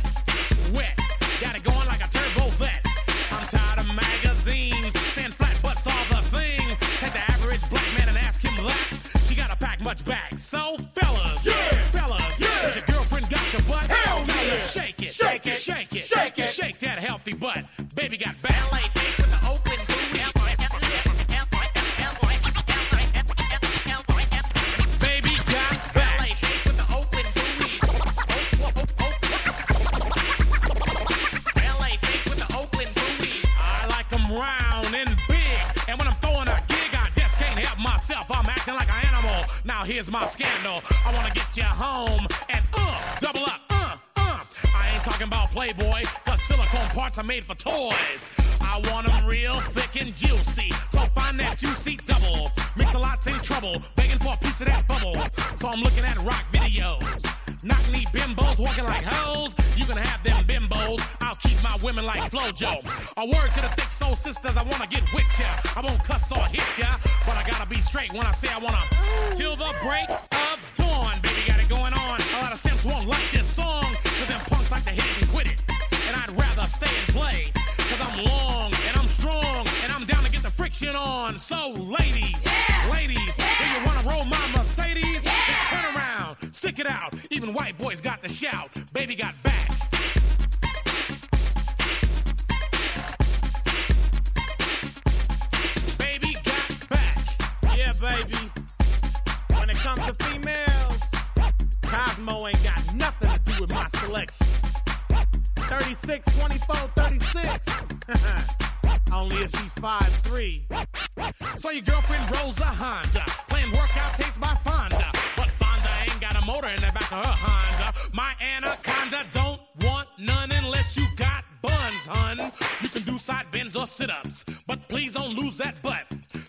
wet. 0.73 0.97
Got 1.41 1.57
it 1.57 1.63
going 1.63 1.87
like 1.87 2.03
a 2.03 2.09
turbo 2.09 2.49
vet. 2.55 2.85
I'm 3.31 3.45
tired 3.47 3.79
of 3.79 3.87
magazines. 3.95 4.97
Saying 5.11 5.31
flat 5.31 5.59
butts 5.61 5.87
all 5.87 6.05
the 6.09 6.21
thing. 6.29 6.63
Take 7.01 7.13
the 7.13 7.31
average 7.31 7.67
black 7.69 7.87
man 7.97 8.09
and 8.09 8.17
ask 8.17 8.41
him 8.41 8.55
that. 8.63 9.23
She 9.27 9.35
gotta 9.35 9.57
pack 9.57 9.81
much 9.81 10.05
back. 10.05 10.39
So, 10.39 10.77
fellas, 10.93 11.43
fellas, 11.43 11.62
parts 47.13 47.19
are 47.19 47.27
made 47.27 47.43
for 47.43 47.55
toys. 47.55 48.25
I 48.61 48.81
want 48.89 49.07
'em 49.07 49.25
real 49.25 49.59
thick 49.61 50.01
and 50.01 50.15
juicy. 50.15 50.71
So 50.89 51.05
find 51.13 51.39
that 51.39 51.57
juicy 51.57 51.97
double. 51.97 52.51
Mix 52.75 52.93
a 52.93 52.99
lot's 52.99 53.27
in 53.27 53.39
trouble, 53.39 53.81
begging 53.95 54.17
for 54.19 54.33
a 54.33 54.37
piece 54.37 54.61
of 54.61 54.67
that 54.67 54.87
bubble. 54.87 55.15
So 55.55 55.69
I'm 55.69 55.81
looking 55.81 56.05
at 56.05 56.17
rock 56.23 56.45
videos. 56.51 57.23
Knock 57.63 57.83
knee 57.91 58.05
bimbos 58.11 58.57
walking 58.57 58.85
like 58.85 59.03
hoes. 59.05 59.55
You 59.75 59.85
can 59.85 59.97
have 59.97 60.23
them 60.23 60.43
bimbos. 60.45 61.01
I'll 61.21 61.35
keep 61.35 61.61
my 61.63 61.77
women 61.83 62.05
like 62.05 62.31
Flojo. 62.31 62.81
A 63.17 63.25
word 63.25 63.53
to 63.55 63.61
the 63.61 63.69
thick 63.77 63.91
soul 63.91 64.15
sisters, 64.15 64.57
I 64.57 64.63
wanna 64.63 64.87
get 64.87 65.03
with 65.13 65.39
ya. 65.39 65.49
I 65.75 65.81
won't 65.81 66.03
cuss 66.03 66.31
or 66.31 66.45
hit 66.47 66.77
ya, 66.79 66.97
but 67.25 67.37
I 67.37 67.43
gotta 67.43 67.69
be 67.69 67.79
straight 67.79 68.11
when 68.11 68.25
I 68.25 68.31
say 68.31 68.49
I 68.49 68.57
wanna. 68.57 68.83
Till 69.35 69.55
the 69.55 69.71
break 69.83 70.09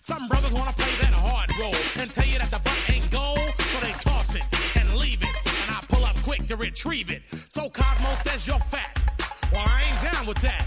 Some 0.05 0.29
brothers 0.29 0.53
wanna 0.53 0.75
play 0.75 0.93
that 1.01 1.15
hard 1.15 1.49
role 1.59 1.75
and 1.97 2.13
tell 2.13 2.27
you 2.27 2.37
that 2.37 2.51
the 2.51 2.59
butt 2.59 2.77
ain't 2.93 3.11
gold, 3.11 3.41
so 3.73 3.81
they 3.81 3.93
toss 3.93 4.35
it 4.35 4.45
and 4.77 4.93
leave 4.93 5.23
it. 5.23 5.33
And 5.47 5.71
I 5.71 5.81
pull 5.89 6.05
up 6.05 6.15
quick 6.21 6.47
to 6.49 6.57
retrieve 6.57 7.09
it. 7.09 7.23
So 7.49 7.71
Cosmo 7.71 8.13
says 8.17 8.47
you're 8.47 8.59
fat. 8.59 9.01
Well, 9.51 9.65
I 9.67 9.81
ain't 9.89 10.13
down 10.13 10.27
with 10.27 10.37
that. 10.43 10.61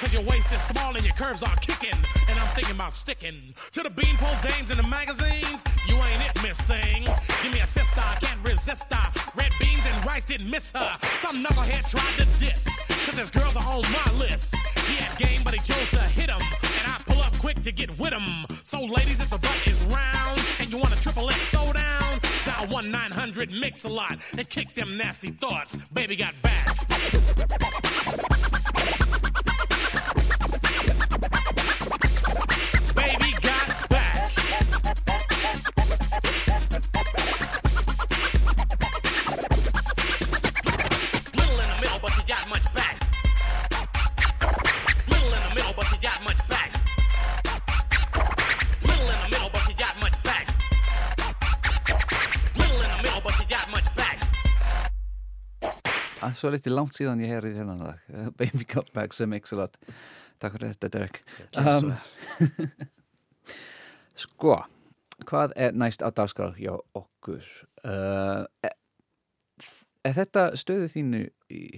Cause 0.00 0.14
your 0.14 0.22
waist 0.22 0.50
is 0.54 0.62
small 0.62 0.96
and 0.96 1.04
your 1.04 1.12
curves 1.12 1.42
are 1.42 1.54
kicking. 1.56 1.92
And 2.26 2.40
I'm 2.40 2.48
thinking 2.54 2.74
about 2.74 2.94
sticking 2.94 3.52
to 3.72 3.82
the 3.82 3.90
beanpole 3.90 4.40
dames 4.40 4.70
in 4.70 4.78
the 4.78 4.88
magazines. 4.88 5.62
You 5.86 5.96
ain't 5.96 6.24
it, 6.24 6.42
miss 6.42 6.62
thing. 6.62 7.04
Give 7.42 7.52
me 7.52 7.60
a 7.60 7.66
sister, 7.66 8.00
I 8.00 8.16
can't 8.16 8.40
resist 8.42 8.90
her. 8.90 9.12
Red 9.36 9.52
beans 9.60 9.84
and 9.92 10.06
rice 10.06 10.24
didn't 10.24 10.48
miss 10.48 10.72
her. 10.72 10.96
Some 11.20 11.44
knucklehead 11.44 11.84
tried 11.84 12.16
to 12.16 12.24
diss. 12.38 12.64
Cause 13.04 13.18
his 13.18 13.28
girls 13.28 13.56
are 13.56 13.76
on 13.76 13.84
my 13.92 14.10
list. 14.16 14.56
He 14.88 14.96
had 14.96 15.18
game, 15.18 15.42
but 15.44 15.52
he 15.52 15.60
chose 15.60 15.90
to 15.90 16.00
hit 16.00 16.30
him. 16.30 16.40
To 17.64 17.72
get 17.72 17.98
with 17.98 18.14
him. 18.14 18.46
So, 18.62 18.82
ladies, 18.82 19.20
if 19.20 19.28
the 19.28 19.36
butt 19.36 19.66
is 19.66 19.82
round 19.84 20.40
and 20.60 20.72
you 20.72 20.78
want 20.78 20.94
a 20.94 21.00
triple 21.00 21.28
X 21.28 21.38
throwdown, 21.50 22.46
dial 22.46 22.66
1 22.68 22.90
900 22.90 23.52
Mix 23.52 23.84
a 23.84 23.88
lot 23.88 24.16
and 24.32 24.48
kick 24.48 24.72
them 24.74 24.96
nasty 24.96 25.28
thoughts. 25.28 25.76
Baby 25.90 26.16
got 26.16 26.34
back. 26.42 26.66
Svo 56.40 56.50
litið 56.54 56.74
langt 56.76 56.96
síðan 56.96 57.22
ég 57.24 57.34
heyri 57.34 57.54
þennan 57.56 57.84
lag 57.84 58.02
Eh, 58.10 58.30
Baby 58.36 58.66
Got 58.68 58.92
Back 58.96 59.16
sem 59.16 59.32
X-Lot 59.38 59.78
Takk 60.40 60.56
fyrir 60.56 60.74
þetta 60.74 60.90
Derek 60.96 61.20
um, 61.60 61.92
Sko 64.24 64.62
hvað 65.28 65.52
er 65.60 65.74
næst 65.76 66.00
á 66.00 66.08
dagskrá 66.16 66.54
hjá 66.56 66.72
okkur 66.96 67.44
uh, 67.84 68.46
er, 68.64 68.72
er 70.08 70.14
þetta 70.16 70.46
stöðu 70.56 70.88
þínu 70.88 71.20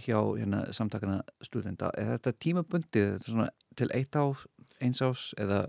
hjá 0.05 0.19
hérna, 0.39 0.61
samtakana 0.71 1.19
stúdenda 1.43 1.91
er 1.99 2.13
þetta 2.15 2.35
tímabundið 2.39 3.17
svona, 3.27 3.49
til 3.75 3.91
eitt 3.97 4.15
ás, 4.15 4.47
eins 4.79 5.03
ás 5.03 5.33
eða 5.43 5.65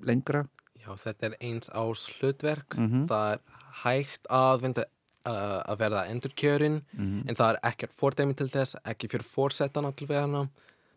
lengra 0.00 0.46
Já, 0.82 0.96
þetta 0.98 1.28
er 1.28 1.34
eins 1.46 1.68
ás 1.78 2.08
hlutverk. 2.16 2.74
Mhm. 2.74 3.04
Það 3.10 3.32
er 3.34 3.42
hægt 3.84 4.26
að, 4.34 4.62
vinda, 4.64 4.84
uh, 5.26 5.62
að 5.68 5.78
verða 5.78 6.04
endurkjörin, 6.10 6.80
Mhm. 6.96 7.28
en 7.28 7.34
það 7.38 7.54
er 7.54 7.60
ekkert 7.70 7.92
fordæmi 7.98 8.36
til 8.36 8.48
þess, 8.48 8.76
ekki 8.84 9.08
fyrir 9.08 9.24
fórsetana 9.26 9.92
til 9.96 10.06
verðana. 10.08 10.48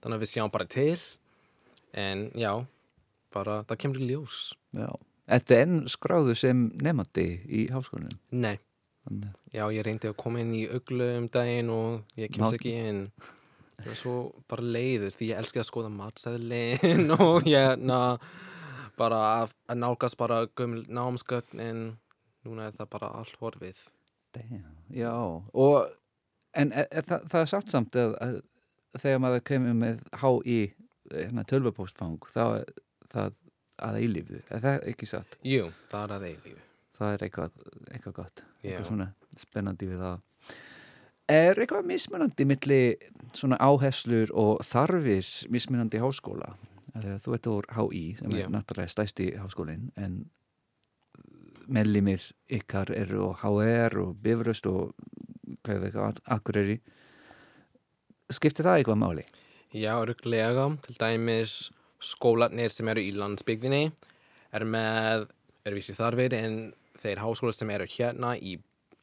Þannig 0.01 0.17
að 0.19 0.21
við 0.25 0.31
sjáum 0.33 0.51
bara 0.51 0.65
til. 0.65 0.99
En 1.93 2.29
já, 2.35 2.65
bara 3.33 3.63
það 3.63 3.77
kemur 3.77 4.01
í 4.03 4.09
ljós. 4.11 4.53
Já. 4.73 4.89
Er 5.27 5.41
enn 5.57 5.85
skráðu 5.89 6.35
sem 6.37 6.69
nefandi 6.77 7.41
í 7.49 7.69
háskólinum 7.71 8.19
Nei. 8.31 8.59
Þannig. 9.07 9.33
Já, 9.53 9.63
ég 9.73 9.83
reyndi 9.85 10.09
að 10.09 10.15
koma 10.17 10.39
inn 10.39 10.53
í 10.53 10.67
auglu 10.69 11.07
um 11.17 11.27
daginn 11.29 11.69
og 11.69 12.03
ég 12.17 12.29
kemst 12.31 12.53
Má- 12.53 12.57
ekki 12.59 12.73
inn. 12.89 13.11
Það 13.81 13.87
er 13.91 13.95
svo 13.99 14.13
bara 14.47 14.61
leiður 14.61 15.11
því 15.13 15.27
ég 15.31 15.37
elski 15.41 15.59
að 15.59 15.67
skoða 15.69 15.89
matsæðlinn 15.93 17.11
og 17.19 17.43
ég 17.49 17.79
na, 17.81 18.17
bara 18.97 19.19
að, 19.43 19.51
nálgast 19.75 20.17
bara 20.17 20.45
gömul 20.47 20.85
námsgögn 20.87 21.59
en 21.59 21.97
núna 22.45 22.67
er 22.67 22.71
það 22.77 22.89
bara 22.89 23.09
allt 23.19 23.35
horfið. 23.41 23.77
Damn. 24.35 24.65
Já, 24.93 25.13
og 25.53 25.89
en 26.55 26.71
er, 26.71 26.87
er, 26.91 27.05
það, 27.07 27.25
það 27.31 27.41
er 27.41 27.51
satt 27.51 27.73
samt 27.73 27.97
að, 27.99 28.13
að 28.21 28.35
þegar 29.01 29.23
maður 29.23 29.43
kemur 29.49 29.79
með 29.79 30.03
HI 30.21 30.59
hérna, 31.13 31.45
tölvupóstfang 31.49 32.29
þá 32.31 32.43
er 32.45 32.69
það 33.11 33.33
að 33.85 33.97
eilífðu 34.01 34.39
er 34.55 34.63
það 34.63 34.87
ekki 34.91 35.09
satt? 35.09 35.35
Jú, 35.45 35.67
það 35.91 36.05
er 36.05 36.15
að 36.15 36.27
eilífu. 36.29 36.61
Það 36.95 37.11
er 37.11 37.25
eitthvað, 37.25 37.57
eitthvað 37.91 38.15
gott 38.21 38.45
Já. 38.45 38.69
eitthvað 38.69 38.87
svona 38.87 39.09
spennandi 39.35 39.89
við 39.89 40.05
það 40.05 40.21
Er 41.35 41.57
eitthvað 41.57 41.87
mismunandi 41.89 42.45
milli 42.45 42.79
svona 43.33 43.57
áherslur 43.57 44.29
og 44.37 44.59
þarfir 44.63 45.25
mismunandi 45.49 45.97
háskóla? 46.03 46.51
Þegar 46.93 47.23
þú 47.25 47.33
ert 47.35 47.47
úr 47.51 47.67
HI 47.75 48.03
sem 48.19 48.35
er 48.35 48.43
Já. 48.43 48.49
náttúrulega 48.53 48.93
stæsti 48.93 49.31
háskólinn 49.41 49.89
en 49.97 50.19
mellimir 51.67 52.23
ykkar 52.51 52.91
eru 52.95 53.29
og 53.29 53.41
HR 53.41 53.99
og 54.03 54.19
Bifröst 54.23 54.67
og 54.69 54.93
hvað 55.65 55.75
er 55.75 55.87
eitthvað 55.89 56.21
Akureyri 56.35 56.77
skiptir 58.33 58.65
það 58.65 58.79
eitthvað 58.79 59.01
máli? 59.01 59.25
Já, 59.75 59.93
rugglega. 60.07 60.69
Til 60.85 60.97
dæmis 60.99 61.55
skólanir 62.03 62.71
sem 62.73 62.87
eru 62.91 63.03
í 63.03 63.11
landsbygðinni 63.15 63.89
eru 64.55 64.67
með 64.69 65.27
öðruvísi 65.65 65.95
þarfir 65.97 66.35
en 66.37 66.59
þeir 67.01 67.21
háskólar 67.23 67.57
sem 67.57 67.71
eru 67.73 67.87
hérna 67.89 68.35
í, 68.37 68.57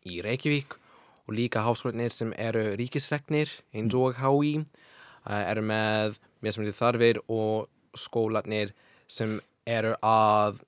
í 0.08 0.22
Reykjavík 0.24 0.78
og 1.26 1.34
líka 1.36 1.64
háskólanir 1.66 2.12
sem 2.14 2.32
eru 2.40 2.72
ríkisregnir 2.78 3.50
eins 3.74 3.96
og 3.98 4.18
HÍ 4.22 4.54
uh, 4.62 5.42
eru 5.42 5.64
með 5.66 6.18
mismunandi 6.42 6.76
þarfir 6.78 7.20
og 7.28 7.68
skólanir 7.98 8.72
sem 9.10 9.38
eru 9.68 9.94
að 10.02 10.62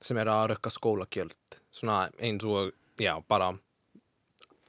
sem 0.00 0.18
eru 0.20 0.30
að 0.32 0.48
rökka 0.54 0.70
skólagjöld. 0.74 1.60
Svona 1.74 2.06
eins 2.22 2.44
og, 2.44 2.72
já, 3.00 3.14
bara 3.28 3.52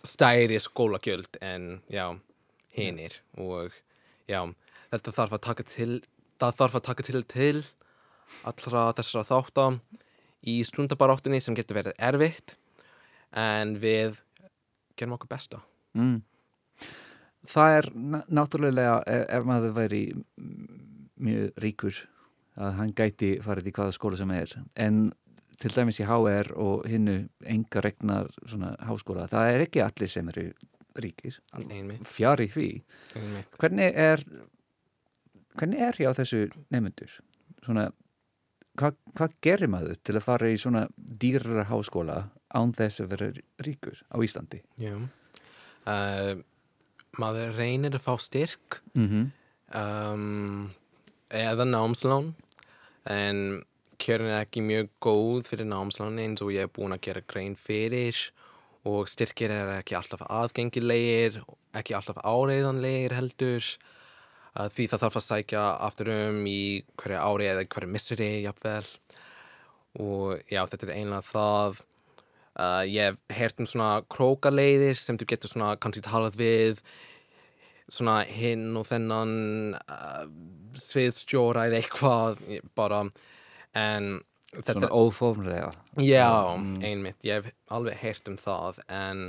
stæri 0.07 0.59
skólagjöld 0.61 1.39
en, 1.41 1.82
já, 1.91 2.07
hinir. 2.78 3.19
Og, 3.38 3.73
já, 4.30 4.41
þetta 4.93 5.15
þarf 5.19 5.38
að 5.38 5.45
taka 5.49 5.67
til 5.67 5.91
það 6.38 6.57
þarf 6.61 6.75
að 6.78 6.86
taka 6.86 7.03
til 7.07 7.23
til 7.25 7.63
allra 8.45 8.82
þessara 8.97 9.25
þátta 9.25 9.67
í 10.47 10.59
stundabaráttunni 10.67 11.39
sem 11.41 11.55
getur 11.57 11.80
verið 11.80 11.97
erfitt. 11.97 12.57
En 13.34 13.75
við 13.82 14.21
gerum 14.97 15.15
okkur 15.17 15.32
besta. 15.32 15.61
Mm. 15.97 16.21
Það 17.47 17.73
er 17.78 17.88
ná- 17.95 18.25
náttúrulega 18.28 18.99
ef, 19.07 19.25
ef 19.30 19.47
maður 19.47 19.73
væri 19.78 20.01
mjög 21.17 21.59
ríkur 21.63 21.99
að 22.58 22.76
hann 22.80 22.93
gæti 22.97 23.38
farið 23.45 23.70
í 23.72 23.74
hvaða 23.78 23.95
skóla 23.95 24.20
sem 24.20 24.34
er. 24.36 24.53
En 24.76 25.12
til 25.62 25.74
dæmis 25.74 26.01
í 26.01 26.08
HR 26.08 26.51
og 26.62 26.88
hinnu 26.89 27.20
enga 27.49 27.82
regnar 27.86 28.30
svona 28.43 28.76
háskóla, 28.86 29.28
það 29.32 29.53
er 29.53 29.66
ekki 29.66 29.84
allir 29.86 30.12
sem 30.12 30.30
eru 30.34 30.49
ríkir, 30.97 31.38
fjari 32.05 32.47
því. 32.49 32.70
Einmitt. 33.18 33.58
hvernig 33.62 33.93
er 33.93 34.24
hvernig 35.58 35.82
er 35.88 35.97
hjá 36.01 36.12
þessu 36.18 36.43
nefnendur 36.74 37.20
svona 37.66 37.88
hvað 38.78 38.97
hva 39.18 39.30
gerir 39.41 39.72
maður 39.74 40.01
til 40.05 40.18
að 40.18 40.26
fara 40.26 40.49
í 40.53 40.58
svona 40.62 40.86
dýrara 40.95 41.66
háskóla 41.70 42.18
án 42.58 42.74
þess 42.78 43.03
að 43.03 43.14
vera 43.14 43.30
ríkur 43.66 44.01
á 44.14 44.18
Íslandi. 44.24 44.62
Uh, 45.88 46.38
maður 47.18 47.55
reynir 47.58 47.97
að 47.97 48.05
fá 48.05 48.14
styrk. 48.22 48.82
Mm 48.93 49.08
-hmm. 49.10 49.26
um, 49.82 50.70
eða 51.30 51.66
námslán 51.66 52.36
en 53.12 53.64
kjörin 54.01 54.32
er 54.32 54.43
ekki 54.45 54.62
mjög 54.66 54.89
góð 55.01 55.47
fyrir 55.49 55.70
námslán 55.70 56.20
eins 56.22 56.43
og 56.45 56.53
ég 56.53 56.68
er 56.68 56.74
búin 56.74 56.95
að 56.95 57.05
gera 57.10 57.24
grein 57.28 57.55
fyrir. 57.60 58.18
Og 58.88 59.10
styrkir 59.12 59.51
er 59.51 59.74
ekki 59.80 59.97
alltaf 59.97 60.22
aðgengilegir 60.30 61.41
ekki 61.78 61.95
alltaf 61.97 62.20
áreiðanlegir 62.26 63.16
heldur. 63.18 63.66
Því 64.58 64.88
það 64.89 65.03
þarf 65.03 65.20
að 65.20 65.26
sækja 65.28 65.66
aftur 65.86 66.10
um 66.14 66.39
í 66.49 66.62
hverju 66.97 67.20
ári 67.22 67.49
eða 67.51 67.68
hverju 67.70 67.91
missuri 67.93 68.30
jafnvel. 68.45 68.88
Og 70.01 70.41
já 70.49 70.64
þetta 70.66 70.88
er 70.88 70.95
einlega 70.95 71.26
það. 71.28 71.84
Uh, 72.58 72.82
ég 72.89 73.12
hef 73.12 73.38
heyrt 73.38 73.60
um 73.62 73.68
svona 73.70 74.01
krókaleiðir 74.10 74.97
sem 74.97 75.18
þú 75.20 75.28
getur 75.30 75.51
svona 75.51 75.76
kannski 75.78 76.01
talað 76.01 76.39
við 76.39 76.80
svona 77.93 78.24
hinn 78.26 78.72
og 78.80 78.88
þennan 78.89 79.36
uh, 79.78 80.24
sviðstjóra 80.82 81.67
eða 81.69 81.82
eitthvað 81.82 82.41
bara 82.78 83.01
en 83.78 84.07
þetta 84.53 84.78
svona 84.78 84.89
óformlega 84.95 85.71
Já, 86.01 86.55
Mm. 86.57 86.80
einmitt, 86.84 87.19
ég 87.28 87.43
hef 87.43 87.53
alveg 87.69 87.97
heyrt 88.01 88.28
um 88.32 88.38
það 88.39 88.80
en 88.89 89.25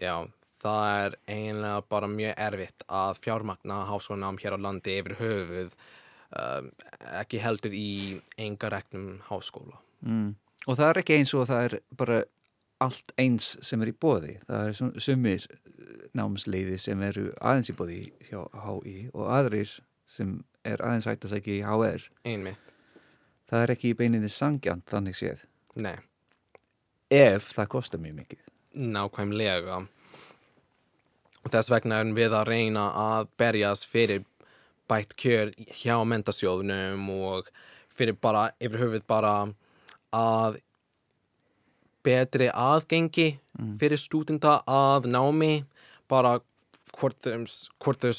já, 0.00 0.14
það 0.62 0.86
er 1.06 1.16
eiginlega 1.28 1.82
bara 1.88 2.08
mjög 2.08 2.34
erfitt 2.48 2.86
að 2.88 3.20
fjármagna 3.24 3.82
háskólanám 3.90 4.38
hér 4.42 4.56
á 4.56 4.64
landi 4.64 4.96
yfir 5.00 5.16
höfuð 5.20 5.76
um, 6.36 6.70
ekki 7.20 7.38
heldur 7.44 7.72
í 7.76 8.20
enga 8.38 8.70
regnum 8.72 9.20
háskóla. 9.28 9.78
mm. 10.02 10.34
og 10.66 10.76
það 10.80 10.88
er 10.90 11.02
ekki 11.02 11.18
eins 11.20 11.34
og 11.34 11.46
það 11.50 11.64
er 11.68 11.78
bara 11.96 12.22
allt 12.80 13.12
eins 13.18 13.54
sem 13.64 13.80
er 13.82 13.88
í 13.92 13.96
bóði 13.96 14.34
það 14.48 14.66
er 14.68 15.00
sumir 15.00 15.46
eh, 15.48 16.08
námsleiði 16.16 16.78
sem 16.80 17.02
eru 17.06 17.30
aðeins 17.40 17.70
í 17.72 17.76
bóði 17.78 18.00
hjá 18.28 18.42
HÍ 18.66 18.96
og 19.14 19.30
aðrir 19.32 19.70
sem 20.06 20.34
er 20.66 20.82
aðeins 20.84 21.08
hægt 21.08 21.26
að 21.26 21.36
segja 21.36 21.54
í 21.56 21.64
HR 21.64 22.06
einmitt, 22.26 22.72
það 23.50 23.64
er 23.64 23.74
ekki 23.76 23.92
í 23.92 23.98
beininni 23.98 24.30
sangjant 24.32 24.86
þannig 24.90 25.18
séð. 25.18 25.44
Nei, 25.76 25.96
ef 27.12 27.52
það 27.56 27.72
kostar 27.76 28.02
mjög 28.02 28.18
mikið. 28.22 28.46
Nákvæmlega. 28.96 29.82
Og 31.46 31.52
þess 31.54 31.70
vegna 31.70 32.00
erum 32.02 32.16
við 32.16 32.34
að 32.34 32.48
reyna 32.50 32.88
að 32.98 33.30
berjast 33.38 33.86
fyrir 33.88 34.24
bætt 34.90 35.14
kjör 35.18 35.52
hjá 35.74 35.96
mentasjóðunum 36.06 37.06
og 37.14 37.50
fyrir 37.96 38.18
bara, 38.20 38.50
yfir 38.60 38.82
höfuð 38.84 39.06
bara 39.08 39.34
að 40.14 40.60
betri 42.06 42.50
aðgengi 42.52 43.32
fyrir 43.80 43.98
stúdenta 43.98 44.60
að 44.70 45.08
námi 45.10 45.64
bara 46.10 46.38
hvort 46.96 47.26
þau 47.26 48.12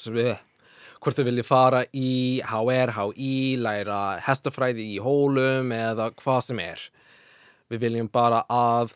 hvort 1.02 1.18
þau 1.18 1.28
vilja 1.28 1.46
fara 1.48 1.84
í 1.96 2.42
HR, 2.46 2.94
HI, 2.98 3.58
læra 3.62 4.02
hestafræði 4.26 4.88
í 4.96 5.00
hólum 5.04 5.74
eða 5.76 6.12
hvað 6.18 6.42
sem 6.50 6.62
er. 6.64 6.86
Við 7.72 7.84
viljum 7.88 8.10
bara 8.12 8.44
að 8.50 8.96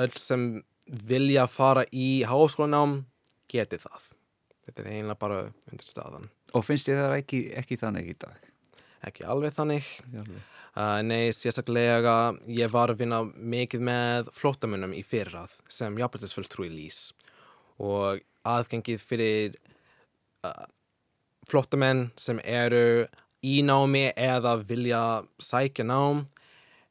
öll 0.00 0.14
sem 0.18 0.50
vilja 0.86 1.46
fara 1.50 1.84
í 1.92 2.22
háskólanám 2.28 3.02
geti 3.50 3.80
það. 3.82 4.12
Þetta 4.66 4.82
er 4.82 4.92
eiginlega 4.92 5.20
bara 5.20 5.42
undir 5.70 5.88
staðan. 5.88 6.30
og 6.52 6.64
finnst 6.66 6.88
ég 6.88 6.98
það 6.98 7.16
ekki, 7.16 7.40
ekki 7.54 7.76
þannig 7.78 8.08
í 8.10 8.14
dag 8.18 8.50
Ekki 9.06 9.24
alveg 9.24 9.54
þannig. 9.56 9.86
Alveg. 10.12 10.40
Uh, 10.76 11.00
nei, 11.02 11.32
sérstaklega 11.34 12.34
ég 12.52 12.70
var 12.70 12.92
að 12.92 13.00
vinna 13.00 13.22
mikið 13.24 13.82
með 13.88 14.28
flóttamunum 14.36 14.92
í 14.94 15.00
fyrrað 15.02 15.56
sem 15.72 15.96
jafnbættisfulltrúi 15.98 16.68
lýs 16.70 17.00
og 17.80 18.20
aðgengið 18.46 19.02
fyrir 19.02 19.56
uh, 20.46 20.66
flóttamenn 21.48 22.10
sem 22.20 22.40
eru 22.44 23.06
í 23.46 23.60
námi 23.64 24.10
eða 24.16 24.58
vilja 24.68 25.02
sækja 25.40 25.86
nám 25.88 26.26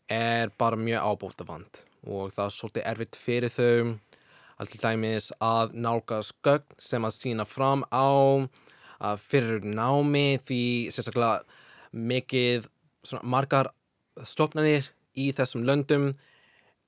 er 0.09 0.49
bara 0.57 0.79
mjög 0.79 1.05
ábótavand 1.05 1.83
og 2.09 2.31
það 2.33 2.45
er 2.45 2.55
svolítið 2.55 2.87
erfitt 2.91 3.19
fyrir 3.19 3.53
þau. 3.53 3.97
Alltaf 4.59 4.81
dæmis 4.83 5.29
að 5.39 5.75
nálgast 5.79 6.35
gögn 6.43 6.79
sem 6.83 7.05
að 7.07 7.15
sína 7.15 7.45
fram 7.47 7.85
á 7.95 8.09
fyrir 9.23 9.63
námi 9.63 10.39
því 10.43 10.63
sérstaklega 10.91 11.45
mikið 11.95 12.67
svona 13.05 13.23
margar 13.23 13.69
stofnanir 14.27 14.89
í 15.15 15.29
þessum 15.35 15.63
löndum 15.67 16.09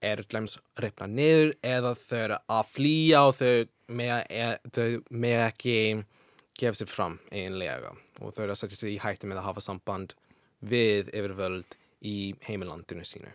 eru 0.02 0.26
glems 0.28 0.58
reyfna 0.82 1.08
niður 1.08 1.54
eða 1.64 1.94
þau 1.96 2.18
eru 2.18 2.40
að 2.58 2.74
flýja 2.74 3.22
og 3.30 3.38
þau 3.38 3.54
með, 3.92 4.12
e, 4.32 5.32
ekki 5.46 5.78
gefa 6.60 6.78
sér 6.82 6.90
fram 6.92 7.20
eiginlega. 7.32 7.94
Og 8.22 8.34
þau 8.36 8.44
eru 8.46 8.56
að 8.56 8.60
setja 8.64 8.78
sig 8.82 8.96
í 8.96 9.00
hættu 9.04 9.30
með 9.30 9.42
að 9.42 9.48
hafa 9.50 9.64
samband 9.66 10.16
við 10.62 11.10
yfirvöld 11.16 11.78
í 12.06 12.16
heimilandinu 12.48 13.06
sínu. 13.08 13.32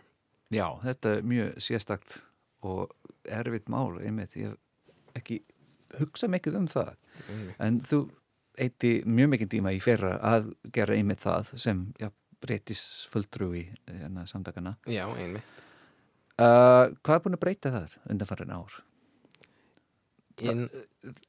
Já, 0.53 0.67
þetta 0.83 1.17
er 1.17 1.25
mjög 1.27 1.57
sérstakt 1.63 2.19
og 2.67 2.93
erfitt 3.27 3.67
mál 3.71 3.97
einmitt, 3.99 4.35
ég 4.39 4.53
hef 4.53 5.19
ekki 5.19 5.41
hugsa 5.99 6.29
mikið 6.31 6.55
um 6.61 6.67
það. 6.71 6.93
En 7.63 7.81
þú 7.83 7.99
eitti 8.57 8.93
mjög 9.05 9.29
mikið 9.35 9.51
tíma 9.57 9.73
í 9.75 9.81
fyrra 9.83 10.15
að 10.23 10.51
gera 10.73 10.95
einmitt 10.97 11.21
það 11.23 11.51
sem 11.59 11.83
já, 12.01 12.09
breytis 12.41 12.81
fulltrúi 13.11 13.67
hérna, 13.89 14.23
samtakana 14.29 14.75
Já, 14.89 15.03
einmitt. 15.17 15.43
uh, 16.41 16.89
Hvað 17.03 17.15
er 17.15 17.23
búin 17.25 17.37
að 17.37 17.43
breyta 17.43 17.71
það 17.75 17.95
undanfarið 18.13 18.53
ár 18.57 18.77
In, 20.45 20.67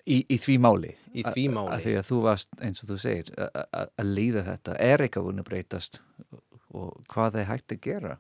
í, 0.04 0.18
í 0.28 0.36
því 0.36 0.58
máli? 0.60 0.90
Í 1.16 1.22
því 1.24 1.44
máli. 1.54 1.72
Að 1.72 1.84
því 1.86 1.94
að 1.96 2.08
þú 2.10 2.18
varst, 2.26 2.50
eins 2.60 2.82
og 2.84 2.90
þú 2.90 2.98
segir, 3.00 3.30
að 3.38 4.10
leiða 4.10 4.44
þetta 4.50 4.74
er 4.84 5.04
eitthvað 5.04 5.30
að 5.32 5.46
breytast 5.48 6.00
og 6.76 6.98
hvað 7.08 7.38
er 7.40 7.48
hægt 7.48 7.72
að 7.72 7.84
gera? 7.86 8.16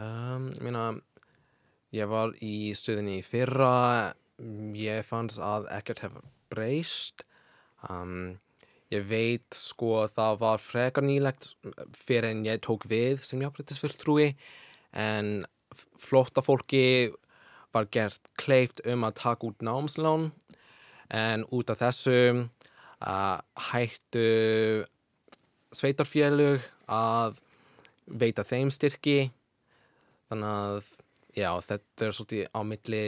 um, 0.00 0.50
ég 0.54 0.62
meina, 0.64 0.84
ég 1.96 2.10
var 2.10 2.34
í 2.44 2.70
stöðinni 2.78 3.18
í 3.18 3.26
fyrra, 3.26 4.14
ég 4.78 5.02
fannst 5.08 5.42
að 5.42 5.68
ekkert 5.80 6.04
hefur 6.06 6.28
breyst. 6.52 7.26
Um, 7.88 8.38
ég 8.90 9.06
veit 9.08 9.56
sko 9.56 10.00
að 10.04 10.16
það 10.18 10.40
var 10.42 10.62
frekar 10.62 11.06
nýlegt 11.06 11.52
fyrir 11.96 12.32
en 12.32 12.44
ég 12.46 12.62
tók 12.64 12.86
við 12.90 13.22
sem 13.26 13.42
jafnbryttisfulltrúi 13.44 14.32
en 14.98 15.44
flótta 16.00 16.42
fólki 16.42 17.10
var 17.74 17.88
gert 17.94 18.30
kleift 18.40 18.82
um 18.88 19.06
að 19.06 19.18
taka 19.20 19.50
út 19.50 19.64
námslán. 19.64 20.30
En 21.10 21.44
út 21.50 21.70
af 21.72 21.80
þessu 21.80 22.16
uh, 22.40 23.38
hættu 23.70 24.26
sveitarfélug 25.74 26.64
að 26.90 27.40
veita 28.06 28.46
þeim 28.46 28.70
styrki. 28.74 29.30
Þannig 30.30 30.50
að 30.50 30.90
já, 31.36 31.50
þetta 31.66 32.06
er 32.06 32.16
svolítið 32.16 32.50
á 32.54 32.60
milli 32.66 33.04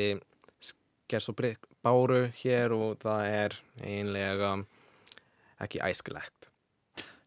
skers 0.63 1.31
og 1.31 1.43
báru 1.83 2.23
hér 2.43 2.75
og 2.77 3.03
það 3.03 3.27
er 3.31 3.59
einlega 3.83 4.55
ekki 5.63 5.83
æskilegt. 5.83 6.49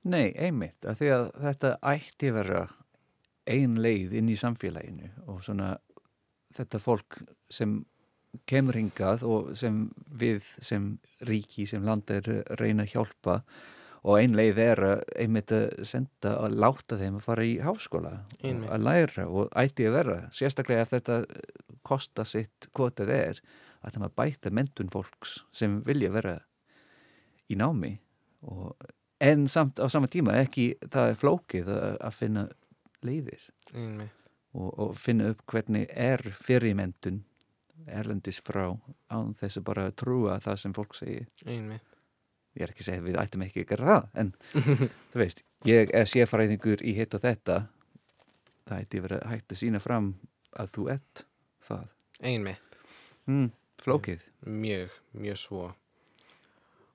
Nei, 0.06 0.36
einmitt, 0.38 0.84
að 0.86 1.00
því 1.00 1.12
að 1.16 1.28
þetta 1.42 1.72
ætti 1.92 2.32
vera 2.36 2.66
ein 3.50 3.80
leið 3.82 4.14
inn 4.20 4.30
í 4.30 4.38
samfélaginu 4.38 5.10
og 5.32 5.42
svona 5.46 5.76
þetta 6.56 6.82
fólk 6.82 7.20
sem 7.52 7.84
kemur 8.50 8.76
hingað 8.76 9.24
og 9.28 9.54
sem 9.58 9.86
við 10.20 10.48
sem 10.64 10.96
ríki, 11.28 11.66
sem 11.70 11.86
land 11.86 12.12
er 12.12 12.28
reyna 12.60 12.84
að 12.84 12.96
hjálpa 12.96 13.38
og 14.06 14.20
ein 14.20 14.36
leið 14.38 14.60
er 14.62 14.82
að 14.86 15.04
einmitt 15.24 15.54
að 15.56 15.86
senda 15.90 16.36
að 16.46 16.58
láta 16.62 16.98
þeim 17.00 17.20
að 17.20 17.26
fara 17.26 17.46
í 17.48 17.54
háskóla 17.64 18.12
að 18.44 18.84
læra 18.86 19.28
og 19.28 19.56
ætti 19.58 19.88
að 19.88 19.96
vera 19.98 20.18
sérstaklega 20.36 20.84
ef 20.86 20.92
þetta 20.94 21.22
kosta 21.86 22.26
sitt 22.28 22.70
hvað 22.74 23.00
þetta 23.00 23.22
er 23.22 23.42
að 23.86 23.96
það 23.96 24.04
maður 24.04 24.20
bæta 24.20 24.54
mentun 24.54 24.94
fólks 24.94 25.40
sem 25.56 25.80
vilja 25.86 26.12
vera 26.14 26.36
í 27.50 27.58
námi 27.58 27.96
og, 28.50 28.76
en 29.22 29.48
samt 29.50 29.82
á 29.82 29.88
sama 29.90 30.10
tíma 30.12 30.38
ekki 30.42 30.74
það 30.92 31.12
er 31.12 31.20
flókið 31.22 31.74
að, 31.74 31.98
að 32.10 32.20
finna 32.20 32.46
leiðir. 33.06 33.50
Einmitt 33.74 34.25
og, 34.56 34.70
og 34.80 34.98
finna 34.98 35.32
upp 35.34 35.44
hvernig 35.52 35.86
er 35.92 36.24
fyrirmentun 36.42 37.24
erlendis 37.86 38.40
frá 38.44 38.70
án 39.12 39.34
þess 39.38 39.60
að 39.60 39.68
bara 39.68 39.92
trúa 39.94 40.40
það 40.44 40.62
sem 40.62 40.74
fólk 40.76 40.96
segir. 40.98 41.28
Einmitt. 41.46 42.00
Ég 42.56 42.64
er 42.64 42.72
ekki 42.72 42.86
að 42.86 42.88
segja 42.88 43.02
að 43.02 43.08
við 43.10 43.20
ættum 43.20 43.46
ekki 43.46 43.64
að 43.66 43.72
gera 43.74 43.88
það 43.90 44.22
en 44.22 44.32
þú 45.12 45.22
veist, 45.22 45.44
ég 45.68 45.96
er 46.00 46.10
séfræðingur 46.10 46.84
í 46.86 46.96
hitt 46.98 47.18
og 47.18 47.26
þetta. 47.26 47.62
Það 48.66 48.86
ætti 48.86 49.02
verið 49.04 49.26
hægt 49.30 49.54
að 49.54 49.62
sína 49.62 49.82
fram 49.84 50.14
að 50.56 50.72
þú 50.74 50.86
ert 50.96 51.26
það. 51.68 51.90
Einmitt. 52.26 52.78
Mm, 53.30 53.50
flókið. 53.84 54.24
Mjög, 54.46 54.96
mjög 55.20 55.42
svo. 55.42 55.66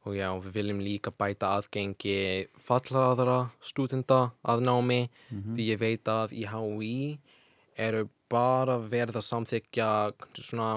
Og 0.08 0.16
já, 0.16 0.30
við 0.40 0.54
viljum 0.56 0.80
líka 0.80 1.12
bæta 1.12 1.52
aðgengi 1.58 2.48
fallaðara 2.64 3.50
stúdenda 3.60 4.30
að 4.40 4.62
námi 4.64 5.00
því 5.28 5.66
ég 5.66 5.80
veit 5.82 6.08
að 6.08 6.32
í 6.40 6.46
HÍ 6.48 6.94
eru 7.80 8.06
bara 8.30 8.78
verið 8.78 9.18
að 9.20 9.26
samþykja 9.26 9.90
svona 10.38 10.72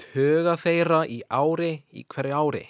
tuga 0.00 0.56
þeirra 0.60 1.04
í 1.04 1.20
ári 1.28 1.72
í 1.92 2.04
hverju 2.08 2.36
ári. 2.36 2.66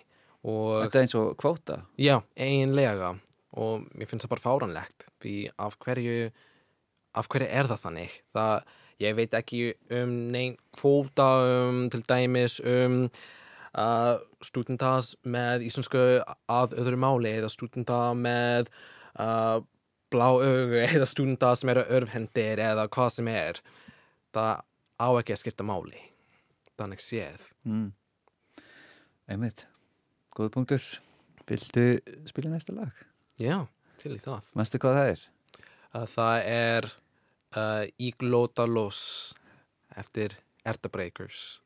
Og 0.51 0.87
þetta 0.87 0.99
er 0.99 1.05
eins 1.05 1.17
og 1.21 1.35
kvóta? 1.41 1.83
Já, 2.01 2.17
eiginlega. 2.35 3.15
Og 3.61 3.85
mér 3.93 4.09
finnst 4.09 4.25
það 4.25 4.35
bara 4.35 4.47
fáranlegt 4.47 5.11
því 5.21 5.35
af 5.61 5.77
hverju 5.83 6.31
af 7.19 7.29
hverju 7.31 7.49
er 7.51 7.69
það 7.71 7.83
þannig? 7.85 8.17
Það, 8.37 8.71
ég 9.03 9.19
veit 9.19 9.37
ekki 9.37 9.61
um 9.99 10.15
neinn 10.35 10.57
kvóta 10.77 11.29
um 11.67 11.83
til 11.93 12.03
dæmis 12.07 12.61
um 12.63 13.03
uh, 13.75 14.15
stúdentas 14.45 15.15
með 15.23 15.67
íslensku 15.69 16.05
að 16.51 16.79
öðru 16.81 17.01
máli 17.01 17.35
eða 17.41 17.51
stúdenta 17.53 18.01
með 18.19 18.71
uh, 19.19 19.61
blá 20.13 20.29
augu 20.33 20.81
eða 20.87 21.09
stúdenta 21.09 21.53
sem 21.59 21.73
eru 21.73 21.85
örfhendir 21.99 22.63
eða 22.63 22.89
hvað 22.93 23.13
sem 23.17 23.31
er 23.33 23.63
það 24.35 24.63
á 25.01 25.09
ekki 25.21 25.35
að 25.35 25.43
skipta 25.43 25.67
máli 25.67 26.03
þannig 26.81 27.03
séð 27.05 27.47
mm. 27.69 27.89
einmitt, 29.31 29.67
góð 30.37 30.53
punktur 30.57 30.87
viltu 31.51 31.87
spila 32.31 32.53
næsta 32.53 32.77
lag? 32.77 32.95
já, 33.41 33.67
til 34.01 34.15
í 34.17 34.23
það 34.23 34.53
Manstu 34.59 34.81
hvað 34.83 34.99
það 34.99 35.13
er? 35.15 35.25
að 36.01 36.07
það 36.15 36.51
er 36.55 36.91
uh, 37.57 37.85
Iglota 37.99 38.67
Los 38.69 39.03
eftir 39.99 40.37
Erta 40.65 40.91
Breakers 40.93 41.61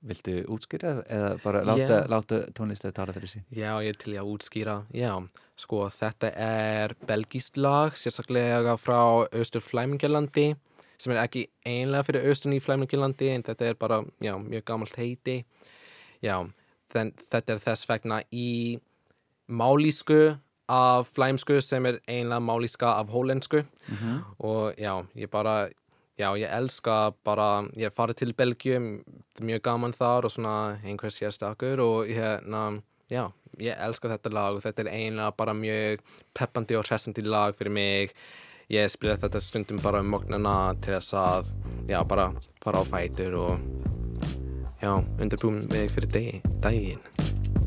Viltu 0.00 0.32
útskýra 0.48 0.94
eða 1.12 1.30
bara 1.42 1.60
láta, 1.68 2.00
Já. 2.00 2.08
láta 2.08 2.40
tónlistið 2.56 2.94
tala 2.96 3.12
fyrir 3.12 3.28
sín? 3.28 3.42
Já, 3.52 3.74
ég 3.84 3.98
til 4.00 4.14
í 4.14 4.18
að 4.20 4.30
útskýra 4.32 4.76
Já, 4.96 5.12
sko, 5.60 5.82
þetta 5.92 6.30
er 6.40 6.94
belgískt 7.08 7.60
lag, 7.60 7.92
sérstaklega 8.00 8.78
frá 8.80 9.28
Östur 9.36 9.60
Flæmingalandi 9.60 10.54
sem 11.00 11.12
er 11.12 11.20
ekki 11.22 11.46
einlega 11.68 12.06
fyrir 12.08 12.28
Östurn 12.32 12.56
í 12.56 12.62
Flæmingalandi 12.64 13.28
en 13.34 13.44
þetta 13.44 13.68
er 13.68 13.76
bara, 13.80 14.00
já, 14.24 14.34
mjög 14.40 14.64
gamalt 14.72 14.96
heiti 15.00 15.42
Já, 16.24 16.38
þen, 16.92 17.12
þetta 17.32 17.56
er 17.56 17.64
þess 17.66 17.88
vegna 17.88 18.22
í 18.32 18.78
málísku 19.50 20.38
af 20.70 21.10
flæmsku 21.16 21.58
sem 21.64 21.86
er 21.90 21.98
einlega 22.08 22.40
málíska 22.40 22.94
af 23.00 23.08
hollensku 23.12 23.64
og 24.38 24.74
já, 24.78 24.94
ég 25.16 25.28
bara 25.30 25.68
já, 26.20 26.28
ég 26.36 26.52
elska 26.52 26.96
bara 27.24 27.48
ég 27.78 27.94
farið 27.96 28.20
til 28.20 28.34
Belgium, 28.36 28.90
það 29.34 29.42
er 29.42 29.48
mjög 29.50 29.62
gaman 29.66 29.96
þar 29.96 30.28
og 30.28 30.34
svona 30.34 30.54
einhver 30.84 31.14
sérstakur 31.14 31.82
og 31.84 32.10
hérna, 32.10 32.82
já, 33.10 33.24
ég 33.60 33.80
elska 33.86 34.12
þetta 34.12 34.34
lag 34.36 34.58
og 34.58 34.64
þetta 34.64 34.84
er 34.84 34.92
einlega 34.92 35.32
bara 35.38 35.56
mjög 35.56 36.04
peppandi 36.36 36.78
og 36.78 36.86
hressandi 36.88 37.24
lag 37.26 37.56
fyrir 37.58 37.74
mig. 37.74 38.14
Ég 38.70 38.86
spila 38.86 39.16
þetta 39.18 39.40
stundum 39.42 39.80
bara 39.82 39.98
um 39.98 40.12
morgnana 40.12 40.76
til 40.78 40.94
þess 40.94 41.16
að, 41.18 41.50
já, 41.90 41.98
bara 42.06 42.30
fara 42.62 42.84
á 42.84 42.84
fætur 42.86 43.34
og 43.40 43.80
já, 44.80 44.92
undirbúin 45.18 45.66
mig 45.72 45.90
fyrir 45.90 46.38
daginn 46.62 47.59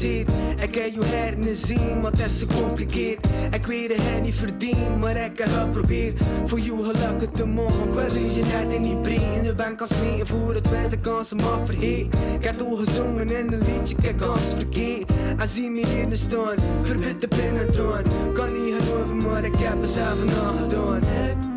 Ik 0.00 0.70
kan 0.70 0.92
je 0.92 1.54
zien, 1.54 2.00
want 2.00 2.18
het 2.18 2.30
is 2.30 2.42
gecompliceerd. 2.48 3.26
Ik 3.50 3.66
weet 3.66 3.88
dat 3.88 3.98
hij 4.00 4.20
niet 4.20 4.34
verdient, 4.34 5.00
maar 5.00 5.16
ik 5.16 5.38
heb 5.38 5.48
geprobeerd. 5.48 6.20
Voor 6.46 6.58
jou 6.58 6.84
gelukkig 6.84 7.28
te 7.32 7.46
mogen 7.46 7.88
Ik 7.88 7.92
wil 7.92 8.14
je 8.14 8.42
net 8.52 8.74
in 8.74 8.80
niet 8.80 9.02
breed 9.02 9.36
In 9.36 9.42
de 9.42 9.54
bank 9.54 9.80
als 9.80 9.90
mee 10.02 10.24
voor 10.24 10.54
het 10.54 10.90
de 10.90 11.00
kansen 11.00 11.36
maar 11.36 11.66
verheer. 11.66 12.06
Ik 12.38 12.44
heb 12.44 12.58
toen 12.58 13.20
in 13.20 13.52
een 13.52 13.62
liedje, 13.64 13.96
ik 13.96 14.04
heb 14.04 14.18
kans 14.18 14.54
verkeerd. 14.56 15.10
En 15.38 15.48
zie 15.48 15.70
me 15.70 15.86
hier 15.86 16.08
de 16.08 16.16
staan, 16.16 16.56
verbitter 16.82 17.28
binnen 17.28 17.72
droom 17.72 18.32
Kan 18.34 18.52
niet 18.52 18.74
geloven, 18.78 19.16
maar 19.16 19.44
ik 19.44 19.58
heb 19.58 19.80
mezelf 19.80 20.38
aangedaan 20.40 21.51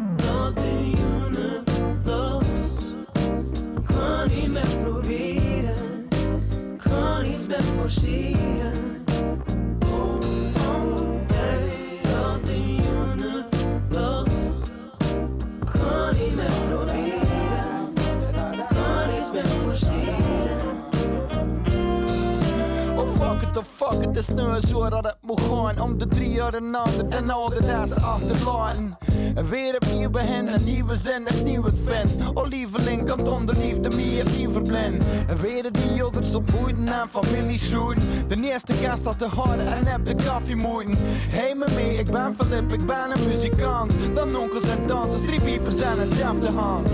en 26.56 27.30
al 27.30 27.50
de 27.50 27.60
rest 27.60 28.02
achterlaten. 28.02 28.98
En 29.36 29.48
weer 29.48 29.76
opnieuw 29.76 30.10
beginnen, 30.10 30.54
een 30.54 30.64
nieuwe 30.64 30.98
zin, 30.98 31.24
een 31.26 31.44
nieuw 31.44 31.64
het 31.64 31.76
vind 31.86 32.12
Och 32.34 32.48
lieveling 32.48 33.06
kan 33.06 33.28
onder 33.28 33.58
liefde 33.58 33.96
meer 33.96 34.26
niet 34.38 34.50
verblind 34.52 35.04
En 35.28 35.38
weer 35.42 35.72
die 35.72 36.04
ouders 36.04 36.36
op 36.36 36.50
en 36.76 37.10
familie 37.10 37.58
schroeien. 37.58 38.02
De 38.28 38.42
eerste 38.42 38.74
gast 38.74 39.06
had 39.06 39.20
te 39.20 39.26
harde 39.26 39.64
en 39.64 39.86
heb 39.86 40.06
de 40.06 40.16
koffie 40.30 40.56
moeten. 40.56 40.98
Hey 41.30 41.56
me 41.56 41.66
mee, 41.76 41.98
ik 41.98 42.12
ben 42.12 42.36
Filip, 42.38 42.74
ik 42.74 42.86
ben 42.86 43.12
een 43.12 43.28
muzikant. 43.28 43.94
Dan 44.14 44.36
onkels 44.36 44.70
en 44.70 44.86
tantes, 44.86 45.22
drie 45.22 45.42
piepers 45.42 45.82
en 45.82 46.02
een 46.02 46.10
defte 46.10 46.58
hand. 46.58 46.88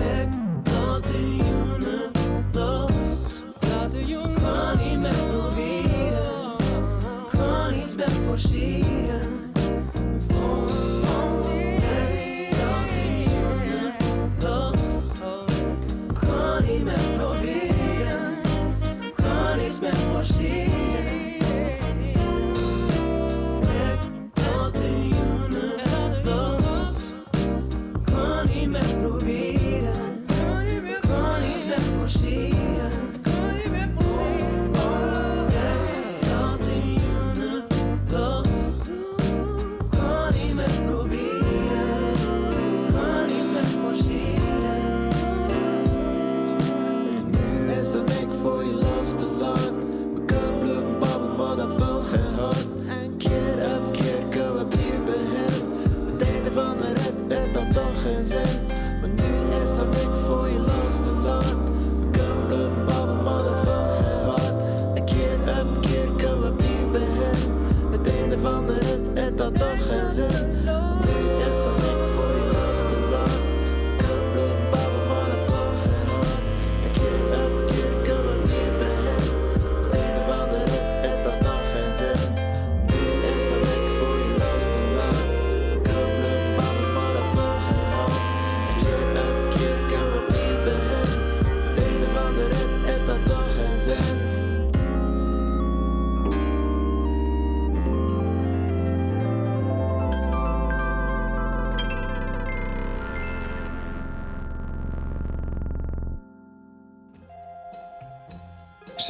Tot 0.62 1.06
de 1.06 2.10
los. 2.52 2.92
Kan 3.60 3.90
niet 4.78 4.98
forceren. 8.26 9.01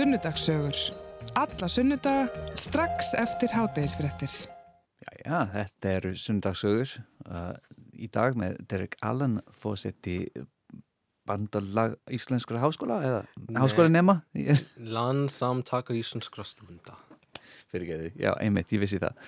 Sunnudagssögur. 0.03 0.74
Alla 1.38 1.68
sunnudaga 1.68 2.46
strax 2.59 3.12
eftir 3.14 3.53
hátegisfréttir. 3.55 4.32
Já, 5.22 5.44
þetta 5.53 5.92
eru 5.92 6.11
sunnudagssögur 6.18 6.94
uh, 7.30 7.53
í 7.94 8.09
dag 8.11 8.34
með 8.34 8.57
Derek 8.66 8.96
Allen 9.07 9.36
fósetti 9.55 10.16
bandalag 11.28 11.94
Íslenskra 12.11 12.59
háskóla 12.64 12.98
eða 12.98 13.22
Nei. 13.44 13.61
háskóla 13.62 13.94
nema 13.94 14.16
Landsamtaka 14.96 15.94
íslenskra 15.94 16.48
stunda 16.50 16.98
fyrirgeðu, 17.70 18.11
já, 18.18 18.32
einmitt, 18.42 18.74
ég 18.74 18.82
vissi 18.82 18.98
það 18.98 19.22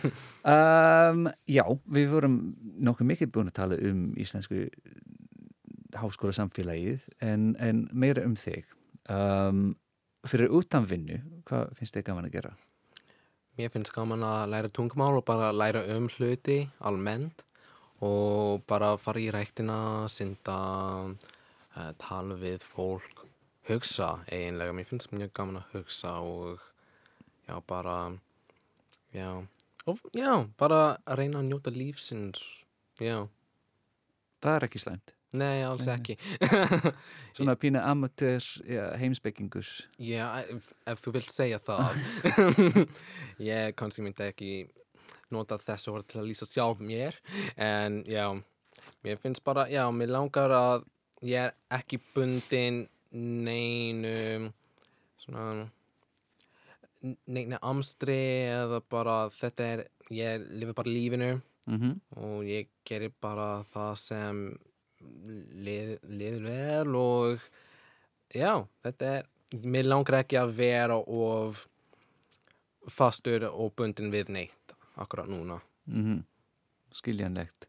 um, 0.54 1.26
Já, 1.50 1.64
við 1.90 2.10
vorum 2.14 2.40
nokkuð 2.78 3.14
mikið 3.16 3.34
búin 3.34 3.50
að 3.50 3.58
tala 3.64 3.82
um 3.90 4.06
íslensku 4.14 4.68
háskóla 5.98 6.38
samfélagið 6.38 7.10
en, 7.18 7.56
en 7.58 7.88
meira 7.90 8.22
um 8.30 8.38
þig 8.38 8.62
um, 9.10 9.72
fyrir 10.28 10.52
utanvinnu 10.52 11.20
hvað 11.48 11.70
finnst 11.78 11.96
þið 11.96 12.06
gaman 12.10 12.28
að 12.28 12.34
gera? 12.36 12.52
Mér 13.58 13.72
finnst 13.74 13.92
gaman 13.94 14.24
að 14.24 14.42
læra 14.52 14.72
tungumál 14.72 15.18
og 15.18 15.24
bara 15.28 15.50
læra 15.52 15.82
um 15.96 16.08
hluti 16.12 16.62
almennt 16.86 17.44
og 18.00 18.62
bara 18.68 18.94
fara 18.96 19.20
í 19.20 19.28
ræktina, 19.32 20.08
synda, 20.08 20.56
uh, 21.76 21.92
tala 22.00 22.38
við 22.40 22.64
fólk, 22.64 23.24
hugsa 23.68 24.14
eiginlega. 24.30 24.72
Mér 24.76 24.88
finnst 24.88 25.12
mjög 25.12 25.34
gaman 25.36 25.60
að 25.60 25.74
hugsa 25.74 26.14
og 26.24 26.62
já, 27.44 27.58
bara, 27.68 27.98
já, 29.12 29.28
og, 29.84 30.00
já, 30.16 30.32
bara 30.56 30.80
að 31.04 31.20
reyna 31.20 31.42
að 31.42 31.50
njóta 31.50 31.74
lífsins, 31.76 32.40
já. 32.96 33.26
Það 34.40 34.56
er 34.56 34.68
ekki 34.70 34.80
slæmt. 34.80 35.12
Nei, 35.30 35.62
alls 35.62 35.86
ekki. 35.86 36.16
Svona 37.36 37.54
pína 37.54 37.84
amatör 37.86 38.42
ja, 38.66 38.90
heimspekingur. 38.98 39.66
Já, 40.02 40.26
ef, 40.42 40.70
ef 40.90 41.02
þú 41.04 41.14
vilt 41.14 41.30
segja 41.30 41.60
það. 41.62 42.00
ég 43.52 43.76
kannski 43.78 44.02
myndi 44.02 44.26
ekki 44.26 44.54
nota 45.30 45.58
þessu 45.62 45.94
orð 45.94 46.08
til 46.10 46.22
að 46.22 46.30
lýsa 46.32 46.48
sjálf 46.48 46.80
mér, 46.82 47.14
en 47.54 48.00
já, 48.10 48.26
mér 49.06 49.20
finnst 49.22 49.44
bara, 49.46 49.68
já, 49.70 49.84
mér 49.94 50.10
langar 50.10 50.54
að 50.56 50.88
ég 51.22 51.46
er 51.50 51.54
ekki 51.78 52.00
bundin 52.14 52.88
neinu 53.14 54.50
svona 55.20 55.68
neina 57.00 57.60
amstri 57.62 58.18
eða 58.50 58.80
bara 58.90 59.22
þetta 59.32 59.68
er, 59.76 59.84
ég 60.12 60.50
lifi 60.50 60.76
bara 60.76 60.98
lífinu 60.98 61.30
Mm 61.68 62.00
og 62.16 62.44
ég 62.48 62.68
gerir 62.88 63.12
bara 63.20 63.62
það 63.62 63.94
sem 64.00 64.38
lið, 65.00 65.96
liður 66.04 66.46
vel 66.46 66.96
og 67.00 67.44
já, 68.34 68.52
þetta 68.84 69.12
er 69.16 69.28
mér 69.64 69.88
langar 69.88 70.20
ekki 70.20 70.38
að 70.38 70.54
vera 70.60 70.98
of 71.00 71.66
fastur 72.90 73.48
og 73.50 73.74
bundin 73.78 74.12
við 74.12 74.30
neitt 74.34 74.74
akkurat 75.00 75.28
núna 75.28 75.60
-hmm. 75.88 76.22
Skiljanlegt. 76.92 77.66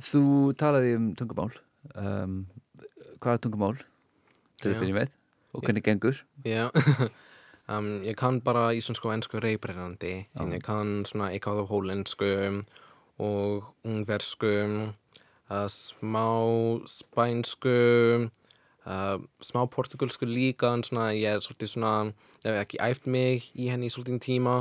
Þú 0.00 0.54
talaði 0.56 0.96
um 0.96 1.14
tungumál. 1.14 1.52
Um, 1.94 2.46
hvaða 3.20 3.38
tungumál? 3.38 3.78
Til 4.62 4.72
Já. 4.72 4.76
að 4.76 4.80
byrja 4.80 4.94
með. 4.94 5.08
Og 5.52 5.64
hvernig 5.64 5.84
gengur? 5.84 6.24
Já, 6.44 6.68
um, 7.72 8.02
ég 8.04 8.16
kann 8.16 8.40
bara 8.40 8.72
íslensku 8.76 9.08
og 9.08 9.14
ennsku 9.14 9.40
reybrennandi 9.40 10.26
en 10.38 10.52
ég 10.52 10.62
kann 10.62 11.04
svona 11.08 11.30
eitthvað 11.32 11.64
á 11.64 11.70
hólensku 11.70 12.64
og 13.18 13.74
ungversku 13.84 14.52
smá 15.48 16.26
spænsku 16.90 17.76
uh, 18.86 19.16
smá 19.40 19.62
portugalsku 19.72 20.28
líka 20.28 20.74
en 20.76 20.84
svona 20.84 21.10
ég 21.16 21.38
er 21.38 21.44
svolítið 21.44 21.72
svona 21.74 21.92
ég 22.44 22.50
hef 22.50 22.60
ekki 22.64 22.82
æft 22.88 23.08
mig 23.08 23.50
í 23.54 23.70
henni 23.72 23.88
í 23.88 23.94
svolítið 23.94 24.20
tíma 24.26 24.56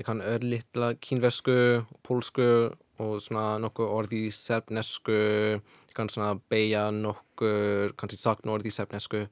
ég 0.00 0.08
kann 0.08 0.24
örlitla 0.24 0.94
kínversku 1.00 1.84
pólsku 2.06 2.48
og 3.02 3.16
svona 3.20 3.58
nokkuð 3.60 3.92
orði 3.98 4.26
í 4.28 4.34
serbnesku 4.34 5.18
ég 5.58 5.96
kann 5.96 6.12
svona 6.12 6.38
beigja 6.50 6.88
nokkur 6.92 7.92
kannski 7.96 8.20
sakna 8.20 8.56
orði 8.56 8.72
í 8.72 8.78
serbnesku 8.78 9.26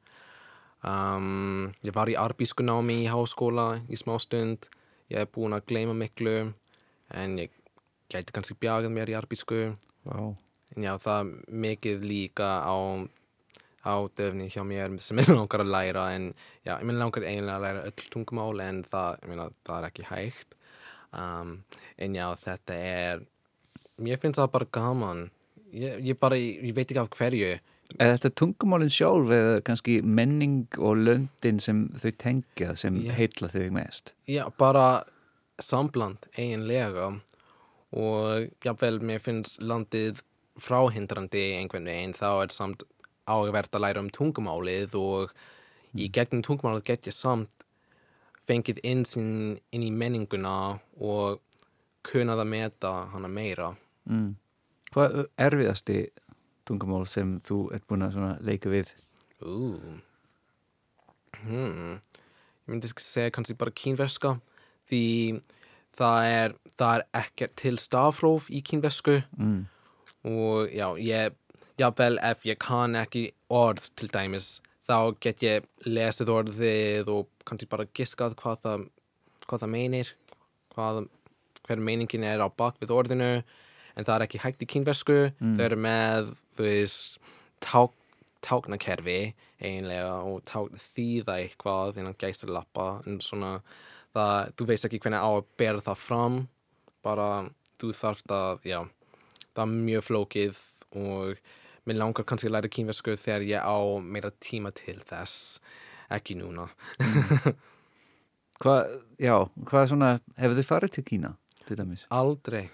Um, 0.84 1.70
ég 1.80 1.94
var 1.96 2.10
í 2.12 2.16
arbísku 2.20 2.64
námi 2.64 2.98
í 3.06 3.08
háskóla 3.08 3.80
í 3.88 3.96
smá 3.96 4.18
stund. 4.20 4.68
Ég 5.08 5.22
er 5.22 5.30
búin 5.32 5.56
að 5.56 5.64
gleyma 5.70 5.94
miklu 5.96 6.34
en 7.16 7.38
ég 7.40 7.54
gæti 8.12 8.34
kannski 8.36 8.56
bjagað 8.60 8.92
mér 8.92 9.12
í 9.14 9.16
arbísku. 9.16 9.70
Vá. 10.04 10.18
En 10.74 10.86
já, 10.86 10.94
það 10.98 11.20
er 11.20 11.58
mikið 11.64 12.06
líka 12.08 12.48
á, 12.66 12.76
á 13.86 13.94
döfni 14.18 14.48
hjá 14.50 14.64
mér 14.66 14.96
sem 15.02 15.20
ég 15.22 15.30
langar 15.30 15.62
að 15.62 15.70
læra 15.74 16.08
en 16.16 16.32
já, 16.66 16.74
ég 16.74 16.86
minn 16.88 16.98
langar 16.98 17.26
eiginlega 17.26 17.58
að 17.60 17.66
læra 17.66 17.84
öll 17.90 18.08
tungumál 18.14 18.64
en 18.64 18.82
það, 18.90 19.20
ég 19.22 19.30
meina, 19.30 19.50
það 19.66 19.78
er 19.78 19.88
ekki 19.90 20.08
hægt. 20.10 20.58
Um, 21.14 21.54
en 22.02 22.18
já, 22.18 22.26
þetta 22.42 22.80
er, 22.90 23.22
mér 24.02 24.18
finnst 24.22 24.42
það 24.42 24.50
bara 24.56 24.72
gaman. 24.74 25.22
Ég, 25.74 26.02
ég 26.10 26.18
bara, 26.18 26.38
ég 26.38 26.74
veit 26.74 26.88
ekki 26.88 27.02
af 27.02 27.14
hverju. 27.14 27.54
Er 28.00 28.14
þetta 28.16 28.30
tungumálinn 28.40 28.90
sjálf 28.90 29.30
eða 29.34 29.58
kannski 29.66 29.98
menning 30.02 30.66
og 30.80 31.02
löndin 31.04 31.60
sem 31.62 31.84
þau 32.00 32.10
tengja 32.18 32.72
sem 32.80 32.96
Já. 33.04 33.12
heitla 33.18 33.50
þau 33.52 33.68
mest? 33.76 34.14
Já, 34.26 34.46
bara 34.58 35.04
sambland 35.62 36.26
eiginlega 36.34 37.12
og 37.94 38.48
jáfnvel 38.64 38.98
mér 39.04 39.20
finnst 39.22 39.60
landið 39.62 40.24
fráhindrandi 40.60 41.42
einhvern 41.58 41.88
veginn 41.90 42.14
þá 42.16 42.28
er 42.44 42.54
samt 42.54 42.84
ágævert 43.26 43.74
að 43.74 43.84
læra 43.84 44.02
um 44.04 44.10
tungumálið 44.12 44.96
og 45.00 45.32
í 45.96 46.08
gegnum 46.12 46.44
tungumálið 46.44 46.86
get 46.90 47.08
ég 47.08 47.16
samt 47.16 47.64
fengið 48.48 48.82
insinn 48.84 49.56
inn 49.72 49.84
í 49.86 49.90
menninguna 49.94 50.78
og 51.00 51.40
kunnað 52.04 52.44
að 52.44 52.50
meta 52.52 52.92
hana 53.14 53.30
meira. 53.32 53.70
Mm. 54.04 54.34
Hvað 54.92 55.14
er 55.16 55.28
erfiðasti 55.48 55.98
tungumál 56.68 57.06
sem 57.08 57.38
þú 57.44 57.60
ert 57.74 57.86
búin 57.88 58.04
að 58.04 58.18
leika 58.44 58.72
við? 58.72 58.92
Hmm. 59.40 60.00
Ég 61.44 62.70
myndi 62.72 62.88
segja 62.92 63.32
kannski 63.34 63.56
bara 63.60 63.72
kínverska 63.74 64.36
því 64.88 65.04
það 65.96 66.28
er, 66.28 66.54
það 66.78 66.96
er 66.96 67.06
ekkert 67.20 67.56
til 67.60 67.76
stafróf 67.80 68.50
í 68.50 68.62
kínversku 68.64 69.22
Mm. 69.36 69.64
Og 70.24 70.70
já, 70.72 70.88
ég, 71.00 71.34
jável 71.80 72.18
ef 72.24 72.44
ég 72.48 72.60
kann 72.62 72.96
ekki 72.98 73.28
orð 73.52 73.90
til 73.98 74.08
dæmis 74.12 74.58
þá 74.88 75.16
get 75.22 75.42
ég 75.44 75.66
lesið 75.88 76.32
orðið 76.32 77.10
og 77.12 77.28
kannski 77.48 77.68
bara 77.70 77.88
giskað 77.96 78.36
hvað 78.40 78.60
það, 78.64 78.86
hvað 79.48 79.64
það 79.64 79.72
meinir, 79.74 80.12
hvað, 80.74 81.04
hver 81.64 81.84
meiningin 81.84 82.26
er 82.28 82.44
á 82.44 82.48
bak 82.48 82.80
við 82.82 82.92
orðinu. 82.94 83.32
En 83.94 84.06
það 84.06 84.14
er 84.16 84.24
ekki 84.26 84.42
hægt 84.42 84.64
í 84.64 84.68
kínversku. 84.68 85.18
Mm. 85.38 85.54
þau 85.56 85.64
eru 85.68 85.80
með, 85.84 86.30
þú 86.56 86.66
veist 86.66 87.18
ták, 87.64 87.92
táknakerfi 88.44 89.18
eiginlega 89.62 90.16
og 90.26 90.42
ták, 90.48 90.74
þýða 90.92 91.38
eitthvað 91.44 92.00
innan 92.02 92.18
gæsir 92.20 92.52
lappa 92.52 92.98
en 93.06 93.20
svona 93.24 93.54
það, 94.12 94.50
þú 94.58 94.66
veist 94.72 94.88
ekki 94.88 95.00
hvernig 95.04 95.24
á 95.24 95.30
að 95.30 95.46
bera 95.60 95.84
það 95.86 96.02
fram. 96.02 96.40
Bara 97.04 97.28
þú 97.80 97.94
þarft 97.96 98.34
að, 98.34 98.66
já 98.68 98.80
það 99.54 99.64
er 99.64 99.74
mjög 99.88 100.06
flókið 100.08 100.60
og 101.00 101.40
mér 101.88 101.98
langar 102.00 102.24
kannski 102.28 102.48
að 102.50 102.54
læra 102.56 102.70
kínversku 102.72 103.16
þegar 103.20 103.46
ég 103.48 103.64
á 103.66 103.76
meira 104.00 104.30
tíma 104.40 104.70
til 104.76 104.98
þess. 105.06 105.60
Ekki 106.14 106.36
núna. 106.38 106.68
Hvað, 108.62 108.92
já, 109.20 109.34
hvað 109.66 109.88
svona, 109.90 110.08
hefur 110.38 110.56
þau 110.60 110.66
farið 110.68 110.92
til 110.94 111.02
Kína, 111.08 111.30
til 111.66 111.76
dæmis? 111.80 112.04
aldrei. 112.14 112.68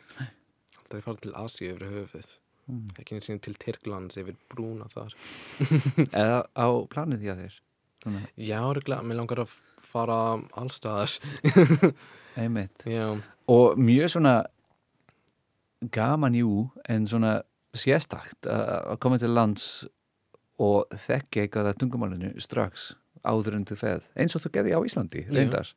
Aldrei 0.82 1.00
fara 1.02 1.22
til 1.24 1.32
Asíu 1.40 1.72
yfir 1.72 1.88
höfuð. 1.94 2.28
Mm. 2.70 2.84
ekki 3.00 3.16
eins 3.16 3.30
og 3.32 3.40
til 3.42 3.56
Tyrklands 3.58 4.18
yfir 4.20 4.36
brúna 4.52 4.86
þar. 4.92 5.16
Eða 6.20 6.42
á 6.54 6.66
planið 6.92 7.24
því 7.24 7.30
að 7.32 7.40
þeir? 7.42 7.56
Svona, 8.04 8.20
já, 8.38 8.60
regla, 8.76 9.00
mér 9.08 9.18
langar 9.22 9.42
að 9.42 9.56
fara 9.90 10.18
allstaðar 10.60 11.16
einmitt. 12.38 12.84
já, 12.86 13.08
Og 13.50 13.80
mjög 13.80 14.12
svona 14.14 14.34
gaman 15.94 16.34
jú, 16.36 16.70
en 16.88 17.06
svona 17.08 17.40
sérstakt 17.76 18.46
að 18.50 18.96
koma 19.00 19.18
til 19.22 19.30
lands 19.32 19.66
og 20.60 20.90
þekki 20.92 21.44
eitthvað 21.46 21.70
að 21.70 21.78
tungumálinu 21.80 22.32
strax 22.42 22.90
áður 23.24 23.56
en 23.60 23.64
þú 23.68 23.76
feð. 23.80 24.08
Eins 24.16 24.34
og 24.36 24.42
þú 24.44 24.50
gerði 24.56 24.74
á 24.76 24.80
Íslandi, 24.84 25.22
reyndar. 25.32 25.70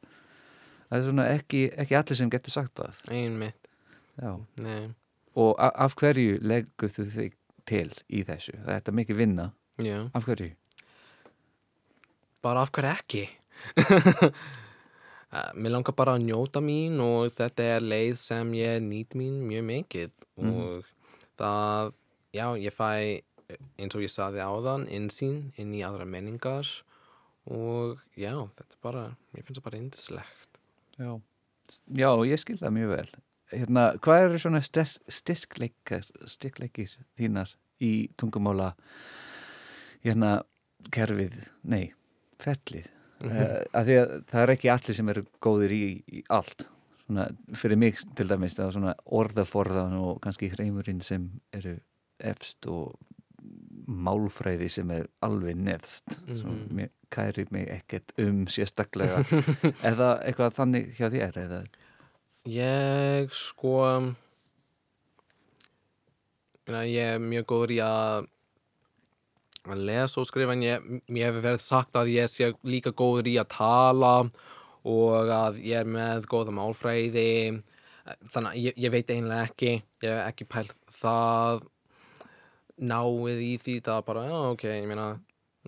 Það 0.90 0.98
er 1.00 1.06
svona 1.08 1.28
ekki, 1.34 1.62
ekki 1.80 1.96
allir 2.00 2.20
sem 2.20 2.30
getur 2.34 2.52
sagt 2.56 2.76
það. 2.80 3.00
einmitt 3.12 3.70
Og 5.36 5.56
af 5.58 5.96
hverju 5.98 6.38
leggur 6.46 6.92
þú 6.94 7.06
þig 7.10 7.34
til 7.66 7.88
í 8.14 8.22
þessu? 8.28 8.54
Þetta 8.68 8.92
er 8.92 8.98
mikið 9.00 9.18
vinna. 9.18 9.48
já, 9.82 10.10
Af 10.14 10.26
hverju? 10.28 10.52
bara 12.44 12.62
af 12.62 12.72
hverju 12.76 12.92
ekki 12.92 13.24
Mér 15.34 15.74
langar 15.74 15.96
bara 15.98 16.14
að 16.14 16.28
njóta 16.28 16.62
mín 16.62 17.00
og 17.02 17.32
þetta 17.34 17.66
er 17.76 17.86
leið 17.86 18.16
sem 18.22 18.54
ég 18.54 18.82
nýt 18.86 19.16
mín 19.18 19.40
mjög 19.50 19.64
mikið 19.66 20.12
og 20.46 20.90
það, 21.42 21.94
já, 22.38 22.46
ég 22.62 22.76
fæ 22.76 22.90
eins 23.82 23.98
og 23.98 24.04
ég 24.04 24.14
saði 24.14 24.44
áðan 24.46 24.86
insýn 24.94 25.52
inn 25.62 25.74
í 25.74 25.82
aðra 25.86 26.06
menningar 26.10 26.70
og 27.50 28.00
já, 28.14 28.34
þetta 28.56 28.70
er 28.70 28.82
bara, 28.86 29.04
mér 29.34 29.46
finnst 29.48 29.60
það 29.60 29.68
bara 29.68 29.82
indislegt. 29.82 30.62
Já. 31.02 31.12
Já, 31.98 32.10
ég 32.30 32.42
skil 32.42 32.60
það 32.62 32.76
mjög 32.78 32.94
vel. 32.94 33.10
Hérna, 33.54 33.84
hvað 34.06 34.28
eru 34.28 34.40
svona 34.42 34.62
styr, 34.66 34.94
styrkleikar, 35.12 36.08
styrkleikir 36.30 36.94
þínar 37.18 37.54
í 37.84 37.94
tungumála 38.18 38.74
hérna 40.06 40.36
kerfið, 40.94 41.38
nei, 41.66 41.94
fellið? 42.42 42.90
Mm 43.24 43.32
að 43.74 43.86
því 43.88 43.96
að 44.02 44.14
það 44.32 44.42
er 44.44 44.52
ekki 44.56 44.70
allir 44.74 44.96
sem 44.96 45.10
eru 45.10 45.24
góðir 45.42 45.72
í, 45.72 45.84
í 46.12 46.24
allt. 46.30 46.66
Svona, 47.06 47.28
fyrir 47.56 47.78
mig 47.78 47.98
til 48.16 48.28
dæmis 48.28 48.58
orðaforðan 48.60 49.94
og 50.00 50.22
kannski 50.24 50.50
hreimurinn 50.52 51.02
sem 51.04 51.30
eru 51.54 51.78
efst 52.20 52.66
og 52.68 52.94
málfræði 53.88 54.70
sem 54.72 54.92
er 54.96 55.08
alveg 55.22 55.56
neðst 55.60 56.14
sem 56.38 56.48
Mhm. 56.52 56.76
mér 56.76 56.90
kæri 57.12 57.46
mig 57.52 57.68
ekkert 57.70 58.14
um 58.18 58.46
sérstaklega 58.48 59.24
eða 59.90 60.24
eitthvað 60.24 60.54
þannig 60.56 60.94
hjá 60.98 61.10
þér 61.12 61.38
eða 61.44 61.64
Ég 62.48 63.32
sko 63.32 64.14
ég 66.88 67.16
er 67.16 67.20
mjög 67.20 67.46
góður 67.52 67.72
í 67.76 67.80
að 67.84 68.28
að 69.72 69.84
lesa 69.88 70.22
og 70.22 70.28
skrifa 70.28 70.56
en 70.56 70.66
ég, 70.66 70.88
mér 71.08 71.30
hefur 71.30 71.46
verið 71.48 71.64
sagt 71.64 72.00
að 72.00 72.12
ég 72.14 72.32
sé 72.32 72.52
líka 72.68 72.92
góður 72.92 73.30
í 73.32 73.38
að 73.40 73.52
tala 73.56 74.14
og 74.84 75.32
að 75.32 75.62
ég 75.64 75.84
er 75.84 75.88
með 75.88 76.28
góða 76.32 76.56
málfræði 76.56 77.28
þannig 78.04 78.50
að 78.50 78.58
ég, 78.60 78.80
ég 78.84 78.92
veit 78.92 79.14
einlega 79.16 79.48
ekki 79.48 79.72
ég 79.74 80.10
hef 80.10 80.24
ekki 80.28 80.50
pælt 80.52 80.76
það 81.00 81.64
náið 82.84 83.44
í 83.46 83.54
því 83.62 83.78
það 83.86 84.06
bara, 84.10 84.26
já 84.28 84.40
ok, 84.50 84.66
ég 84.74 84.90
meina 84.90 85.08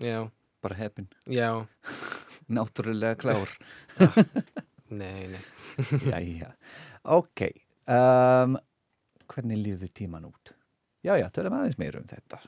já, 0.02 0.26
Bara 0.66 0.74
heppin, 0.74 1.06
já, 1.30 1.66
náttúrulega 2.56 3.14
klár. 3.14 3.50
nei, 4.88 5.28
nei 5.30 5.42
Jæja, 6.10 6.52
ok. 7.02 7.42
Um, 7.86 8.56
hvernig 9.30 9.60
líður 9.60 9.92
tíman 9.94 10.26
út? 10.26 10.54
Já, 11.04 11.14
já, 11.20 11.28
tölum 11.30 11.58
aðeins 11.58 11.78
meira 11.78 12.00
um 12.00 12.08
þetta. 12.08 12.40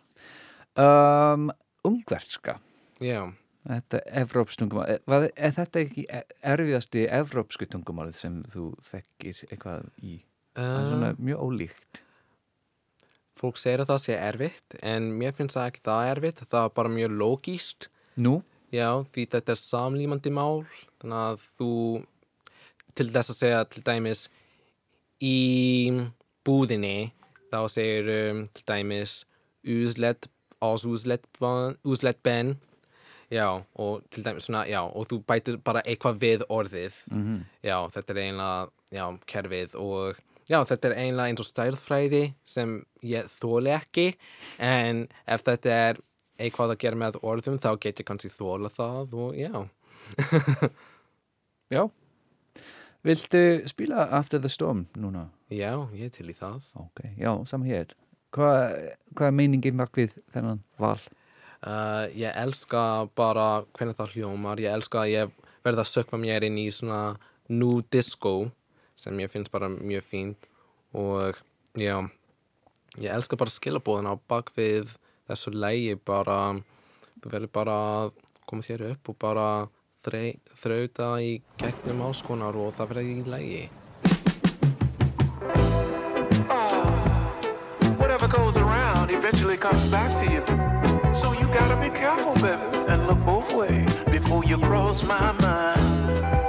Um, 0.79 1.49
ungverska, 1.89 2.59
já, 3.03 3.25
þetta 3.67 4.01
evrópsk 4.23 4.61
tungumál, 4.61 4.85
er, 4.95 5.01
hvað- 5.09 5.31
er 5.35 5.55
þetta 5.57 5.81
ekki 5.83 6.05
erfiðasti 6.53 7.07
evrópsku 7.19 7.67
tungumálið 7.73 8.15
sem 8.21 8.37
þú 8.53 8.69
þekkir 8.87 9.41
eitthvað 9.49 9.89
í? 9.99 10.21
Það 10.59 10.77
er 10.83 10.87
svona 10.93 11.11
uh, 11.15 11.19
mjög 11.23 11.43
ólíkt. 11.49 12.01
fólk 13.39 13.59
segir 13.61 13.83
að 13.85 13.91
það 13.93 14.01
sé 14.03 14.15
erfitt 14.19 14.75
en 14.83 15.05
mér 15.19 15.35
finnst 15.39 15.55
það 15.59 15.69
ekki 15.71 15.83
það 15.87 16.09
erfitt 16.13 16.41
það 16.51 16.65
er 16.69 16.73
bara 16.79 16.91
mjög 16.95 17.13
logíst 17.21 17.89
Nú? 18.19 18.33
Já, 18.75 18.89
því 19.15 19.27
þetta 19.35 19.55
er 19.55 19.61
samlímandi 19.63 20.33
mál 20.35 20.65
þannig 20.99 21.21
að 21.23 21.45
þú 21.61 21.69
til 22.99 23.07
þess 23.15 23.31
að 23.31 23.39
segja 23.39 23.61
til 23.71 23.83
dæmis 23.87 24.25
í 25.23 25.37
búðinni 26.47 27.13
þá 27.53 27.61
segir 27.71 28.11
um, 28.17 28.43
til 28.55 28.67
dæmis 28.69 29.15
úslet, 29.69 30.27
ás 30.65 30.85
úslet, 30.89 31.25
úslet 31.85 32.19
ben 32.23 32.57
já, 33.31 33.63
og 33.77 34.03
til 34.11 34.25
dæmis 34.25 34.47
svona, 34.49 34.65
já, 34.67 34.81
og 34.83 35.07
þú 35.11 35.21
bætir 35.29 35.59
bara 35.65 35.83
eitthvað 35.85 36.19
við 36.23 36.47
orðið 36.49 36.95
Mm 37.13 37.45
já, 37.63 37.77
þetta 37.93 38.15
er 38.15 38.21
eiginlega, 38.23 38.69
já, 38.93 39.05
kerfið 39.27 39.75
og 39.77 40.17
já, 40.49 40.59
þetta 40.65 40.89
er 40.89 40.97
eiginlega 40.97 41.29
eins 41.29 41.41
og 41.45 41.49
stærðfræði 41.51 42.23
sem 42.45 42.79
ég 43.05 43.29
þóli 43.29 43.75
ekki 43.77 44.07
en 44.59 45.07
ef 45.27 45.43
þetta 45.45 45.75
er 45.89 46.01
eitthvað 46.39 46.73
að 46.73 46.79
gera 46.87 46.97
með 46.97 47.19
orðum 47.23 47.59
þá 47.59 47.71
get 47.81 48.01
ég 48.01 48.07
kannski 48.09 48.31
þóla 48.33 48.71
það 48.73 49.15
og 49.15 49.37
já 49.37 49.69
Já. 51.69 51.83
Viltu 53.05 53.63
spila 53.69 54.09
After 54.11 54.41
the 54.41 54.49
Storm 54.49 54.87
núna? 54.97 55.29
já, 55.53 55.75
ég 55.93 56.11
til 56.13 56.31
í 56.31 56.35
það 56.37 56.63
Ok, 56.81 57.03
já, 57.19 57.31
saman 57.47 57.69
hér. 57.69 57.93
Hvað 58.35 58.75
hva 59.17 59.29
er 59.29 59.35
meiningin 59.35 59.79
bak 59.79 59.97
við 59.97 60.13
þennan 60.35 60.61
val? 60.79 60.99
uh, 61.67 62.07
ég 62.15 62.35
elska 62.37 63.09
bara 63.19 63.65
hvernig 63.77 63.97
það 63.99 64.15
hljómar. 64.17 64.63
Ég 64.63 64.75
elska 64.75 65.03
að 65.05 65.13
ég 65.15 65.35
verða 65.67 65.85
að 65.85 65.93
sökva 65.93 66.21
mér 66.21 66.47
inn 66.49 66.59
í 66.61 66.69
svona 66.75 67.17
new 67.49 67.81
disco 67.91 68.51
sem 68.99 69.19
ég 69.23 69.33
finnst 69.33 69.53
bara 69.55 69.71
mjög 69.71 70.07
fínt. 70.07 70.49
Og 70.97 71.39
já 71.79 71.97
ég 72.99 73.11
elska 73.13 73.39
bara 73.39 73.53
skilabóðin 73.53 74.11
á 74.11 74.15
bak 74.29 74.53
við 74.57 74.97
þessu 75.29 75.55
lægi 75.55 75.99
bara. 75.99 76.59
Þú 77.19 77.35
verður 77.35 77.53
bara 77.53 77.81
að 77.99 78.15
koma 78.47 78.65
þér 78.65 78.93
upp 78.93 79.11
og 79.11 79.19
bara 79.21 79.49
þrauta 80.09 81.09
í 81.21 81.41
gegnum 81.61 82.07
áskonar 82.07 82.57
og 82.57 82.71
það 82.79 82.95
verður 82.95 83.11
í 83.11 83.25
lægi 83.29 83.65
around 89.09 89.19
eventually 89.19 89.57
comes 89.57 89.91
back 89.91 90.17
to 90.19 90.25
you. 90.25 90.41
So 91.15 91.33
you 91.33 91.47
gotta 91.49 91.77
be 91.81 91.91
careful, 91.97 92.35
baby, 92.35 92.63
and 92.89 93.07
look 93.07 93.19
both 93.25 93.55
ways 93.55 93.93
before 94.11 94.45
you 94.45 94.59
cross 94.59 95.03
my 95.07 95.33
mind. 95.33 96.48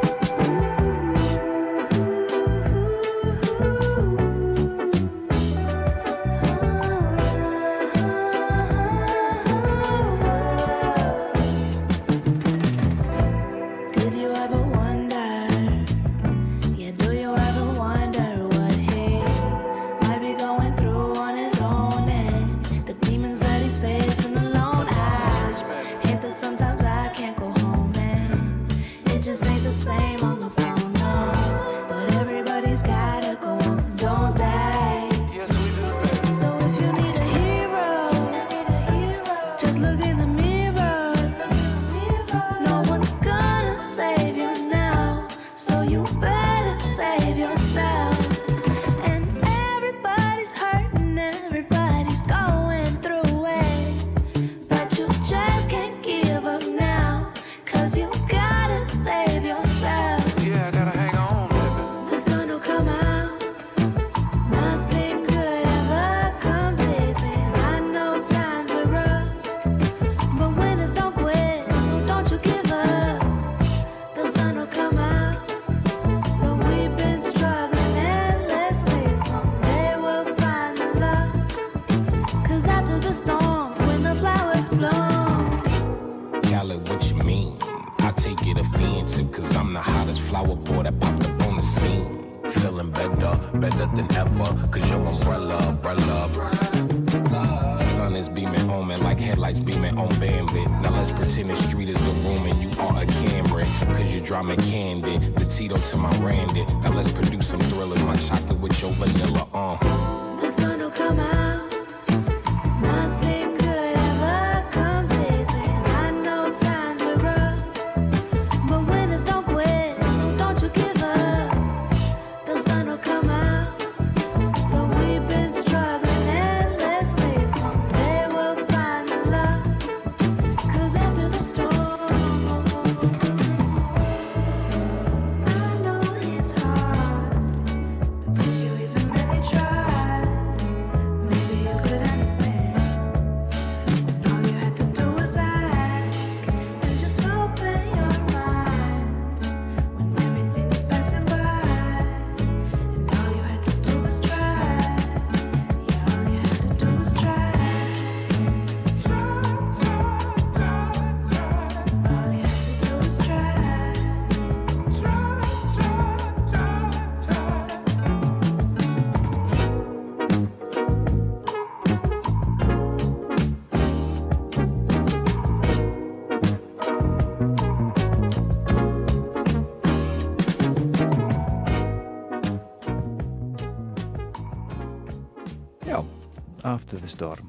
After 186.63 186.99
the 186.99 187.07
Storm. 187.07 187.47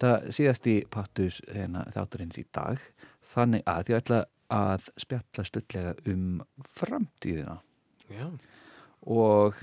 Það 0.00 0.28
síðast 0.34 0.66
í 0.70 0.76
pattur 0.90 1.34
hérna, 1.50 1.82
þátturins 1.90 2.38
í 2.40 2.44
dag. 2.54 2.78
Þannig 3.32 3.64
að 3.68 3.90
ég 3.90 4.00
ætla 4.00 4.20
að 4.50 4.86
spjalla 4.98 5.44
stullega 5.46 5.92
um 6.10 6.40
framtíðina 6.78 7.58
Já. 8.10 8.26
og 9.06 9.58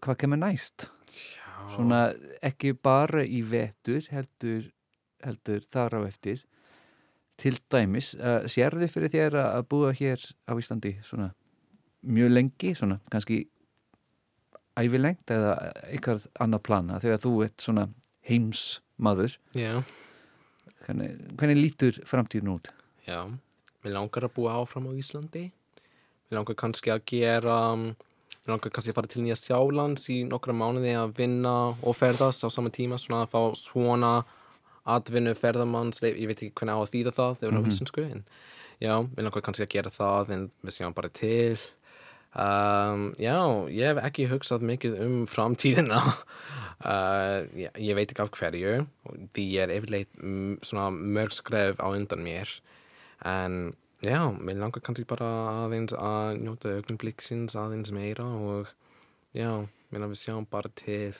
hvað 0.00 0.20
kemur 0.22 0.40
næst. 0.40 0.88
Já. 1.08 1.54
Svona 1.74 2.02
ekki 2.44 2.74
bara 2.76 3.24
í 3.24 3.42
vetur 3.44 4.06
heldur, 4.12 4.70
heldur 5.24 5.64
þar 5.72 5.98
á 5.98 6.00
eftir. 6.06 6.44
Til 7.38 7.56
dæmis, 7.70 8.14
uh, 8.18 8.44
sérðu 8.50 8.88
fyrir 8.90 9.12
þér 9.14 9.40
að 9.44 9.68
búa 9.70 9.92
hér 9.94 10.22
á 10.44 10.52
Íslandi 10.58 10.96
svona 11.06 11.32
mjög 12.02 12.32
lengi, 12.34 12.74
svona 12.74 13.00
kannski 13.10 13.46
ævilengt 14.78 15.30
eða 15.34 15.52
eitthvað 15.88 16.26
annað 16.40 16.62
plana 16.68 16.98
þegar 17.02 17.22
þú 17.24 17.32
ert 17.46 17.64
svona 17.64 17.88
heimsmaður 18.28 19.36
Já. 19.56 19.82
hvernig, 20.86 21.14
hvernig 21.38 21.58
lítur 21.62 21.98
framtíðin 22.08 22.52
út? 22.54 22.70
Já. 23.08 23.22
Mér 23.84 23.94
langar 23.94 24.26
að 24.26 24.34
búa 24.36 24.56
áfram 24.60 24.88
á 24.90 24.92
Íslandi. 24.98 25.46
Mér 26.28 26.40
langar 26.40 26.56
kannski 26.60 26.90
að 26.92 27.04
gera, 27.08 27.58
mér 27.78 28.50
langar 28.52 28.72
kannski 28.74 28.92
að 28.92 28.98
fara 28.98 29.10
til 29.12 29.22
Nýja 29.24 29.36
Sjálands 29.38 30.08
í 30.12 30.18
nokkra 30.28 30.52
mánuði 30.56 30.92
að 30.98 31.14
vinna 31.20 31.54
og 31.78 31.96
ferðast 31.96 32.44
á 32.44 32.48
sama 32.52 32.68
tíma, 32.74 32.98
svona 33.00 33.22
að 33.24 33.32
fá 33.32 33.40
svona 33.56 34.12
atvinnu 34.88 35.34
ferðamanns, 35.36 36.00
ég 36.04 36.26
veit 36.28 36.38
ekki 36.42 36.54
hvernig 36.56 36.76
á 36.76 36.80
að 36.80 36.92
þýða 36.94 37.12
það, 37.16 37.38
þegar 37.40 37.52
mm 37.52 37.58
Mhm. 37.58 37.64
á 37.64 37.70
íslensku, 37.72 38.04
en 38.10 38.24
já, 38.80 38.94
mér 39.16 39.24
langar 39.28 39.42
kannski 39.46 39.64
að 39.66 39.72
gera 39.76 39.90
það, 39.90 40.30
en 40.36 40.50
við 40.64 40.72
séum 40.78 40.94
bara 40.94 41.08
til. 41.08 41.56
Um, 42.36 43.08
já, 43.16 43.38
ég 43.72 43.88
hef 43.88 44.00
ekki 44.04 44.28
hugsað 44.30 44.66
mikið 44.68 45.02
um 45.06 45.18
framtíðina. 45.30 46.02
Uh, 46.78 47.42
ég, 47.58 47.74
ég 47.82 47.96
veit 47.98 48.12
ekki 48.12 48.22
af 48.22 48.28
hverju, 48.38 48.84
því 49.34 49.44
ég 49.50 49.64
er 49.64 49.72
yfirleitt 49.74 50.12
svona 50.62 50.92
mörg 50.94 51.34
skref 51.34 51.80
á 51.82 51.90
undan 51.90 52.22
mér. 52.22 52.52
En 53.26 53.72
já, 53.98 54.20
mér 54.30 54.60
langar 54.60 54.84
kannski 54.86 55.02
bara 55.10 55.26
aðeins 55.64 55.96
að 55.98 56.38
njóta 56.44 56.76
augnumbliksins 56.76 57.58
aðeins 57.58 57.90
meira 57.90 58.28
og 58.30 58.70
já, 59.34 59.66
mér 59.90 60.04
langar 60.04 60.14
við 60.14 60.22
sjáum 60.22 60.46
bara 60.46 60.70
til. 60.78 61.18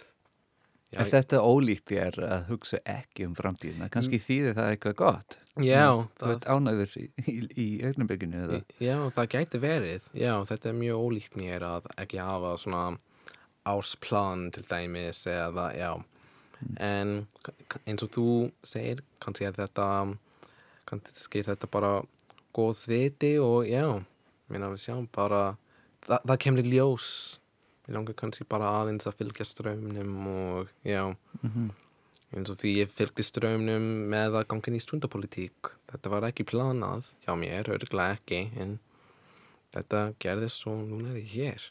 Já, 0.93 1.01
Er 1.03 1.11
þetta 1.13 1.41
ólíkt 1.45 1.85
þér 1.91 2.15
að 2.25 2.47
hugsa 2.49 2.79
ekki 2.89 3.27
um 3.29 3.35
framtíðina? 3.37 3.91
Kannski 3.93 4.17
þýðir 4.25 4.55
það 4.57 4.71
eitthvað 4.73 4.95
gott? 4.97 5.37
Já, 5.61 5.85
Þú 6.17 6.23
það- 6.23 6.33
ert 6.37 6.47
ánæður 6.55 6.95
í, 6.97 7.05
í, 7.29 7.35
í 7.61 7.67
augnabyrginu 7.85 8.41
eða? 8.47 8.61
Já, 8.81 8.97
það 9.13 9.27
gæti 9.35 9.61
verið. 9.61 10.07
Já, 10.17 10.33
þetta 10.49 10.71
er 10.71 10.79
mjög 10.79 11.03
ólíkt 11.05 11.37
mér 11.37 11.67
að 11.69 11.91
ekki 11.99 12.23
hafa 12.23 12.55
svona 12.63 12.85
ásplan 13.69 14.47
til 14.55 14.65
dæmis 14.71 15.27
eða, 15.29 15.67
já. 15.77 15.91
En 16.81 17.27
k- 17.45 17.53
k- 17.69 17.81
eins 17.87 18.03
og 18.03 18.11
þú 18.17 18.27
segir, 18.67 19.03
kannski 19.21 19.47
er 19.47 19.53
þetta, 19.53 20.17
kannski 20.89 21.39
er 21.43 21.51
þetta 21.53 21.69
bara 21.71 21.93
góð 22.57 22.73
sviti 22.75 23.35
og 23.39 23.67
já, 23.69 23.85
minna 24.51 24.71
við 24.73 24.81
sjáum 24.89 25.07
bara, 25.13 25.57
það, 26.07 26.25
það 26.25 26.39
kemur 26.47 26.63
ljós. 26.73 27.11
Ég 27.89 27.95
langar 27.97 28.15
kannski 28.21 28.45
bara 28.49 28.69
aðeins 28.83 29.09
að 29.09 29.17
fylgja 29.23 29.47
strömmnum 29.49 30.27
og 30.29 30.69
já, 30.85 31.17
Mhm. 31.43 31.71
eins 32.37 32.51
og 32.53 32.59
því 32.61 32.75
ég 32.85 32.91
fylgdi 32.93 33.25
strömmnum 33.25 33.87
með 34.13 34.37
að 34.43 34.49
ganga 34.49 34.69
inn 34.69 34.77
í 34.77 34.85
stundapolítík. 34.85 35.71
Þetta 35.91 36.11
var 36.11 36.23
ekki 36.29 36.45
planað 36.45 37.13
hjá 37.27 37.33
mér, 37.39 37.65
örgulega 37.73 38.19
ekki, 38.19 38.51
en 38.61 38.79
þetta 39.73 40.15
gerðist 40.21 40.61
svo 40.63 40.77
núna 40.85 41.15
er 41.15 41.23
ég 41.23 41.33
hér. 41.33 41.71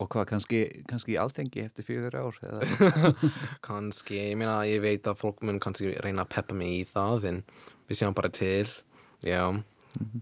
Og 0.00 0.08
hvað, 0.08 0.26
kannski, 0.26 0.84
kannski 0.88 1.14
alþengi 1.20 1.62
eftir 1.64 1.84
fjögur 1.84 2.14
ár? 2.18 2.34
Kannski, 3.62 4.16
ég 4.32 4.36
meina, 4.36 4.56
ég 4.66 4.80
veit 4.82 5.04
að 5.06 5.20
fólk 5.20 5.42
mun 5.46 5.60
kannski 5.62 5.92
reyna 6.02 6.24
að 6.24 6.32
peppa 6.34 6.54
mig 6.58 6.80
í 6.80 6.88
það, 6.88 7.24
en 7.30 7.42
við 7.88 8.00
sjáum 8.00 8.14
bara 8.16 8.28
til, 8.34 8.66
já. 9.22 9.44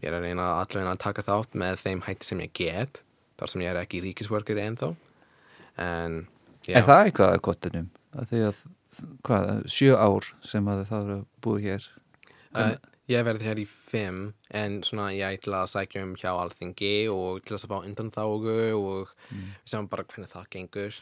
Ég 0.03 0.05
er 0.11 0.19
að 0.19 0.27
reyna 0.27 0.51
allavega 0.61 0.93
að 0.93 0.99
taka 1.07 1.23
þátt 1.25 1.55
með 1.57 1.79
þeim 1.81 2.03
hætti 2.05 2.25
sem 2.29 2.43
ég 2.45 2.53
get, 2.53 3.03
þar 3.41 3.49
sem 3.49 3.63
ég 3.65 3.71
er 3.73 3.81
ekki 3.81 4.03
ríkisverkir 4.05 4.61
ennþá. 4.61 4.91
En. 5.81 6.27
Er 6.69 6.85
það 6.87 7.05
eitthvað 7.07 7.33
að 7.37 7.43
kottinum? 7.49 7.91
Því 8.31 8.41
að, 8.51 8.63
hvað, 9.27 9.51
sjö 9.73 9.97
ár 9.97 10.29
sem 10.47 10.69
að 10.69 10.83
það 10.91 11.05
eru 11.09 11.19
búið 11.43 11.65
hér? 11.69 11.87
Uh, 12.53 12.75
ég 13.09 13.25
verði 13.25 13.49
hér 13.49 13.61
í 13.63 13.65
fimm 13.67 14.21
en 14.53 14.83
svona 14.85 15.09
ég 15.17 15.39
ætla 15.41 15.63
að 15.65 15.71
sækja 15.73 16.03
um 16.05 16.13
hjá 16.21 16.31
alþingi 16.37 16.93
og 17.13 17.41
til 17.43 17.57
þess 17.57 17.67
að 17.67 17.73
fá 17.73 17.79
undanþágu 17.89 18.57
og 18.77 19.15
Mm. 19.33 19.49
við 19.65 19.73
sjáum 19.73 19.89
bara 19.89 20.05
hvernig 20.05 20.29
það 20.29 20.49
gengur 20.53 20.95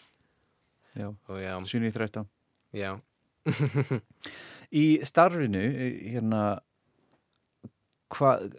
Já, 0.94 1.08
já, 1.38 1.54
7 1.66 1.86
í 1.86 1.92
13. 1.94 2.24
já. 2.74 2.92
Í 4.70 4.84
starfinu, 5.06 5.60
hérna, 6.14 6.60
hvað, 8.14 8.52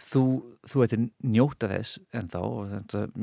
þú, 0.00 0.22
þú 0.66 0.82
ert 0.84 0.94
njóta 1.22 1.68
þess 1.70 1.98
en 2.16 2.28
þá, 2.32 2.40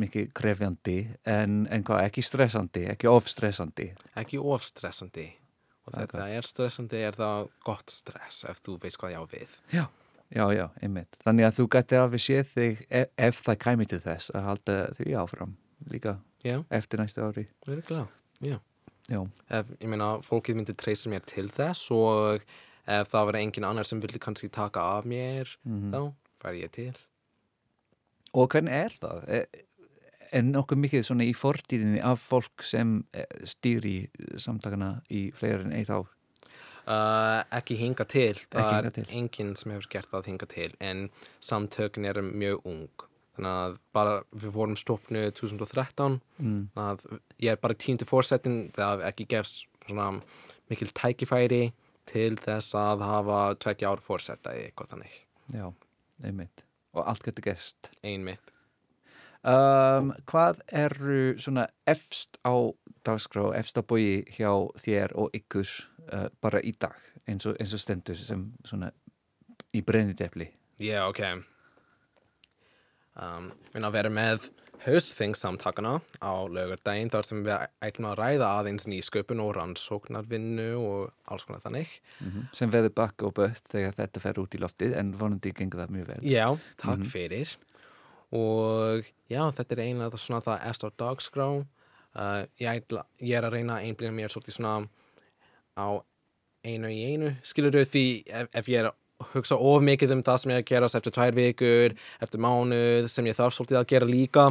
mikið 0.04 0.32
krefjandi, 0.38 0.98
en, 1.28 1.62
en 1.72 1.86
hvað, 1.88 2.06
ekki 2.08 2.24
stressandi, 2.26 2.86
ekki 2.94 3.10
ofstressandi. 3.12 3.88
Ekki 4.22 4.40
of 4.42 4.66
stressandi. 4.68 5.28
Og 5.88 5.96
þegar 5.96 6.22
það 6.22 6.36
er 6.38 6.48
stressandi 6.48 7.02
er 7.08 7.18
það 7.18 7.48
gott 7.66 7.90
stress 7.90 8.44
ef 8.50 8.62
þú 8.62 8.78
veist 8.84 9.00
hvað 9.02 9.16
ég 9.16 9.22
á 9.22 9.26
við? 9.32 9.56
Já, 9.74 9.86
já, 10.30 10.44
já, 10.54 10.66
einmitt. 10.86 11.18
Þannig 11.26 11.48
að 11.48 11.56
þú 11.58 11.68
gæti 11.76 11.98
alveg 12.00 12.22
séð 12.26 12.52
þig 12.56 12.84
ef, 12.90 13.14
ef 13.18 13.40
það 13.48 13.62
kæmi 13.66 13.88
til 13.90 14.02
þess 14.04 14.34
að 14.38 14.46
halda 14.50 14.76
því 15.00 15.16
áfram 15.24 15.56
líka 15.90 16.20
Já, 16.46 16.60
eftir 16.74 17.02
næstu 17.02 17.26
ári. 17.26 17.48
virkilega, 17.68 18.08
já. 18.46 18.60
Já, 19.10 19.22
ef, 19.50 19.72
ég 19.82 19.90
meina, 19.90 20.12
fólkið 20.24 20.60
myndi 20.60 20.76
treysa 20.78 21.10
mér 21.12 21.26
til 21.28 21.50
þess 21.52 21.90
og 21.94 22.46
ef 22.86 23.10
það 23.12 23.26
var 23.32 23.38
engin 23.42 23.66
annar 23.68 23.88
sem 23.90 24.00
vildi 24.02 24.22
kannski 24.22 24.50
taka 24.54 24.84
af 25.00 25.08
mér 25.10 25.50
þá 25.66 26.14
fær 26.42 26.58
ég 26.58 26.72
til. 26.76 26.94
Og 28.38 28.48
hvernig 28.54 28.74
er 28.74 28.96
það? 29.02 29.22
Er, 29.28 29.46
er 30.32 30.46
nokkuð 30.48 30.80
mikið 30.86 31.06
svona 31.08 31.28
í 31.28 31.36
fortíðinni 31.36 32.02
af 32.08 32.24
fólk 32.24 32.64
sem 32.64 33.02
eh, 33.14 33.28
stýri 33.50 33.96
samtakana 34.40 34.98
í 35.12 35.30
fleiri 35.36 35.68
en 35.68 35.76
eitt 35.76 35.92
ár? 35.92 36.08
Uh, 36.82 37.44
ekki 37.54 37.76
hinga 37.78 38.08
til, 38.10 38.34
það 38.50 38.88
er 38.90 39.12
enginn 39.14 39.52
sem 39.56 39.70
hefur 39.76 39.90
gert 39.92 40.10
það 40.10 40.32
hinga 40.32 40.48
til 40.50 40.72
en 40.82 41.04
samtökin 41.44 42.08
eru 42.10 42.24
mjög 42.26 42.64
ung. 42.72 43.06
Þannig 43.38 43.52
að 43.60 43.76
bara 43.96 44.16
við 44.34 44.56
vorum 44.58 44.80
stopnu 44.80 45.22
2013 45.38 46.18
Mm. 46.42 46.64
að 46.76 47.06
ég 47.38 47.54
er 47.54 47.62
bara 47.62 47.78
tíndi 47.78 48.08
fórsetin 48.10 48.72
það 48.74 49.06
ekki 49.12 49.28
gefst 49.30 49.68
svona 49.86 50.08
mikil 50.72 50.90
tækifæri 50.90 51.72
til 52.10 52.36
þess 52.42 52.74
að 52.76 53.06
hafa 53.06 53.40
tvekja 53.62 53.92
ár 53.94 54.02
fórseta 54.02 54.52
eða 54.56 54.72
eitthvað 54.72 54.92
þannig. 54.96 55.16
Já, 55.54 55.68
einmitt. 56.26 56.66
Og 56.92 57.06
allt 57.08 57.24
getur 57.24 57.52
gerst. 57.52 57.92
einmitt 58.04 58.52
Um, 59.42 60.12
hvað 60.30 60.60
eru 60.70 61.34
svona 61.42 61.64
efst 61.90 62.38
á 62.46 62.54
dagskrá, 63.02 63.48
efst 63.58 63.74
á 63.74 63.82
bói 63.82 64.22
hjá 64.38 64.52
þér 64.78 65.16
og 65.18 65.34
ykkur 65.34 65.66
uh, 66.14 66.28
bara 66.46 66.62
í 66.62 66.76
dag 66.78 66.94
eins 67.26 67.48
og, 67.50 67.56
eins 67.58 67.74
og 67.74 67.82
stendur 67.82 68.20
sem 68.20 68.44
svona 68.62 68.92
í 69.74 69.82
brennidefli? 69.82 70.46
Já, 70.78 71.08
ok 71.08 71.24
um, 73.18 73.50
Við 73.74 73.82
að 73.82 73.98
vera 73.98 74.14
með 74.14 74.46
haustþingsamtakana 74.86 75.98
á 76.22 76.34
laugardaginn 76.50 77.12
þar 77.14 77.28
sem 77.28 77.42
við 77.46 77.66
ætlum 77.86 78.08
að 78.10 78.20
ræða 78.20 78.52
aðeins 78.60 78.88
nýsköpun 78.90 79.42
og 79.44 79.52
rannsóknarvinnu 79.58 80.70
og 80.80 81.12
alls 81.32 81.46
konar 81.48 81.64
þannig. 81.64 81.92
Sem 82.58 82.72
veður 82.74 82.96
bakk 82.98 83.26
og 83.28 83.36
bött 83.38 83.62
þegar 83.72 83.98
þetta 84.00 84.24
fer 84.24 84.42
út 84.42 84.58
í 84.58 84.62
loftið 84.62 84.96
en 85.00 85.14
vonandi 85.20 85.54
gengur 85.58 85.84
það 85.84 85.94
mjög 85.98 86.10
vel. 86.14 86.22
Já, 86.26 86.48
takk 86.82 87.06
fyrir. 87.10 87.54
Og 88.32 89.12
já, 89.32 89.44
þetta 89.58 89.76
er 89.76 89.84
einlega 89.86 90.22
svona 90.22 90.44
það 90.46 90.66
eftir 90.72 90.94
á 90.94 91.00
dagskrá. 91.04 91.50
Uh, 92.12 92.42
ég, 92.60 92.82
ætla, 92.82 93.06
ég 93.24 93.38
er 93.38 93.48
að 93.48 93.56
reyna 93.56 93.78
að 93.78 93.88
einblina 93.88 94.16
mér 94.16 94.32
svolítið 94.32 94.58
svona 94.58 94.74
á 95.80 95.88
einu 96.68 96.90
í 96.92 97.04
einu. 97.12 97.36
Skilur 97.48 97.76
þau 97.76 97.86
því 97.94 98.06
ef, 98.28 98.50
ef 98.58 98.70
ég 98.72 98.84
er 98.84 98.92
hugsa 99.34 99.58
of 99.58 99.86
mikið 99.86 100.16
um 100.18 100.24
það 100.26 100.42
sem 100.42 100.54
ég 100.54 100.60
er 100.60 100.64
að 100.64 100.70
gerast 100.72 101.00
eftir 101.00 101.16
tvær 101.16 101.38
vikur, 101.38 101.96
eftir 102.22 102.44
mánuð 102.44 103.10
sem 103.12 103.30
ég 103.30 103.38
þarf 103.38 103.58
svolítið 103.58 103.82
að 103.82 103.90
gera 103.94 104.10
líka. 104.10 104.48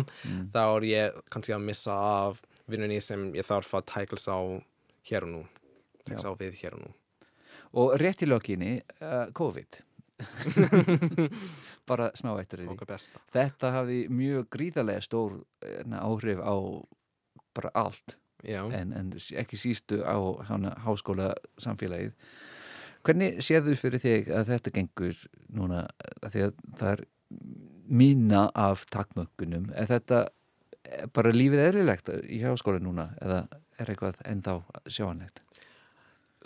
Þá 0.55 0.63
er 0.65 0.89
ég 0.91 1.21
kannski 1.33 1.57
að 1.57 1.67
missa 1.69 1.97
af 1.97 2.43
vinnunni 2.71 3.01
sem 3.05 3.31
ég 3.35 3.47
þarf 3.47 3.75
að 3.79 3.89
tækla 3.91 4.37
á 4.37 4.41
hér 5.11 5.27
og 5.27 5.35
nú 5.35 5.45
tækla 6.07 6.33
á 6.33 6.35
við 6.41 6.59
hér 6.63 6.79
og 6.79 6.85
nú. 6.85 6.93
Og 7.81 7.95
rétt 8.03 8.25
í 8.25 8.29
lokinni, 8.29 8.79
uh, 8.99 9.31
COVID. 9.37 9.83
bara 11.91 12.11
smá 12.19 12.35
eftir 12.41 12.63
því. 12.63 12.71
okkar 12.75 12.91
besta. 12.93 13.21
Þetta 13.35 13.73
hafði 13.75 14.01
mjög 14.13 14.49
gríðarlega 14.55 15.05
stór 15.05 15.39
eh, 15.65 15.95
áhrif 15.99 16.43
á 16.43 16.55
bara 17.57 17.73
allt. 17.75 18.17
En, 18.47 18.95
en 18.97 19.11
ekki 19.37 19.59
sístu 19.61 20.01
á 20.07 20.17
hana, 20.49 20.75
háskóla 20.85 21.33
samfélagið. 21.61 22.15
Hvernig 23.07 23.41
séðu 23.45 23.77
fyrir 23.81 24.03
þig 24.03 24.29
að 24.35 24.53
þetta 24.53 24.75
gengur 24.75 25.25
núna, 25.57 25.87
að 26.21 26.37
það 26.77 26.91
er 26.91 27.05
mína 27.91 28.45
af 28.55 28.85
takmökkunum, 28.93 29.71
er 29.75 29.89
þetta 29.91 30.21
eh, 30.85 31.07
bara 31.15 31.33
lífið 31.35 31.65
eðlilegt 31.65 32.13
í 32.29 32.43
háskóla 32.45 32.83
núna 32.83 33.11
eða 33.23 33.45
er 33.81 33.91
eitthvað 33.91 34.21
ennþá 34.29 34.61
sjáanlegt? 34.87 35.43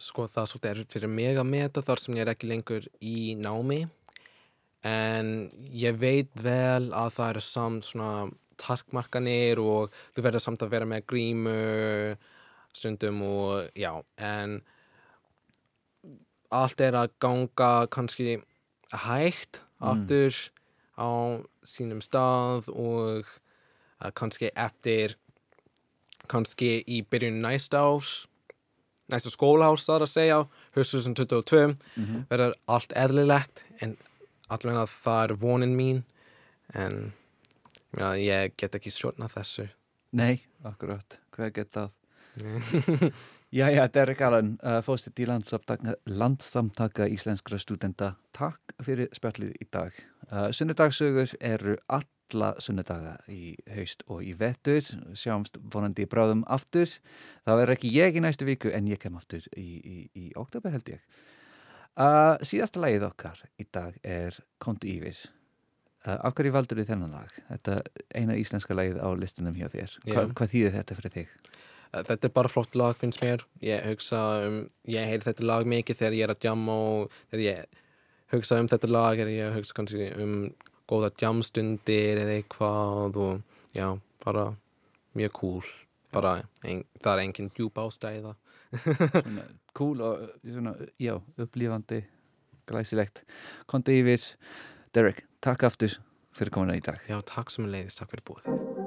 sko 0.02 0.26
það 0.26 0.40
er 0.42 0.50
svolítið 0.50 0.70
erfitt 0.70 0.96
fyrir 0.96 1.12
mig 1.12 1.38
að 1.38 1.50
meta 1.50 1.82
þar 1.84 2.02
sem 2.02 2.16
ég 2.18 2.24
er 2.24 2.32
ekki 2.32 2.48
lengur 2.50 2.86
í 2.98 3.34
námi 3.38 3.84
en 4.84 5.28
ég 5.70 5.98
veit 6.00 6.32
vel 6.34 6.90
að 6.92 7.12
það 7.16 7.30
eru 7.30 7.44
samt 7.46 7.88
svona 7.88 8.26
tarkmarkanir 8.60 9.60
og 9.62 9.94
þú 10.14 10.26
verður 10.26 10.44
samt 10.44 10.64
að 10.64 10.74
vera 10.74 10.88
með 10.88 11.06
grímu 11.10 11.56
stundum 12.74 13.22
og 13.26 13.78
já 13.78 13.92
en 14.18 14.60
allt 16.54 16.80
er 16.84 16.96
að 16.98 17.14
ganga 17.22 17.72
kannski 17.94 18.38
hægt 19.04 19.60
aftur 19.82 20.34
á 20.94 21.10
sínum 21.66 22.00
stað 22.04 22.70
og 22.70 23.26
uh, 23.26 24.10
kannski 24.14 24.52
eftir 24.54 25.16
kannski 26.30 26.78
í 26.86 27.02
byrjun 27.02 27.42
næsta 27.44 27.82
árs 27.84 28.14
næsta 29.12 29.32
skólaárs 29.34 29.84
þar 29.84 30.06
að 30.06 30.12
segja 30.14 30.38
höstusum 30.76 31.14
22 31.18 31.74
verður 32.30 32.54
allt 32.66 32.94
eðlilegt 32.96 33.64
en 33.84 33.98
allavega 34.48 34.86
það 34.88 35.22
er 35.24 35.36
vonin 35.42 35.76
mín 35.76 36.02
en 36.74 37.12
meina, 37.94 38.14
ég 38.18 38.54
get 38.56 38.74
ekki 38.78 38.92
stjórna 38.92 39.28
þessu. 39.30 39.68
Nei, 40.14 40.42
akkurat, 40.66 41.18
hver 41.34 41.52
get 41.54 41.72
það? 41.74 41.92
Jæja, 43.54 43.86
Derek 43.94 44.18
Allen, 44.20 44.56
uh, 44.66 44.80
fóstitt 44.82 45.20
í 45.22 45.26
landsamtaka, 45.30 47.04
íslenskra 47.06 47.54
stúdenta, 47.62 48.08
takk 48.34 48.72
fyrir 48.82 49.12
spjallið 49.14 49.52
í 49.62 49.66
dag. 49.70 49.98
Uh, 50.26 50.48
sunnudagsögur 50.50 51.36
eru 51.38 51.76
alla 51.86 52.48
sunnudaga 52.58 53.12
í 53.30 53.52
haust 53.76 54.02
og 54.10 54.24
í 54.26 54.32
vettur, 54.40 54.82
sjáumst 55.14 55.60
vonandi 55.70 56.02
bráðum 56.10 56.42
aftur. 56.50 56.90
Það 57.46 57.60
verður 57.60 57.74
ekki 57.76 57.92
ég 57.94 58.18
í 58.18 58.24
næstu 58.24 58.48
viku 58.48 58.72
en 58.74 58.88
ég 58.90 58.98
kem 59.04 59.14
aftur 59.20 59.46
í, 59.54 59.68
í, 59.78 59.98
í 60.18 60.32
oktober 60.34 60.74
held 60.74 60.90
ég. 60.96 61.04
Uh, 61.94 62.34
síðasta 62.42 62.82
lagið 62.82 63.06
okkar 63.06 63.44
í 63.54 63.68
dag 63.70 64.00
er 64.02 64.40
Kontu 64.58 64.90
Ífir. 64.90 65.20
Uh, 66.02 66.16
af 66.16 66.34
hverju 66.34 66.56
valdur 66.58 66.82
þið 66.82 66.90
þennan 66.90 67.14
lag? 67.20 67.38
Þetta 67.52 67.78
eina 68.18 68.34
íslenska 68.34 68.74
lagið 68.74 68.98
á 68.98 69.14
listunum 69.14 69.54
hjá 69.54 69.68
þér. 69.70 69.94
Já. 70.02 70.16
Hva, 70.16 70.26
hvað 70.40 70.52
þýðir 70.56 70.76
þetta 70.80 70.98
fyrir 70.98 71.16
þig? 71.20 71.38
Uh, 71.94 72.02
Þetta 72.02 72.28
er 72.28 72.34
bara 72.34 72.50
flott 72.50 72.74
lag 72.78 72.98
finnst 72.98 73.22
mér. 73.22 73.44
Ég 73.62 73.84
hugsa 73.86 74.20
um, 74.48 74.60
ég 74.90 75.06
heyri 75.06 75.24
þetta 75.28 75.46
lag 75.46 75.68
mikið 75.70 76.00
þegar 76.00 76.18
ég 76.18 76.26
er 76.26 76.34
að 76.34 76.46
jamma 76.48 76.76
og 76.90 77.18
þegar 77.30 77.44
ég 77.46 77.82
hugsa 78.34 78.58
um 78.58 78.70
þetta 78.70 78.90
lag 78.90 79.22
er 79.22 79.30
ég 79.30 79.48
að 79.48 79.58
hugsa 79.60 79.78
kannski 79.78 80.10
um 80.22 80.34
góða 80.90 81.12
jamstundir 81.22 82.20
eða 82.24 82.38
eitthvað 82.38 83.20
og 83.22 83.76
já, 83.76 83.86
bara 84.24 84.50
mjög 85.16 85.36
cool. 85.38 85.70
Bara, 86.14 86.36
ein, 86.62 86.84
það 87.02 87.14
er 87.14 87.22
engin 87.24 87.52
djúb 87.54 87.78
ástæða 87.82 88.34
cool 89.78 90.02
og 90.02 90.24
svona, 90.42 90.74
já, 91.02 91.16
upplýfandi 91.38 92.04
glæsilegt. 92.70 93.24
Kontu 93.70 93.94
yfir. 93.94 94.22
Derek, 94.94 95.24
takk 95.42 95.66
aftur 95.66 95.98
fyrir 96.34 96.54
komuna 96.54 96.78
í 96.78 96.84
dag. 96.84 97.02
Já, 97.10 97.18
takk 97.26 97.54
sem 97.54 97.70
leiðist, 97.70 98.02
takk 98.02 98.14
fyrir 98.14 98.26
búið 98.30 98.83